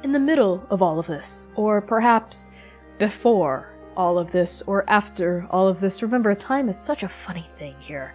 in 0.05 0.13
the 0.13 0.21
middle 0.21 0.67
of 0.69 0.83
all 0.83 0.99
of 0.99 1.07
this, 1.07 1.49
or 1.57 1.81
perhaps 1.81 2.51
before 2.99 3.75
all 3.97 4.19
of 4.19 4.31
this, 4.31 4.63
or 4.63 4.89
after 4.89 5.47
all 5.51 5.67
of 5.67 5.81
this, 5.81 6.03
remember, 6.03 6.35
time 6.35 6.69
is 6.69 6.79
such 6.79 7.03
a 7.03 7.09
funny 7.09 7.49
thing 7.59 7.75
here 7.81 8.15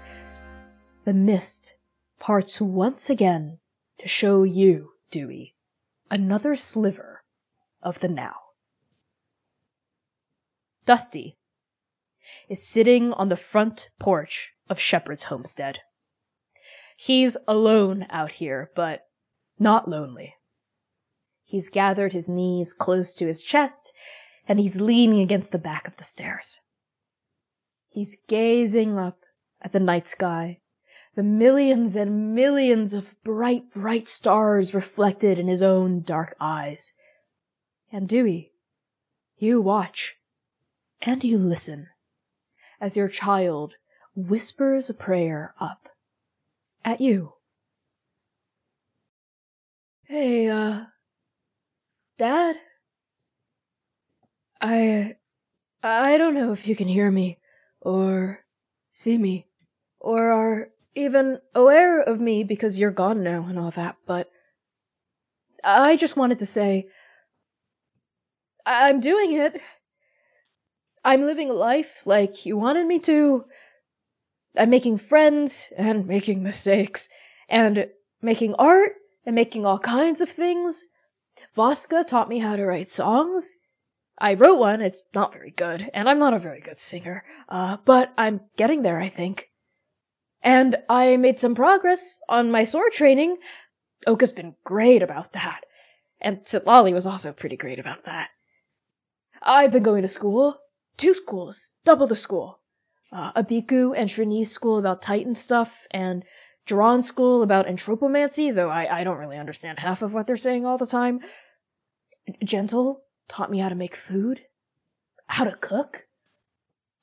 the 1.06 1.14
mist 1.14 1.76
parts 2.20 2.62
once 2.62 3.10
again 3.10 3.58
to 3.98 4.08
show 4.08 4.44
you, 4.44 4.92
Dewey, 5.10 5.56
another 6.12 6.56
sliver 6.56 7.24
of 7.82 8.00
the 8.00 8.08
now. 8.08 8.36
Dusty 10.86 11.38
is 12.48 12.68
sitting 12.68 13.12
on 13.14 13.30
the 13.30 13.36
front 13.36 13.90
porch 14.00 14.52
of 14.70 14.80
Shepherd's 14.80 15.26
homestead, 15.26 15.80
He's 17.02 17.38
alone 17.48 18.06
out 18.10 18.32
here, 18.34 18.72
but 18.76 19.08
not 19.58 19.88
lonely. 19.88 20.36
He's 21.50 21.68
gathered 21.68 22.14
his 22.14 22.30
knees 22.30 22.74
close 22.74 23.16
to 23.16 23.26
his 23.26 23.42
chest, 23.42 23.92
and 24.48 24.60
he's 24.60 24.80
leaning 24.80 25.20
against 25.20 25.52
the 25.52 25.58
back 25.58 25.88
of 25.88 25.98
the 25.98 26.04
stairs. 26.04 26.60
He's 27.90 28.18
gazing 28.28 29.00
up 29.00 29.22
at 29.60 29.72
the 29.72 29.80
night 29.80 30.06
sky, 30.06 30.60
the 31.16 31.24
millions 31.24 31.96
and 31.96 32.36
millions 32.36 32.94
of 32.94 33.16
bright, 33.24 33.74
bright 33.74 34.08
stars 34.08 34.76
reflected 34.76 35.40
in 35.40 35.48
his 35.48 35.64
own 35.64 36.04
dark 36.04 36.36
eyes. 36.40 36.94
And 37.92 38.08
Dewey, 38.08 38.52
you 39.40 39.60
watch, 39.60 40.18
and 41.02 41.24
you 41.24 41.40
listen, 41.40 41.88
as 42.80 42.96
your 42.96 43.08
child 43.08 43.74
whispers 44.16 44.88
a 44.88 44.94
prayer 44.94 45.56
up 45.60 45.90
at 46.86 47.02
you. 47.02 47.34
Hey, 50.04 50.48
uh, 50.48 50.82
Dad? 52.20 52.58
I, 54.60 55.16
I 55.82 56.18
don't 56.18 56.34
know 56.34 56.52
if 56.52 56.68
you 56.68 56.76
can 56.76 56.90
hear 56.90 57.10
me, 57.10 57.40
or 57.80 58.44
see 58.92 59.18
me, 59.18 59.48
or 60.02 60.30
are 60.30 60.70
even 60.96 61.40
aware 61.56 62.02
of 62.02 62.20
me 62.20 62.44
because 62.44 62.78
you're 62.78 62.92
gone 62.92 63.24
now 63.24 63.46
and 63.48 63.58
all 63.58 63.72
that, 63.72 63.96
but 64.06 64.30
I 65.64 65.96
just 65.96 66.18
wanted 66.18 66.40
to 66.40 66.46
say 66.46 66.88
I'm 68.66 69.00
doing 69.00 69.32
it. 69.34 69.62
I'm 71.06 71.26
living 71.26 71.50
a 71.50 71.54
life 71.54 72.02
like 72.06 72.46
you 72.46 72.58
wanted 72.58 72.86
me 72.86 73.00
to. 73.00 73.46
I'm 74.58 74.70
making 74.70 74.98
friends 74.98 75.72
and 75.78 76.06
making 76.06 76.44
mistakes 76.44 77.08
and 77.48 77.88
making 78.22 78.56
art 78.56 78.92
and 79.26 79.36
making 79.36 79.66
all 79.66 79.80
kinds 79.80 80.20
of 80.20 80.30
things. 80.30 80.86
Voska 81.60 82.08
taught 82.08 82.30
me 82.30 82.40
how 82.40 82.56
to 82.56 82.66
write 82.66 82.88
songs. 82.88 83.58
I 84.18 84.34
wrote 84.34 84.60
one, 84.60 84.80
it's 84.80 85.02
not 85.14 85.34
very 85.34 85.52
good, 85.52 85.90
and 85.94 86.08
I'm 86.08 86.18
not 86.18 86.34
a 86.34 86.40
very 86.40 86.62
good 86.62 86.78
singer, 86.78 87.26
uh, 87.50 87.76
but 87.84 88.14
I'm 88.18 88.40
getting 88.56 88.82
there, 88.82 89.02
I 89.02 89.10
think. 89.10 89.50
And 90.42 90.78
I 90.88 91.18
made 91.18 91.38
some 91.38 91.56
progress 91.56 92.22
on 92.30 92.50
my 92.50 92.64
sword 92.64 92.94
training. 92.94 93.40
Oka's 94.08 94.32
been 94.32 94.56
great 94.64 95.02
about 95.02 95.34
that. 95.34 95.66
And 96.22 96.38
Sitlali 96.46 96.94
was 96.94 97.06
also 97.06 97.34
pretty 97.34 97.58
great 97.58 97.78
about 97.78 98.06
that. 98.06 98.30
I've 99.44 99.74
been 99.74 99.84
going 99.84 100.04
to 100.04 100.08
school. 100.08 100.60
Two 100.96 101.14
schools. 101.14 101.74
Double 101.84 102.08
the 102.08 102.16
school. 102.16 102.60
Uh, 103.12 103.34
Abiku 103.34 103.94
and 103.98 104.10
Shrini's 104.10 104.50
school 104.50 104.78
about 104.78 105.02
Titan 105.02 105.36
stuff, 105.36 105.88
and 105.92 106.24
Duran's 106.66 107.08
school 107.08 107.44
about 107.44 107.68
anthropomancy, 107.68 108.56
though 108.56 108.70
I, 108.70 109.02
I 109.02 109.04
don't 109.04 109.18
really 109.18 109.38
understand 109.38 109.80
half 109.80 110.02
of 110.02 110.14
what 110.14 110.26
they're 110.26 110.38
saying 110.38 110.66
all 110.66 110.78
the 110.78 110.86
time. 110.86 111.20
Gentle 112.44 113.02
taught 113.28 113.52
me 113.52 113.60
how 113.60 113.70
to 113.70 113.76
make 113.76 113.96
food. 113.96 114.42
How 115.28 115.44
to 115.44 115.56
cook. 115.56 116.08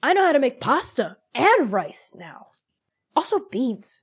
I 0.02 0.12
know 0.12 0.24
how 0.24 0.32
to 0.32 0.38
make 0.38 0.60
pasta 0.60 1.16
and 1.34 1.72
rice 1.72 2.12
now. 2.16 2.48
Also 3.14 3.40
beans. 3.50 4.02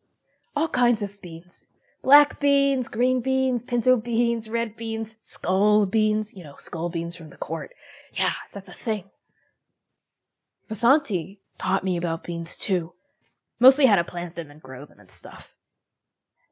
All 0.56 0.68
kinds 0.68 1.02
of 1.02 1.22
beans. 1.22 1.68
Black 2.02 2.40
beans, 2.40 2.90
green 2.90 3.22
beans, 3.22 3.64
pinto 3.64 3.96
beans, 3.96 4.50
red 4.50 4.76
beans, 4.76 5.16
skull 5.20 5.86
beans. 5.86 6.34
You 6.34 6.44
know, 6.44 6.56
skull 6.58 6.90
beans 6.90 7.16
from 7.16 7.30
the 7.30 7.38
court. 7.38 7.74
Yeah, 8.14 8.34
that's 8.52 8.70
a 8.70 8.74
thing. 8.74 9.06
Vasanti 10.70 11.40
taught 11.58 11.84
me 11.84 11.98
about 11.98 12.24
beans 12.24 12.58
too. 12.58 12.94
Mostly 13.60 13.86
how 13.86 13.96
to 13.96 14.04
plant 14.04 14.36
them 14.36 14.52
and 14.52 14.62
grow 14.62 14.86
them 14.86 15.00
and 15.00 15.10
stuff. 15.10 15.56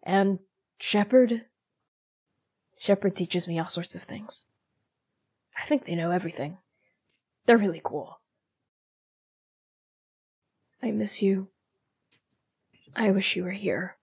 And 0.03 0.39
Shepherd. 0.79 1.45
Shepherd 2.77 3.15
teaches 3.15 3.47
me 3.47 3.59
all 3.59 3.67
sorts 3.67 3.95
of 3.95 4.03
things. 4.03 4.47
I 5.61 5.65
think 5.65 5.85
they 5.85 5.95
know 5.95 6.11
everything. 6.11 6.57
They're 7.45 7.57
really 7.57 7.81
cool. 7.83 8.19
I 10.81 10.91
miss 10.91 11.21
you. 11.21 11.49
I 12.95 13.11
wish 13.11 13.35
you 13.35 13.43
were 13.43 13.51
here. 13.51 13.97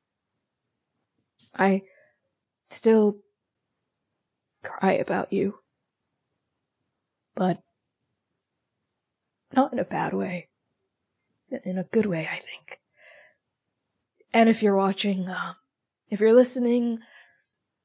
I 1.54 1.82
still 2.70 3.18
cry 4.62 4.92
about 4.92 5.32
you. 5.32 5.58
But 7.34 7.58
not 9.52 9.72
in 9.72 9.78
a 9.78 9.84
bad 9.84 10.14
way. 10.14 10.48
In 11.64 11.78
a 11.78 11.84
good 11.84 12.06
way, 12.06 12.28
I 12.30 12.36
think. 12.36 12.80
And 14.32 14.48
if 14.48 14.62
you're 14.62 14.76
watching, 14.76 15.28
uh, 15.28 15.54
if 16.08 16.20
you're 16.20 16.34
listening, 16.34 16.98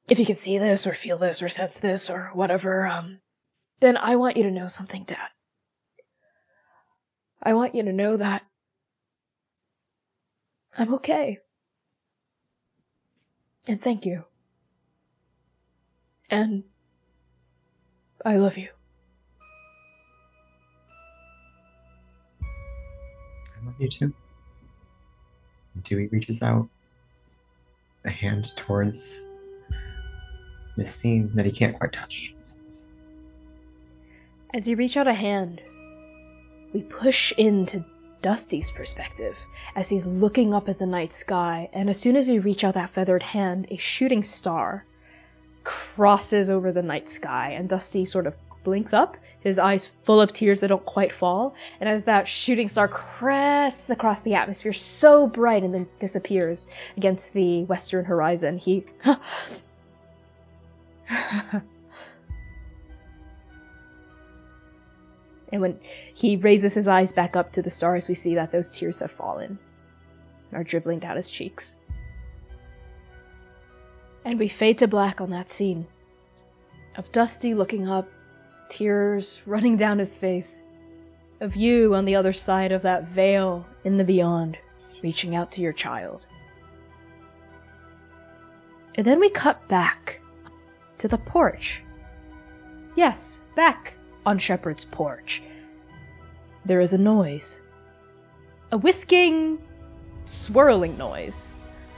if 0.08 0.18
you 0.18 0.26
can 0.26 0.34
see 0.34 0.58
this 0.58 0.86
or 0.86 0.94
feel 0.94 1.18
this 1.18 1.42
or 1.42 1.48
sense 1.48 1.78
this 1.78 2.10
or 2.10 2.30
whatever, 2.34 2.86
um, 2.86 3.20
then 3.80 3.96
I 3.96 4.16
want 4.16 4.36
you 4.36 4.42
to 4.44 4.50
know 4.50 4.66
something, 4.66 5.04
Dad. 5.04 5.28
I 7.42 7.54
want 7.54 7.74
you 7.74 7.82
to 7.82 7.92
know 7.92 8.16
that 8.16 8.44
I'm 10.76 10.94
okay. 10.94 11.38
And 13.66 13.80
thank 13.80 14.04
you. 14.04 14.24
And 16.30 16.64
I 18.24 18.36
love 18.36 18.56
you. 18.56 18.68
I 22.42 23.66
love 23.66 23.74
you 23.78 23.88
too. 23.88 24.12
Dewey 25.82 26.08
reaches 26.08 26.42
out 26.42 26.68
a 28.04 28.10
hand 28.10 28.52
towards 28.56 29.26
this 30.76 30.94
scene 30.94 31.30
that 31.34 31.46
he 31.46 31.52
can't 31.52 31.78
quite 31.78 31.92
touch. 31.92 32.33
As 34.54 34.68
you 34.68 34.76
reach 34.76 34.96
out 34.96 35.08
a 35.08 35.14
hand, 35.14 35.60
we 36.72 36.82
push 36.82 37.32
into 37.36 37.84
Dusty's 38.22 38.70
perspective 38.70 39.36
as 39.74 39.88
he's 39.88 40.06
looking 40.06 40.54
up 40.54 40.68
at 40.68 40.78
the 40.78 40.86
night 40.86 41.12
sky, 41.12 41.68
and 41.72 41.90
as 41.90 42.00
soon 42.00 42.14
as 42.14 42.28
you 42.30 42.40
reach 42.40 42.62
out 42.62 42.74
that 42.74 42.90
feathered 42.90 43.24
hand, 43.24 43.66
a 43.72 43.76
shooting 43.76 44.22
star 44.22 44.86
crosses 45.64 46.48
over 46.48 46.70
the 46.70 46.82
night 46.82 47.08
sky, 47.08 47.50
and 47.50 47.68
Dusty 47.68 48.04
sort 48.04 48.28
of 48.28 48.36
blinks 48.62 48.92
up, 48.92 49.16
his 49.40 49.58
eyes 49.58 49.86
full 49.86 50.20
of 50.20 50.32
tears 50.32 50.60
that 50.60 50.68
don't 50.68 50.86
quite 50.86 51.10
fall, 51.10 51.56
and 51.80 51.88
as 51.88 52.04
that 52.04 52.28
shooting 52.28 52.68
star 52.68 52.86
crests 52.86 53.90
across 53.90 54.22
the 54.22 54.34
atmosphere 54.34 54.72
so 54.72 55.26
bright 55.26 55.64
and 55.64 55.74
then 55.74 55.88
disappears 55.98 56.68
against 56.96 57.32
the 57.32 57.64
western 57.64 58.04
horizon, 58.04 58.58
he 58.58 58.84
And 65.54 65.60
when 65.60 65.78
he 66.12 66.34
raises 66.34 66.74
his 66.74 66.88
eyes 66.88 67.12
back 67.12 67.36
up 67.36 67.52
to 67.52 67.62
the 67.62 67.70
stars, 67.70 68.08
we 68.08 68.16
see 68.16 68.34
that 68.34 68.50
those 68.50 68.72
tears 68.72 68.98
have 68.98 69.12
fallen 69.12 69.56
and 70.50 70.60
are 70.60 70.64
dribbling 70.64 70.98
down 70.98 71.14
his 71.14 71.30
cheeks. 71.30 71.76
And 74.24 74.36
we 74.36 74.48
fade 74.48 74.78
to 74.78 74.88
black 74.88 75.20
on 75.20 75.30
that 75.30 75.48
scene 75.48 75.86
of 76.96 77.12
Dusty 77.12 77.54
looking 77.54 77.88
up, 77.88 78.08
tears 78.68 79.42
running 79.46 79.76
down 79.76 80.00
his 80.00 80.16
face, 80.16 80.62
of 81.40 81.54
you 81.54 81.94
on 81.94 82.04
the 82.04 82.16
other 82.16 82.32
side 82.32 82.72
of 82.72 82.82
that 82.82 83.06
veil 83.06 83.64
in 83.84 83.96
the 83.96 84.02
beyond, 84.02 84.58
reaching 85.04 85.36
out 85.36 85.52
to 85.52 85.62
your 85.62 85.72
child. 85.72 86.26
And 88.96 89.06
then 89.06 89.20
we 89.20 89.30
cut 89.30 89.68
back 89.68 90.20
to 90.98 91.06
the 91.06 91.18
porch. 91.18 91.84
Yes, 92.96 93.40
back 93.54 93.98
on 94.26 94.38
Shepherd's 94.38 94.84
porch. 94.84 95.42
There 96.64 96.80
is 96.80 96.92
a 96.92 96.98
noise. 96.98 97.60
A 98.72 98.76
whisking, 98.76 99.58
swirling 100.24 100.96
noise, 100.96 101.48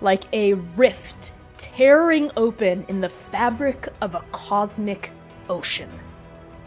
like 0.01 0.25
a 0.33 0.55
rift 0.55 1.33
tearing 1.59 2.31
open 2.37 2.85
in 2.89 3.01
the 3.01 3.09
fabric 3.09 3.89
of 4.01 4.15
a 4.15 4.25
cosmic 4.33 5.11
ocean. 5.49 5.89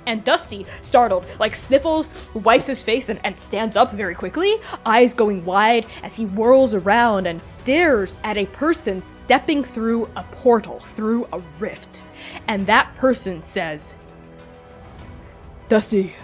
And 0.08 0.24
Dusty, 0.24 0.66
startled, 0.82 1.28
like 1.40 1.54
sniffles, 1.54 2.32
wipes 2.34 2.66
his 2.66 2.82
face, 2.82 3.10
and, 3.10 3.20
and, 3.24 3.40
stands 3.40 3.78
up 3.78 3.92
very 3.92 4.16
quickly, 4.16 4.56
eyes 4.86 5.14
going 5.14 5.46
wide 5.46 5.86
as 6.02 6.18
he 6.18 6.26
whirls 6.26 6.74
around 6.74 7.28
and 7.28 7.42
stares 7.42 8.18
at 8.24 8.38
a 8.38 8.48
person 8.48 9.04
stepping 9.04 9.62
through 9.62 10.10
a 10.16 10.24
portal, 10.32 10.80
through 10.80 11.28
a 11.32 11.40
rift. 11.60 12.02
And 12.48 12.66
that 12.66 12.96
person 12.96 13.44
says, 13.44 13.98
Dusty, 15.70 16.16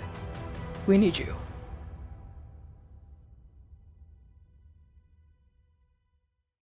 we 0.87 0.97
need 0.97 1.19
you. 1.19 1.44